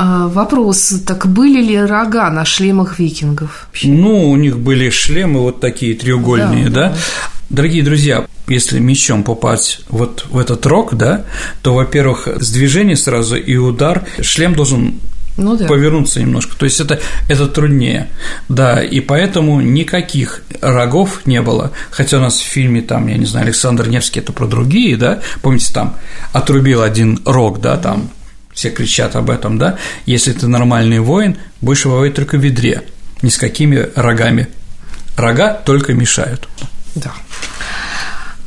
А, 0.00 0.28
вопрос, 0.28 0.94
так 1.04 1.26
были 1.26 1.60
ли 1.60 1.76
рога 1.76 2.30
на 2.30 2.44
шлемах 2.44 3.00
викингов? 3.00 3.68
Ну, 3.82 4.30
у 4.30 4.36
них 4.36 4.56
были 4.56 4.90
шлемы 4.90 5.40
вот 5.40 5.60
такие 5.60 5.96
треугольные, 5.96 6.68
да? 6.68 6.90
да? 6.90 6.96
Дорогие 7.50 7.82
друзья, 7.82 8.26
если 8.46 8.78
мечом 8.78 9.24
попасть 9.24 9.80
вот 9.88 10.26
в 10.28 10.38
этот 10.38 10.66
рог, 10.66 10.94
да, 10.94 11.24
то, 11.62 11.74
во-первых, 11.74 12.28
с 12.40 12.50
движения 12.50 12.94
сразу 12.94 13.36
и 13.36 13.56
удар, 13.56 14.06
шлем 14.20 14.54
должен 14.54 15.00
ну, 15.38 15.56
да. 15.56 15.66
повернуться 15.66 16.20
немножко. 16.20 16.56
То 16.58 16.66
есть 16.66 16.78
это, 16.80 17.00
это 17.28 17.46
труднее. 17.46 18.10
Да, 18.50 18.82
и 18.82 19.00
поэтому 19.00 19.62
никаких 19.62 20.42
рогов 20.60 21.22
не 21.24 21.40
было. 21.40 21.72
Хотя 21.90 22.18
у 22.18 22.20
нас 22.20 22.38
в 22.38 22.44
фильме, 22.44 22.82
там, 22.82 23.06
я 23.06 23.16
не 23.16 23.24
знаю, 23.24 23.46
Александр 23.46 23.88
Невский 23.88 24.20
это 24.20 24.32
про 24.32 24.46
другие, 24.46 24.98
да, 24.98 25.20
помните, 25.40 25.72
там 25.72 25.96
отрубил 26.32 26.82
один 26.82 27.20
рог, 27.24 27.62
да, 27.62 27.78
там 27.78 28.10
все 28.52 28.70
кричат 28.70 29.16
об 29.16 29.30
этом, 29.30 29.56
да, 29.56 29.78
если 30.04 30.32
ты 30.32 30.48
нормальный 30.48 30.98
воин, 30.98 31.36
будешь 31.60 31.84
воевать 31.84 32.14
только 32.14 32.36
в 32.36 32.40
ведре, 32.42 32.82
ни 33.22 33.30
с 33.30 33.38
какими 33.38 33.88
рогами. 33.94 34.48
Рога 35.16 35.54
только 35.54 35.94
мешают. 35.94 36.48
Да. 36.94 37.12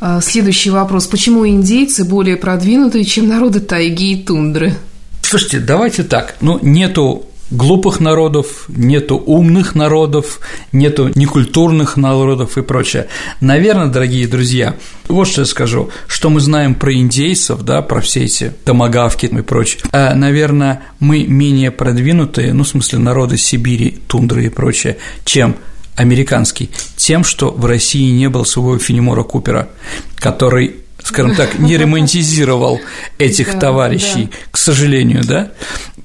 А, 0.00 0.20
следующий 0.20 0.70
вопрос. 0.70 1.06
Почему 1.06 1.46
индейцы 1.46 2.04
более 2.04 2.36
продвинутые, 2.36 3.04
чем 3.04 3.28
народы 3.28 3.60
тайги 3.60 4.14
и 4.14 4.22
тундры? 4.22 4.74
Слушайте, 5.22 5.60
давайте 5.60 6.02
так. 6.02 6.34
Ну, 6.40 6.58
нету 6.60 7.26
глупых 7.52 8.00
народов, 8.00 8.64
нету 8.68 9.16
умных 9.16 9.74
народов, 9.74 10.40
нету 10.72 11.10
некультурных 11.14 11.96
народов 11.96 12.58
и 12.58 12.62
прочее. 12.62 13.06
Наверное, 13.40 13.86
дорогие 13.86 14.26
друзья, 14.26 14.74
вот 15.08 15.28
что 15.28 15.42
я 15.42 15.46
скажу, 15.46 15.90
что 16.06 16.30
мы 16.30 16.40
знаем 16.40 16.74
про 16.74 16.94
индейцев, 16.94 17.62
да, 17.62 17.82
про 17.82 18.00
все 18.00 18.24
эти 18.24 18.52
томагавки 18.64 19.26
и 19.26 19.42
прочее. 19.42 19.82
А, 19.92 20.14
наверное, 20.14 20.82
мы 20.98 21.24
менее 21.24 21.70
продвинутые, 21.70 22.54
ну, 22.54 22.64
в 22.64 22.68
смысле, 22.68 22.98
народы 22.98 23.36
Сибири, 23.36 23.98
тундры 24.08 24.46
и 24.46 24.48
прочее, 24.48 24.96
чем 25.24 25.56
американский, 25.96 26.70
тем, 26.96 27.24
что 27.24 27.50
в 27.50 27.64
России 27.66 28.10
не 28.10 28.28
было 28.28 28.44
своего 28.44 28.78
Фенемора 28.78 29.22
Купера, 29.22 29.68
который 30.16 30.76
скажем 31.04 31.34
так, 31.34 31.58
не 31.58 31.76
романтизировал 31.76 32.80
этих 33.18 33.58
товарищей, 33.58 34.30
к 34.52 34.56
сожалению, 34.56 35.24
да, 35.24 35.50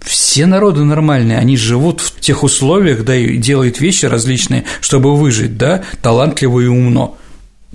все 0.02 0.48
народы 0.48 0.84
нормальные, 0.84 1.38
они 1.38 1.56
живут 1.56 2.02
в 2.02 2.20
тех 2.20 2.44
условиях, 2.44 3.04
да, 3.04 3.16
и 3.16 3.38
делают 3.38 3.80
вещи 3.80 4.06
различные, 4.06 4.64
чтобы 4.82 5.16
выжить, 5.16 5.56
да, 5.56 5.84
талантливо 6.02 6.62
и 6.62 6.66
умно 6.68 7.16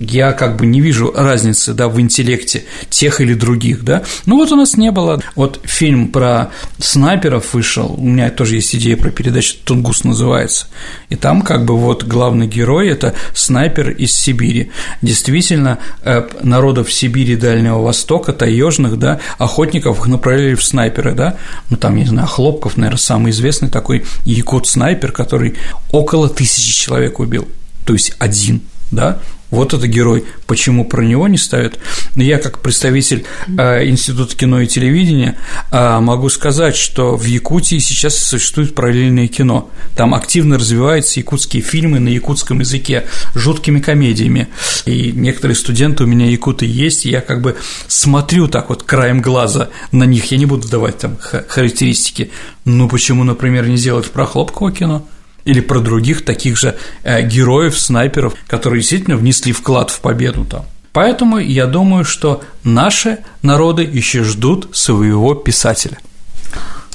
я 0.09 0.33
как 0.33 0.57
бы 0.57 0.65
не 0.65 0.81
вижу 0.81 1.11
разницы, 1.15 1.73
да, 1.73 1.87
в 1.87 1.99
интеллекте 1.99 2.65
тех 2.89 3.21
или 3.21 3.33
других, 3.33 3.83
да. 3.83 4.03
Ну 4.25 4.37
вот 4.37 4.51
у 4.51 4.55
нас 4.55 4.77
не 4.77 4.91
было. 4.91 5.21
Вот 5.35 5.61
фильм 5.63 6.09
про 6.09 6.51
снайперов 6.79 7.53
вышел, 7.53 7.95
у 7.97 8.03
меня 8.03 8.29
тоже 8.29 8.55
есть 8.55 8.75
идея 8.75 8.97
про 8.97 9.09
передачу 9.09 9.55
«Тунгус» 9.63 10.03
называется, 10.03 10.67
и 11.09 11.15
там 11.15 11.41
как 11.41 11.65
бы 11.65 11.77
вот 11.77 12.03
главный 12.03 12.47
герой– 12.47 12.87
это 12.89 13.13
снайпер 13.33 13.91
из 13.91 14.13
Сибири. 14.13 14.71
Действительно, 15.01 15.79
э, 16.03 16.27
народов 16.41 16.91
Сибири, 16.91 17.35
Дальнего 17.35 17.81
Востока, 17.81 18.33
таежных, 18.33 18.97
да, 18.97 19.19
охотников 19.37 19.99
их 19.99 20.07
направляли 20.07 20.55
в 20.55 20.63
снайперы, 20.63 21.13
да, 21.13 21.37
ну 21.69 21.77
там, 21.77 21.95
не 21.95 22.05
знаю, 22.05 22.27
Хлопков, 22.27 22.77
наверное, 22.77 22.97
самый 22.97 23.31
известный 23.31 23.69
такой 23.69 24.05
якут-снайпер, 24.25 25.11
который 25.11 25.55
около 25.91 26.29
тысячи 26.29 26.73
человек 26.73 27.19
убил, 27.19 27.47
то 27.85 27.93
есть 27.93 28.15
один– 28.19 28.61
да, 28.93 29.19
вот 29.53 29.73
это 29.73 29.87
герой, 29.87 30.25
почему 30.47 30.83
про 30.83 31.03
него 31.03 31.27
не 31.27 31.37
ставят? 31.37 31.79
Я 32.15 32.39
как 32.39 32.59
представитель 32.59 33.25
э, 33.57 33.87
Института 33.87 34.35
кино 34.35 34.61
и 34.61 34.67
телевидения 34.67 35.37
э, 35.71 35.99
могу 35.99 36.29
сказать, 36.29 36.75
что 36.75 37.15
в 37.15 37.23
Якутии 37.25 37.77
сейчас 37.77 38.17
существует 38.17 38.73
параллельное 38.73 39.27
кино. 39.27 39.69
Там 39.95 40.15
активно 40.15 40.57
развиваются 40.57 41.19
якутские 41.19 41.61
фильмы 41.61 41.99
на 41.99 42.09
якутском 42.09 42.61
языке 42.61 43.05
жуткими 43.35 43.79
комедиями. 43.79 44.47
И 44.85 45.11
некоторые 45.11 45.55
студенты 45.55 46.03
у 46.03 46.07
меня 46.07 46.25
якуты 46.25 46.65
есть, 46.65 47.05
и 47.05 47.11
я 47.11 47.21
как 47.21 47.41
бы 47.41 47.55
смотрю 47.87 48.47
так 48.47 48.69
вот 48.69 48.81
краем 48.81 49.21
глаза 49.21 49.69
на 49.91 50.05
них, 50.05 50.25
я 50.31 50.39
не 50.39 50.47
буду 50.47 50.67
давать 50.67 50.97
там 50.97 51.17
характеристики. 51.19 52.31
Ну 52.65 52.89
почему, 52.89 53.23
например, 53.23 53.67
не 53.67 53.77
сделать 53.77 54.09
про 54.09 54.25
Хлопкова 54.25 54.71
кино? 54.71 55.05
Или 55.45 55.59
про 55.59 55.79
других 55.79 56.25
таких 56.25 56.57
же 56.57 56.75
э, 57.03 57.21
героев, 57.21 57.79
снайперов, 57.79 58.33
которые 58.47 58.81
действительно 58.81 59.17
внесли 59.17 59.51
вклад 59.51 59.91
в 59.91 59.99
победу 59.99 60.45
там. 60.45 60.65
Поэтому 60.91 61.39
я 61.39 61.65
думаю, 61.65 62.05
что 62.05 62.43
наши 62.63 63.19
народы 63.41 63.83
еще 63.83 64.23
ждут 64.23 64.69
своего 64.75 65.33
писателя. 65.33 65.97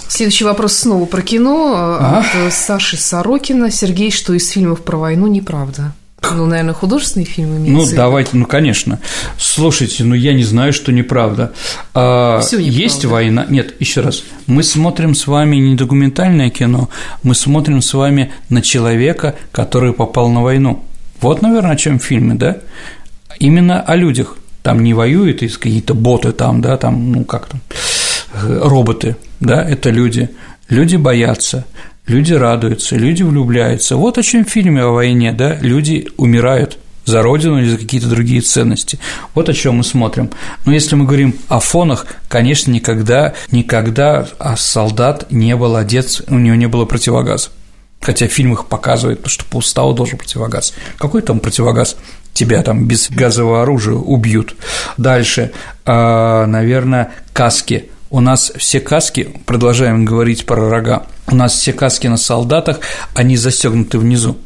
Следующий 0.09 0.45
вопрос 0.45 0.75
снова 0.75 1.05
про 1.05 1.21
кино 1.21 1.75
а? 1.77 2.25
от 2.47 2.53
Саши 2.55 2.97
Сорокина. 2.97 3.71
Сергей, 3.71 4.11
что 4.11 4.33
из 4.33 4.49
фильмов 4.49 4.83
про 4.83 4.97
войну 4.97 5.27
неправда? 5.27 5.93
Ну, 6.23 6.47
наверное, 6.47 6.75
художественные 6.75 7.27
фильмы 7.27 7.59
имеются. 7.59 7.93
Ну, 7.93 7.97
давайте, 7.97 8.31
ну, 8.37 8.45
конечно. 8.45 8.99
Слушайте, 9.39 10.05
ну, 10.05 10.15
я 10.15 10.35
не 10.35 10.43
знаю, 10.43 10.73
что 10.73 10.93
неправда. 10.93 11.53
А, 11.95 12.41
Всё 12.41 12.59
неправда. 12.59 12.81
Есть 12.83 13.05
война. 13.05 13.47
Нет, 13.49 13.75
еще 13.81 14.01
раз. 14.01 14.25
Мы 14.47 14.63
смотрим 14.63 15.15
с 15.15 15.27
вами 15.27 15.57
не 15.57 15.77
документальное 15.77 16.51
кино, 16.51 16.91
мы 17.23 17.35
смотрим 17.35 17.81
с 17.81 17.95
вами 17.95 18.33
на 18.49 18.63
человека, 18.63 19.37
который 19.53 19.93
попал 19.93 20.29
на 20.29 20.43
войну. 20.43 20.85
Вот, 21.21 21.43
наверное, 21.43 21.73
о 21.73 21.77
чем 21.77 21.99
фильмы, 21.99 22.35
да? 22.35 22.59
Именно 23.39 23.81
о 23.81 23.97
людях. 23.97 24.37
Там 24.63 24.83
не 24.83 24.95
воюют 24.95 25.43
из 25.43 25.57
какие-то 25.57 25.95
боты, 25.95 26.33
там, 26.33 26.61
да, 26.61 26.77
там, 26.77 27.13
ну 27.13 27.25
как 27.25 27.47
там, 27.47 27.61
роботы, 28.35 29.17
да, 29.41 29.63
это 29.63 29.91
люди. 29.91 30.31
Люди 30.69 30.97
боятся, 30.97 31.65
люди 32.09 32.33
радуются, 32.33 32.97
люди 32.97 33.23
влюбляются. 33.23 33.97
Вот 33.97 34.19
о 34.19 34.23
чем 34.23 34.45
в 34.45 34.49
фильме 34.49 34.83
о 34.83 34.89
войне, 34.89 35.33
да, 35.33 35.57
люди 35.61 36.09
умирают 36.17 36.79
за 37.05 37.23
родину 37.23 37.59
или 37.59 37.69
за 37.69 37.79
какие-то 37.79 38.09
другие 38.09 38.41
ценности. 38.41 38.99
Вот 39.35 39.49
о 39.49 39.55
чем 39.55 39.77
мы 39.77 39.85
смотрим. 39.85 40.31
Но 40.67 40.73
если 40.73 40.95
мы 40.95 41.05
говорим 41.05 41.37
о 41.49 41.61
фонах, 41.61 42.07
конечно, 42.29 42.71
никогда, 42.71 43.35
никогда 43.51 44.29
а 44.39 44.57
солдат 44.57 45.31
не 45.31 45.57
был 45.57 45.77
одет, 45.77 46.23
у 46.29 46.39
него 46.39 46.57
не 46.57 46.67
было 46.67 46.85
противогаза. 46.85 47.49
Хотя 48.01 48.29
в 48.29 48.33
фильмах 48.33 48.67
показывают, 48.67 49.27
что 49.27 49.45
по 49.45 49.57
уставу 49.57 49.93
должен 49.93 50.19
противогаз. 50.19 50.75
Какой 50.99 51.23
там 51.23 51.41
противогаз? 51.41 51.97
Тебя 52.33 52.63
там 52.63 52.87
без 52.87 53.11
газового 53.11 53.63
оружия 53.63 53.95
убьют. 53.95 54.55
Дальше, 54.97 55.51
а, 55.85 56.47
наверное, 56.47 57.13
каски– 57.33 57.91
у 58.11 58.21
нас 58.21 58.53
все 58.57 58.81
каски, 58.81 59.35
продолжаем 59.47 60.05
говорить 60.05 60.47
про 60.47 60.69
рога, 60.69 61.07
у 61.27 61.35
нас 61.35 61.55
все 61.55 61.73
каски 61.73 62.07
на 62.07 62.17
солдатах, 62.17 62.81
они 63.15 63.37
застегнуты 63.37 63.99
внизу. 63.99 64.37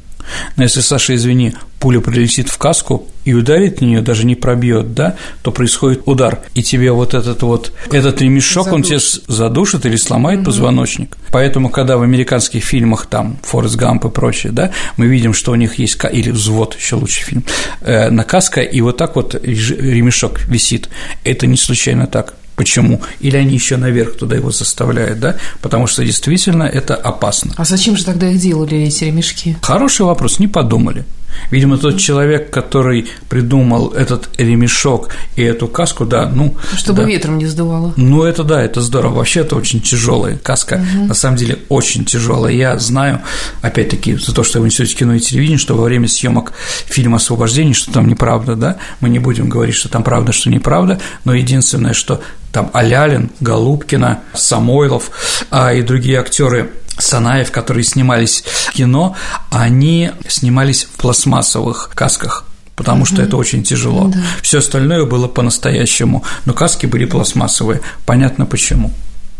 Но 0.56 0.62
если, 0.62 0.80
Саша, 0.80 1.14
извини, 1.14 1.54
пуля 1.80 2.00
прилетит 2.00 2.48
в 2.48 2.56
каску 2.58 3.08
и 3.24 3.34
ударит 3.34 3.78
в 3.78 3.84
нее, 3.84 4.00
даже 4.00 4.24
не 4.24 4.36
пробьет, 4.36 4.94
да, 4.94 5.16
то 5.42 5.50
происходит 5.50 6.02
удар, 6.06 6.40
и 6.54 6.62
тебе 6.62 6.92
вот 6.92 7.14
этот 7.14 7.42
вот 7.42 7.72
этот 7.90 8.20
ремешок, 8.22 8.66
задушит. 8.66 8.72
он 8.72 8.82
тебе 8.82 9.34
задушит 9.34 9.86
или 9.86 9.96
сломает 9.96 10.40
угу. 10.40 10.46
позвоночник. 10.46 11.16
Поэтому, 11.32 11.70
когда 11.70 11.96
в 11.96 12.02
американских 12.02 12.64
фильмах 12.64 13.06
там 13.06 13.36
Форест 13.42 13.76
Гамп 13.76 14.04
и 14.06 14.10
прочее, 14.10 14.52
да, 14.52 14.70
мы 14.96 15.06
видим, 15.06 15.34
что 15.34 15.52
у 15.52 15.56
них 15.56 15.78
есть 15.78 15.98
или 16.12 16.30
взвод, 16.30 16.76
еще 16.76 16.96
лучше 16.96 17.24
фильм, 17.24 17.44
э, 17.80 18.10
на 18.10 18.24
каска, 18.24 18.60
и 18.60 18.80
вот 18.80 18.96
так 18.96 19.16
вот 19.16 19.34
ремешок 19.34 20.42
висит. 20.42 20.88
Это 21.24 21.46
не 21.46 21.56
случайно 21.56 22.06
так. 22.06 22.34
Почему? 22.56 23.00
Или 23.20 23.36
они 23.36 23.54
еще 23.54 23.76
наверх 23.76 24.16
туда 24.16 24.36
его 24.36 24.50
заставляют, 24.50 25.20
да? 25.20 25.36
Потому 25.60 25.86
что 25.86 26.04
действительно 26.04 26.64
это 26.64 26.94
опасно. 26.94 27.52
А 27.56 27.64
зачем 27.64 27.96
же 27.96 28.04
тогда 28.04 28.28
их 28.28 28.40
делали, 28.40 28.78
эти 28.78 29.04
ремешки? 29.04 29.56
Хороший 29.62 30.06
вопрос, 30.06 30.38
не 30.38 30.48
подумали. 30.48 31.04
Видимо, 31.50 31.78
тот 31.78 31.98
человек, 31.98 32.50
который 32.50 33.08
придумал 33.28 33.90
этот 33.90 34.28
ремешок 34.38 35.08
и 35.36 35.42
эту 35.42 35.68
каску, 35.68 36.04
да, 36.04 36.28
ну… 36.28 36.56
Чтобы 36.76 37.02
да. 37.02 37.08
ветром 37.08 37.38
не 37.38 37.46
сдувало. 37.46 37.92
Ну, 37.96 38.24
это 38.24 38.44
да, 38.44 38.62
это 38.62 38.80
здорово. 38.80 39.16
Вообще, 39.16 39.40
это 39.40 39.56
очень 39.56 39.80
тяжелая 39.80 40.36
каска, 40.36 40.74
угу. 40.74 41.04
на 41.06 41.14
самом 41.14 41.36
деле, 41.36 41.58
очень 41.68 42.04
тяжелая. 42.04 42.52
Я 42.52 42.78
знаю, 42.78 43.20
опять-таки, 43.60 44.16
за 44.16 44.34
то, 44.34 44.42
что 44.44 44.58
я 44.58 44.62
в 44.62 44.66
Институте 44.66 44.96
кино 44.96 45.14
и 45.14 45.20
телевидения, 45.20 45.58
что 45.58 45.74
во 45.74 45.84
время 45.84 46.08
съемок 46.08 46.52
фильма 46.86 47.16
«Освобождение», 47.16 47.74
что 47.74 47.92
там 47.92 48.08
неправда, 48.08 48.56
да, 48.56 48.76
мы 49.00 49.08
не 49.08 49.18
будем 49.18 49.48
говорить, 49.48 49.74
что 49.74 49.88
там 49.88 50.02
правда, 50.02 50.32
что 50.32 50.50
неправда, 50.50 51.00
но 51.24 51.34
единственное, 51.34 51.92
что 51.92 52.20
там 52.52 52.70
Алялин, 52.74 53.30
Голубкина, 53.40 54.20
Самойлов 54.34 55.10
а, 55.50 55.72
и 55.72 55.82
другие 55.82 56.20
актеры 56.20 56.70
Санаев, 56.98 57.50
которые 57.50 57.84
снимались 57.84 58.44
в 58.44 58.72
кино, 58.72 59.16
они 59.50 60.10
снимались 60.28 60.84
в 60.84 60.98
пластмассовых 60.98 61.90
касках 61.94 62.44
потому 62.74 63.04
что 63.04 63.22
это 63.22 63.36
очень 63.36 63.62
тяжело. 63.62 64.10
Все 64.42 64.58
остальное 64.58 65.04
было 65.04 65.28
по-настоящему, 65.28 66.24
но 66.46 66.52
каски 66.52 66.86
были 66.86 67.04
пластмассовые. 67.04 67.80
Понятно 68.06 68.44
почему. 68.44 68.90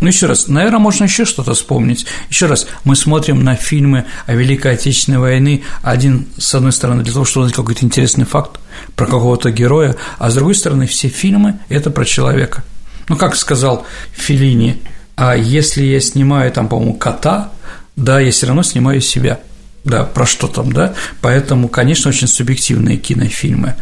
Ну, 0.03 0.09
еще 0.09 0.27
раз, 0.27 0.49
наверное, 0.49 0.81
можно 0.81 1.05
еще 1.05 1.25
что-то 1.25 1.55
вспомнить. 1.55 2.07
Еще 2.29 2.47
раз, 2.47 2.67
мы 2.83 2.97
смотрим 2.97 3.45
на 3.45 3.55
фильмы 3.55 4.05
о 4.27 4.35
Великой 4.35 4.73
Отечественной 4.73 5.19
войны, 5.19 5.63
один, 5.81 6.27
с 6.37 6.55
одной 6.57 6.73
стороны, 6.73 7.05
для 7.05 7.13
того, 7.13 7.25
чтобы 7.25 7.45
узнать 7.45 7.57
какой-то 7.57 7.85
интересный 7.85 8.25
факт 8.25 8.59
про 8.97 9.07
какого-то 9.07 9.53
героя, 9.53 9.95
а 10.19 10.31
с 10.31 10.35
другой 10.35 10.57
стороны, 10.57 10.89
все 10.89 11.09
фильмы– 11.09 11.61
это 11.69 11.91
про 11.91 12.05
человека. 12.05 12.65
Ну, 13.09 13.17
как 13.17 13.37
сказал 13.37 13.87
Филини, 14.13 14.83
а 15.17 15.37
если 15.37 15.85
я 15.85 16.01
снимаю 16.01 16.51
там, 16.53 16.69
по-моему, 16.69 16.95
кота, 16.95 17.51
да, 17.97 18.21
я 18.21 18.31
все 18.31 18.47
равно 18.47 18.63
снимаю 18.63 19.01
себя. 19.01 19.41
Да, 19.85 20.05
про 20.05 20.27
что 20.27 20.47
там, 20.47 20.73
да? 20.73 20.95
Поэтому, 21.21 21.69
конечно, 21.69 22.09
очень 22.09 22.29
субъективные 22.29 22.99
кинофильмы. 22.99 23.75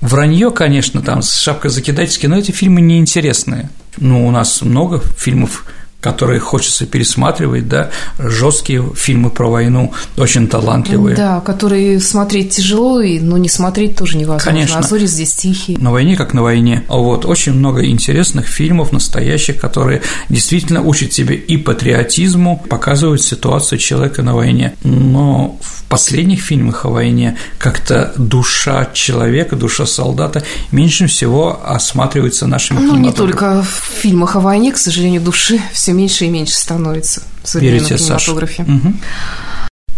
Вранье, 0.00 0.50
конечно, 0.50 1.00
там 1.00 1.22
с 1.22 1.34
шапкой 1.36 1.70
закидательски, 1.70 2.26
но 2.26 2.38
эти 2.38 2.50
фильмы 2.50 2.80
неинтересные. 2.80 3.70
Ну, 3.96 4.26
у 4.26 4.30
нас 4.30 4.62
много 4.62 5.00
фильмов 5.16 5.64
которые 6.00 6.38
хочется 6.38 6.86
пересматривать, 6.86 7.68
да, 7.68 7.90
жесткие 8.18 8.84
фильмы 8.94 9.30
про 9.30 9.50
войну, 9.50 9.92
очень 10.16 10.46
талантливые. 10.46 11.16
Да, 11.16 11.40
которые 11.40 12.00
смотреть 12.00 12.50
тяжело, 12.50 13.00
но 13.02 13.36
не 13.36 13.48
смотреть 13.48 13.96
тоже 13.96 14.16
невозможно. 14.16 14.52
Конечно. 14.52 14.78
А 14.78 14.82
зори 14.82 15.06
здесь 15.06 15.34
тихие. 15.34 15.78
На 15.78 15.90
войне 15.90 16.16
как 16.16 16.34
на 16.34 16.42
войне. 16.42 16.84
Вот, 16.88 17.24
очень 17.24 17.52
много 17.52 17.84
интересных 17.84 18.46
фильмов, 18.46 18.92
настоящих, 18.92 19.60
которые 19.60 20.02
действительно 20.28 20.82
учат 20.82 21.10
тебе 21.10 21.34
и 21.34 21.56
патриотизму, 21.56 22.64
показывают 22.68 23.20
ситуацию 23.20 23.78
человека 23.78 24.22
на 24.22 24.34
войне. 24.34 24.74
Но 24.84 25.58
в 25.60 25.84
последних 25.88 26.40
фильмах 26.40 26.84
о 26.84 26.90
войне 26.90 27.36
как-то 27.58 28.12
душа 28.16 28.88
человека, 28.92 29.56
душа 29.56 29.86
солдата 29.86 30.44
меньше 30.70 31.06
всего 31.06 31.60
осматривается 31.64 32.46
нашими 32.46 32.78
Ну, 32.78 32.96
не 32.96 33.12
только 33.12 33.62
в 33.62 34.00
фильмах 34.00 34.36
о 34.36 34.40
войне, 34.40 34.72
к 34.72 34.78
сожалению, 34.78 35.22
души 35.22 35.60
все 35.72 35.87
меньше 35.92 36.26
и 36.26 36.28
меньше 36.28 36.54
становится 36.54 37.22
в 37.42 37.48
современном 37.48 37.88
Верите, 37.88 38.04
кинематографе. 38.04 38.62
Угу. 38.62 38.94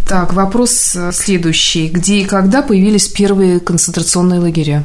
Так, 0.09 0.33
вопрос 0.33 0.97
э, 0.97 1.13
следующий. 1.13 1.89
Где 1.89 2.21
и 2.21 2.25
когда 2.25 2.63
появились 2.63 3.07
первые 3.07 3.61
концентрационные 3.61 4.41
лагеря? 4.41 4.85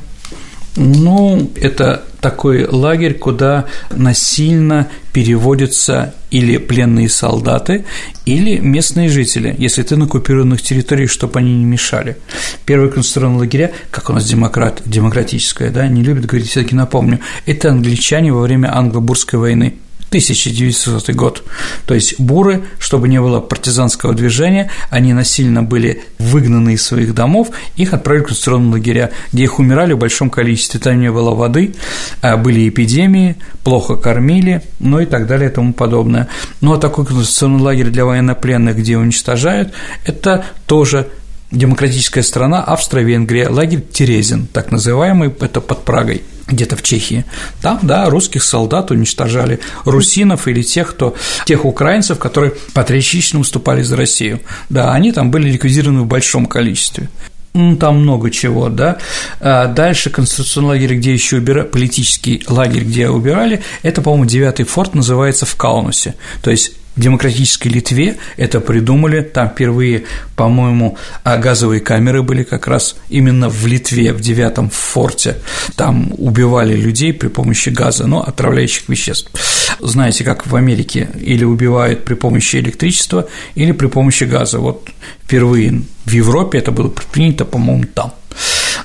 Ну, 0.76 1.52
это 1.56 2.04
такой 2.20 2.66
лагерь, 2.66 3.14
куда 3.14 3.66
насильно 3.92 4.88
переводятся 5.14 6.14
или 6.32 6.58
пленные 6.58 7.08
солдаты, 7.08 7.86
или 8.26 8.58
местные 8.58 9.10
жители, 9.10 9.56
если 9.58 9.84
ты 9.84 9.96
на 9.96 10.06
оккупированных 10.06 10.62
территориях, 10.62 11.10
чтобы 11.10 11.40
они 11.40 11.56
не 11.56 11.66
мешали. 11.66 12.18
Первые 12.66 12.92
концентрационные 12.92 13.40
лагеря, 13.40 13.72
как 13.90 14.10
у 14.10 14.14
нас 14.14 14.26
демократ, 14.26 14.82
демократическая, 14.86 15.70
да, 15.70 15.88
не 15.88 16.04
любят 16.04 16.26
говорить, 16.26 16.50
все-таки 16.50 16.76
напомню, 16.76 17.20
это 17.46 17.70
англичане 17.70 18.34
во 18.34 18.42
время 18.42 18.76
англо-бурской 18.76 19.40
войны. 19.40 19.76
1900 20.10 21.12
год. 21.16 21.44
То 21.86 21.94
есть 21.94 22.20
буры, 22.20 22.64
чтобы 22.80 23.08
не 23.08 23.20
было 23.20 23.40
партизанского 23.40 24.14
движения, 24.14 24.70
они 24.90 25.14
насильно 25.14 25.64
были 25.64 26.04
выгнаны 26.20 26.74
из 26.74 26.84
своих 26.84 27.14
домов, 27.14 27.50
их 27.76 27.94
отправили 27.94 28.24
в 28.24 28.28
концентрационные 28.28 28.72
лагеря, 28.72 29.12
где 29.32 29.44
их 29.44 29.60
умирали 29.60 29.94
в 29.94 29.98
большом 29.98 30.30
количестве, 30.30 30.80
там 30.80 31.00
не 31.00 31.12
было 31.12 31.34
воды, 31.34 31.76
а 32.22 32.38
были 32.38 32.68
эпидемии, 32.70 33.36
плохо 33.64 33.96
кормили, 33.96 34.62
ну 34.80 35.00
и 35.00 35.06
так 35.06 35.28
далее 35.28 35.50
и 35.50 35.54
тому 35.54 35.74
подобное. 35.74 36.28
Ну 36.62 36.74
а 36.74 36.78
такой 36.78 37.06
концентрационный 37.06 37.62
лагерь 37.62 37.90
для 37.90 38.06
военнопленных, 38.06 38.78
где 38.78 38.98
уничтожают, 38.98 39.74
это 40.06 40.46
тоже 40.66 41.08
демократическая 41.52 42.24
страна 42.24 42.64
Австро-Венгрия, 42.64 43.50
лагерь 43.50 43.82
Терезин, 43.82 44.48
так 44.48 44.72
называемый, 44.72 45.34
это 45.40 45.62
под 45.62 45.84
Прагой 45.84 46.24
где-то 46.48 46.76
в 46.76 46.84
Чехии. 46.84 47.26
Там, 47.62 47.80
да, 47.84 48.10
русских 48.10 48.44
солдат 48.44 48.92
уничтожали, 48.92 49.60
русинов 49.84 50.48
или 50.48 50.62
тех, 50.62 50.92
кто, 50.92 51.16
тех 51.46 51.66
украинцев, 51.66 52.20
которые 52.20 52.54
патриотично 52.74 53.40
выступали 53.40 53.82
за 53.82 53.96
Россию. 53.96 54.42
Да, 54.70 54.94
они 54.94 55.12
там 55.12 55.32
были 55.32 55.50
ликвидированы 55.50 56.02
в 56.02 56.08
большом 56.08 56.46
количестве. 56.46 57.10
Ну, 57.54 57.78
там 57.78 58.02
много 58.02 58.32
чего, 58.32 58.68
да. 58.68 58.98
А 59.40 59.68
дальше 59.68 60.10
концентрационный 60.10 60.70
лагерь, 60.72 60.96
где 60.96 61.14
еще 61.14 61.38
убирали, 61.38 61.66
политический 61.66 62.44
лагерь, 62.50 62.84
где 62.84 63.10
убирали, 63.10 63.64
это, 63.82 64.02
по-моему, 64.02 64.26
девятый 64.26 64.66
форт 64.66 64.94
называется 64.94 65.46
в 65.46 65.56
Каунусе. 65.56 66.16
То 66.42 66.52
есть 66.52 66.74
демократической 66.96 67.68
Литве 67.68 68.18
это 68.38 68.60
придумали, 68.60 69.22
там 69.22 69.50
впервые, 69.50 70.06
по-моему, 70.36 70.98
а 71.24 71.38
газовые 71.38 71.82
камеры 71.82 72.24
были 72.24 72.44
как 72.44 72.68
раз 72.68 72.96
именно 73.10 73.50
в 73.50 73.66
Литве, 73.66 74.14
в 74.14 74.22
девятом 74.22 74.70
форте, 74.70 75.38
там 75.76 76.14
убивали 76.18 76.76
людей 76.76 77.14
при 77.14 77.28
помощи 77.28 77.70
газа, 77.70 78.08
но 78.08 78.22
отравляющих 78.22 78.88
веществ. 78.90 79.32
Знаете, 79.80 80.24
как 80.24 80.48
в 80.48 80.56
Америке 80.56 81.10
или 81.20 81.44
убивают 81.44 82.06
при 82.06 82.14
помощи 82.14 82.58
электричества, 82.58 83.28
или 83.56 83.72
при 83.72 83.88
помощи 83.88 84.24
газа. 84.24 84.60
Вот 84.60 84.90
впервые 85.24 85.82
в 86.06 86.12
Европе 86.12 86.60
это 86.60 86.72
было 86.72 86.90
предпринято, 86.90 87.46
по-моему, 87.46 87.86
там. 87.94 88.14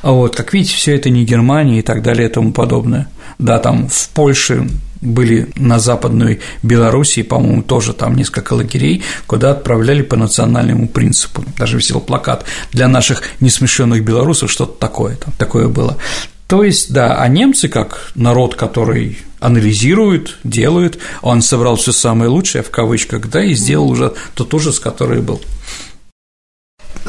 Вот, 0.02 0.36
как 0.36 0.52
видите, 0.52 0.74
все 0.74 0.96
это 0.96 1.10
не 1.10 1.24
Германия 1.24 1.80
и 1.80 1.82
так 1.82 2.02
далее 2.02 2.28
и 2.28 2.32
тому 2.32 2.52
подобное. 2.52 3.08
Да, 3.38 3.58
там 3.58 3.88
в 3.88 4.08
Польше 4.10 4.68
были 5.00 5.48
на 5.56 5.78
Западной 5.78 6.40
Белоруссии, 6.62 7.22
по-моему, 7.22 7.62
тоже 7.62 7.92
там 7.92 8.16
несколько 8.16 8.54
лагерей, 8.54 9.02
куда 9.26 9.52
отправляли 9.52 10.02
по 10.02 10.16
национальному 10.16 10.88
принципу. 10.88 11.44
Даже 11.58 11.76
висел 11.76 12.00
плакат 12.00 12.44
для 12.72 12.88
наших 12.88 13.22
несмешенных 13.40 14.04
белорусов, 14.04 14.50
что-то 14.50 14.78
такое 14.78 15.16
там, 15.16 15.32
такое 15.38 15.68
было. 15.68 15.96
То 16.46 16.64
есть, 16.64 16.92
да, 16.92 17.14
а 17.14 17.28
немцы, 17.28 17.68
как 17.68 18.10
народ, 18.16 18.56
который 18.56 19.18
анализирует, 19.38 20.36
делает, 20.44 20.98
он 21.22 21.42
собрал 21.42 21.76
все 21.76 21.92
самое 21.92 22.28
лучшее, 22.28 22.62
в 22.62 22.70
кавычках, 22.70 23.30
да, 23.30 23.42
и 23.42 23.54
сделал 23.54 23.88
уже 23.88 24.14
тот 24.34 24.52
ужас, 24.52 24.78
который 24.80 25.20
был. 25.20 25.40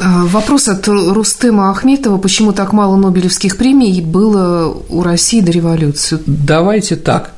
А, 0.04 0.24
вопрос 0.24 0.66
от 0.66 0.88
Рустема 0.88 1.70
Ахметова. 1.70 2.18
Почему 2.18 2.52
так 2.52 2.72
мало 2.72 2.96
Нобелевских 2.96 3.56
премий 3.56 4.00
было 4.00 4.76
у 4.88 5.02
России 5.04 5.40
до 5.40 5.52
революции? 5.52 6.18
Давайте 6.26 6.96
так. 6.96 7.34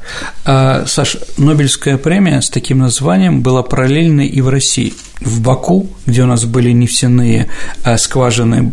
А, 0.47 0.85
Саш, 0.87 1.19
Нобелевская 1.37 1.99
премия 1.99 2.41
с 2.41 2.49
таким 2.49 2.79
названием 2.79 3.43
была 3.43 3.63
параллельной 3.63 4.29
и 4.29 4.41
в 4.41 4.49
России. 4.49 4.95
В 5.21 5.43
Баку, 5.43 5.89
где 6.07 6.23
у 6.23 6.27
нас 6.27 6.47
были 6.47 6.71
нефтяные 6.71 7.49
а, 7.83 7.99
скважины 7.99 8.73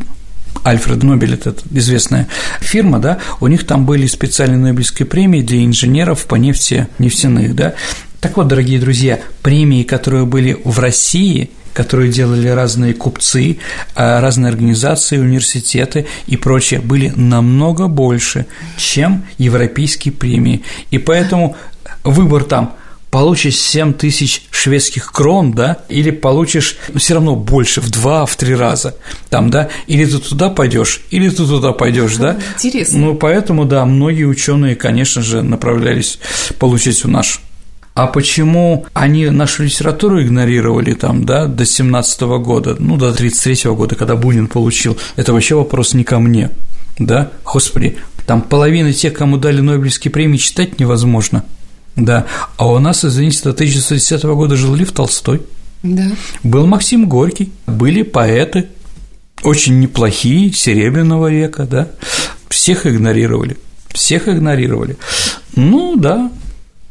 Альфред 0.63 1.03
Нобель, 1.03 1.33
это 1.33 1.53
известная 1.71 2.29
фирма, 2.61 2.99
да, 2.99 3.17
у 3.41 3.47
них 3.47 3.67
там 3.67 3.85
были 3.85 4.07
специальные 4.07 4.59
Нобелевские 4.59 5.05
премии 5.05 5.41
для 5.41 5.65
инженеров 5.65 6.27
по 6.27 6.35
нефти, 6.35 6.87
нефтяных, 6.97 7.55
да. 7.55 7.73
Так 8.21 8.37
вот, 8.37 8.47
дорогие 8.47 8.79
друзья, 8.79 9.19
премии, 9.41 9.83
которые 9.83 10.25
были 10.25 10.57
в 10.63 10.79
России– 10.79 11.51
которые 11.73 12.11
делали 12.11 12.47
разные 12.47 12.93
купцы, 12.93 13.57
разные 13.95 14.49
организации, 14.49 15.17
университеты 15.17 16.05
и 16.27 16.37
прочее, 16.37 16.79
были 16.79 17.11
намного 17.15 17.87
больше, 17.87 18.45
чем 18.77 19.25
европейские 19.37 20.13
премии. 20.13 20.63
И 20.89 20.97
поэтому 20.97 21.55
выбор 22.03 22.43
там 22.43 22.75
получишь 23.11 23.57
7 23.57 23.93
тысяч 23.93 24.43
шведских 24.49 25.11
крон, 25.11 25.51
да, 25.51 25.79
или 25.89 26.09
получишь 26.11 26.77
ну, 26.87 26.99
все 26.99 27.15
равно 27.15 27.35
больше, 27.35 27.81
в 27.81 27.91
два, 27.91 28.25
в 28.25 28.35
три 28.37 28.55
раза, 28.55 28.95
там, 29.29 29.49
да, 29.49 29.69
или 29.85 30.05
ты 30.05 30.17
туда 30.17 30.49
пойдешь, 30.49 31.01
или 31.11 31.29
ты 31.29 31.45
туда 31.45 31.73
пойдешь, 31.73 32.15
да. 32.15 32.39
Интересно. 32.55 32.99
Ну, 32.99 33.15
поэтому, 33.15 33.65
да, 33.65 33.85
многие 33.85 34.23
ученые, 34.23 34.75
конечно 34.75 35.21
же, 35.21 35.43
направлялись 35.43 36.19
получить 36.57 37.03
у 37.03 37.09
нас 37.09 37.39
а 37.93 38.07
почему 38.07 38.85
они 38.93 39.29
нашу 39.29 39.63
литературу 39.63 40.21
игнорировали 40.21 40.93
там, 40.93 41.25
да, 41.25 41.45
до 41.47 41.65
17 41.65 42.21
года, 42.21 42.75
ну, 42.79 42.97
до 42.97 43.13
33 43.13 43.71
года, 43.71 43.95
когда 43.95 44.15
Бунин 44.15 44.47
получил, 44.47 44.97
это 45.17 45.33
вообще 45.33 45.55
вопрос 45.55 45.93
не 45.93 46.03
ко 46.03 46.19
мне, 46.19 46.51
да, 46.97 47.31
господи, 47.43 47.97
там 48.25 48.41
половина 48.41 48.93
тех, 48.93 49.13
кому 49.13 49.37
дали 49.37 49.61
Нобелевские 49.61 50.11
премии, 50.11 50.37
читать 50.37 50.79
невозможно, 50.79 51.43
да, 51.95 52.25
а 52.57 52.67
у 52.67 52.79
нас, 52.79 53.03
извините, 53.03 53.43
до 53.43 53.49
1910 53.49 54.23
года 54.23 54.55
жил 54.55 54.73
Лев 54.73 54.91
Толстой, 54.93 55.41
да. 55.83 56.11
был 56.43 56.67
Максим 56.67 57.09
Горький, 57.09 57.51
были 57.67 58.03
поэты, 58.03 58.67
очень 59.43 59.79
неплохие, 59.79 60.53
Серебряного 60.53 61.29
века, 61.29 61.65
да, 61.65 61.89
всех 62.47 62.85
игнорировали, 62.85 63.57
всех 63.89 64.27
игнорировали. 64.29 64.97
Ну 65.55 65.95
да, 65.97 66.31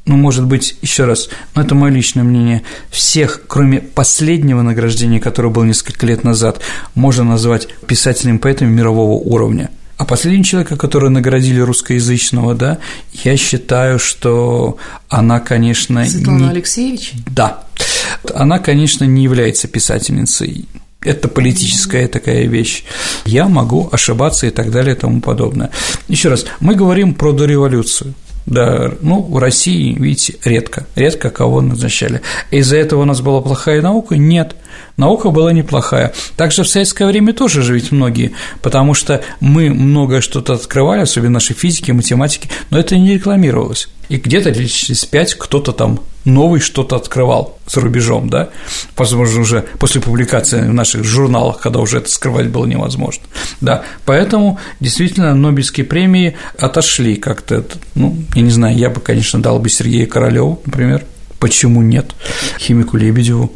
ну, 0.06 0.16
может 0.16 0.46
быть, 0.46 0.76
еще 0.82 1.04
раз, 1.04 1.28
но 1.54 1.62
это 1.62 1.74
мое 1.74 1.92
личное 1.92 2.24
мнение, 2.24 2.62
всех, 2.90 3.42
кроме 3.46 3.80
последнего 3.80 4.62
награждения, 4.62 5.20
которое 5.20 5.50
было 5.50 5.64
несколько 5.64 6.06
лет 6.06 6.24
назад, 6.24 6.60
можно 6.94 7.24
назвать 7.24 7.68
писателями 7.86 8.38
поэтами 8.38 8.70
мирового 8.70 9.12
уровня. 9.12 9.70
А 9.98 10.06
последний 10.06 10.44
человека, 10.44 10.76
который 10.76 11.10
наградили 11.10 11.60
русскоязычного, 11.60 12.54
да, 12.54 12.78
я 13.22 13.36
считаю, 13.36 13.98
что 13.98 14.78
она, 15.10 15.40
конечно… 15.40 16.06
Светлана 16.06 16.44
не... 16.44 16.50
Алексеевич? 16.50 17.12
Да. 17.26 17.64
Она, 18.34 18.58
конечно, 18.58 19.04
не 19.04 19.22
является 19.22 19.68
писательницей 19.68 20.66
это 21.02 21.28
политическая 21.28 22.08
такая 22.08 22.46
вещь. 22.46 22.84
Я 23.24 23.48
могу 23.48 23.88
ошибаться 23.90 24.46
и 24.46 24.50
так 24.50 24.70
далее 24.70 24.94
и 24.94 24.98
тому 24.98 25.20
подобное. 25.20 25.70
Еще 26.08 26.28
раз, 26.28 26.44
мы 26.60 26.74
говорим 26.74 27.14
про 27.14 27.32
дореволюцию. 27.32 28.14
Да, 28.46 28.90
ну, 29.00 29.22
в 29.22 29.38
России, 29.38 29.94
видите, 29.94 30.36
редко, 30.44 30.86
редко 30.96 31.30
кого 31.30 31.60
назначали. 31.60 32.22
Из-за 32.50 32.78
этого 32.78 33.02
у 33.02 33.04
нас 33.04 33.20
была 33.20 33.40
плохая 33.40 33.82
наука? 33.82 34.16
Нет, 34.16 34.56
наука 34.96 35.30
была 35.30 35.52
неплохая. 35.52 36.12
Также 36.36 36.62
в 36.62 36.68
советское 36.68 37.06
время 37.06 37.32
тоже 37.32 37.62
же 37.62 37.74
ведь 37.74 37.92
многие, 37.92 38.32
потому 38.62 38.94
что 38.94 39.22
мы 39.40 39.70
многое 39.70 40.20
что-то 40.20 40.54
открывали, 40.54 41.02
особенно 41.02 41.34
наши 41.34 41.54
физики, 41.54 41.90
математики, 41.90 42.48
но 42.70 42.78
это 42.78 42.96
не 42.96 43.14
рекламировалось. 43.14 43.88
И 44.08 44.16
где-то 44.16 44.52
через 44.52 45.04
пять 45.04 45.34
кто-то 45.34 45.72
там 45.72 46.00
новый 46.24 46.60
что-то 46.60 46.96
открывал 46.96 47.58
за 47.66 47.80
рубежом, 47.80 48.28
да, 48.28 48.50
возможно, 48.96 49.40
уже 49.40 49.64
после 49.78 50.00
публикации 50.00 50.60
в 50.60 50.74
наших 50.74 51.04
журналах, 51.04 51.60
когда 51.60 51.80
уже 51.80 51.98
это 51.98 52.10
скрывать 52.10 52.48
было 52.48 52.66
невозможно, 52.66 53.24
да, 53.60 53.82
поэтому 54.04 54.58
действительно 54.80 55.34
Нобелевские 55.34 55.86
премии 55.86 56.36
отошли 56.58 57.16
как-то, 57.16 57.64
ну, 57.94 58.16
я 58.34 58.42
не 58.42 58.50
знаю, 58.50 58.76
я 58.76 58.90
бы, 58.90 59.00
конечно, 59.00 59.40
дал 59.40 59.58
бы 59.58 59.68
Сергею 59.68 60.08
Королеву, 60.08 60.60
например, 60.66 61.04
Почему 61.40 61.80
нет? 61.80 62.14
Химику 62.58 62.98
Лебедеву 62.98 63.50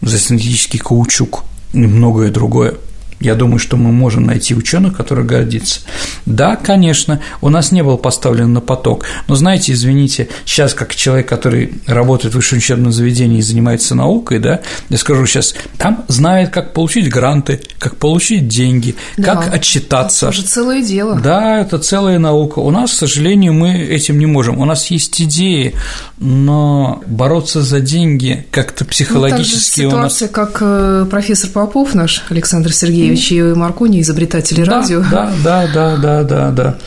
за 0.00 0.18
синтетический 0.18 0.78
каучук 0.78 1.44
и 1.74 1.78
многое 1.78 2.30
другое. 2.30 2.74
Я 3.20 3.34
думаю, 3.34 3.58
что 3.58 3.76
мы 3.76 3.92
можем 3.92 4.24
найти 4.24 4.54
ученых, 4.54 4.96
которые 4.96 5.26
гордятся. 5.26 5.80
Да, 6.26 6.56
конечно, 6.56 7.20
у 7.40 7.48
нас 7.48 7.72
не 7.72 7.82
был 7.82 7.98
поставлен 7.98 8.52
на 8.52 8.60
поток, 8.60 9.04
но 9.26 9.34
знаете, 9.34 9.72
извините, 9.72 10.28
сейчас 10.44 10.74
как 10.74 10.94
человек, 10.94 11.28
который 11.28 11.72
работает 11.86 12.34
в 12.34 12.36
высшем 12.36 12.58
учебном 12.58 12.92
заведении 12.92 13.38
и 13.38 13.42
занимается 13.42 13.94
наукой, 13.94 14.38
да, 14.38 14.60
я 14.88 14.98
скажу 14.98 15.26
сейчас, 15.26 15.54
там 15.78 16.04
знает, 16.08 16.50
как 16.50 16.72
получить 16.72 17.08
гранты, 17.08 17.60
как 17.78 17.96
получить 17.96 18.48
деньги, 18.48 18.94
да, 19.16 19.34
как 19.34 19.54
отчитаться. 19.54 20.26
Это 20.26 20.38
уже 20.38 20.42
целое 20.42 20.82
дело. 20.82 21.18
Да, 21.20 21.60
это 21.60 21.78
целая 21.78 22.18
наука. 22.18 22.60
У 22.60 22.70
нас, 22.70 22.92
к 22.92 22.94
сожалению, 22.94 23.52
мы 23.52 23.74
этим 23.78 24.18
не 24.18 24.26
можем. 24.26 24.58
У 24.58 24.64
нас 24.64 24.86
есть 24.90 25.20
идеи, 25.20 25.74
но 26.18 27.02
бороться 27.06 27.62
за 27.62 27.80
деньги 27.80 28.46
как-то 28.50 28.84
психологически 28.84 29.82
ну, 29.82 29.88
у 29.88 29.92
нас… 29.96 30.14
ситуация, 30.14 30.28
как 30.28 30.58
э, 30.60 31.06
профессор 31.10 31.50
Попов 31.50 31.94
наш, 31.94 32.24
Александр 32.28 32.72
Сергеевич, 32.72 33.07
Андреевич 33.10 33.32
и 33.32 33.42
Маркони, 33.42 34.00
изобретатели 34.00 34.64
да, 34.64 34.72
радио. 34.72 35.02
Да, 35.10 35.32
да, 35.42 35.66
да, 35.72 35.96
да, 35.96 36.22
да, 36.22 36.50
да. 36.50 36.78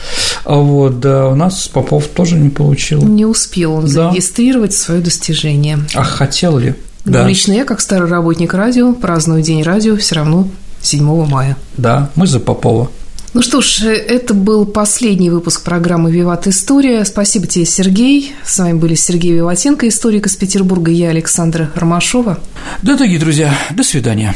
А 0.45 0.55
вот, 0.55 0.99
да, 0.99 1.28
у 1.28 1.36
нас 1.36 1.67
Попов 1.67 2.07
тоже 2.07 2.36
не 2.36 2.49
получил. 2.49 3.01
Не 3.03 3.26
успел 3.26 3.74
он 3.74 3.86
да. 3.86 3.89
зарегистрировать 3.89 4.74
свое 4.74 5.01
достижение. 5.01 5.80
А 5.95 6.03
хотел 6.03 6.57
ли? 6.57 6.76
Но 7.05 7.13
да. 7.13 7.28
лично 7.28 7.53
я, 7.53 7.65
как 7.65 7.82
старый 7.82 8.09
работник 8.09 8.53
радио, 8.53 8.93
праздную 8.93 9.41
День 9.41 9.63
радио 9.63 9.97
все 9.97 10.15
равно 10.15 10.47
7 10.82 11.26
мая. 11.26 11.57
Да, 11.78 12.09
мы 12.15 12.28
за 12.28 12.39
Попова. 12.39 12.89
Ну 13.34 13.41
что 13.41 13.61
ж, 13.61 13.84
это 13.84 14.34
был 14.34 14.65
последний 14.65 15.30
выпуск 15.30 15.63
программы 15.63 16.11
«Виват 16.11 16.47
История». 16.47 17.05
Спасибо 17.05 17.47
тебе, 17.47 17.65
Сергей. 17.65 18.34
С 18.43 18.59
вами 18.59 18.74
были 18.74 18.93
Сергей 18.93 19.32
Виватенко, 19.32 19.88
историк 19.88 20.28
из 20.28 20.36
Петербурга, 20.36 20.91
и 20.91 20.95
я, 20.95 21.09
Александра 21.09 21.72
Ромашова. 21.74 22.39
Да, 22.82 22.97
дорогие 22.97 23.19
друзья, 23.19 23.53
до 23.72 23.84
свидания. 23.84 24.36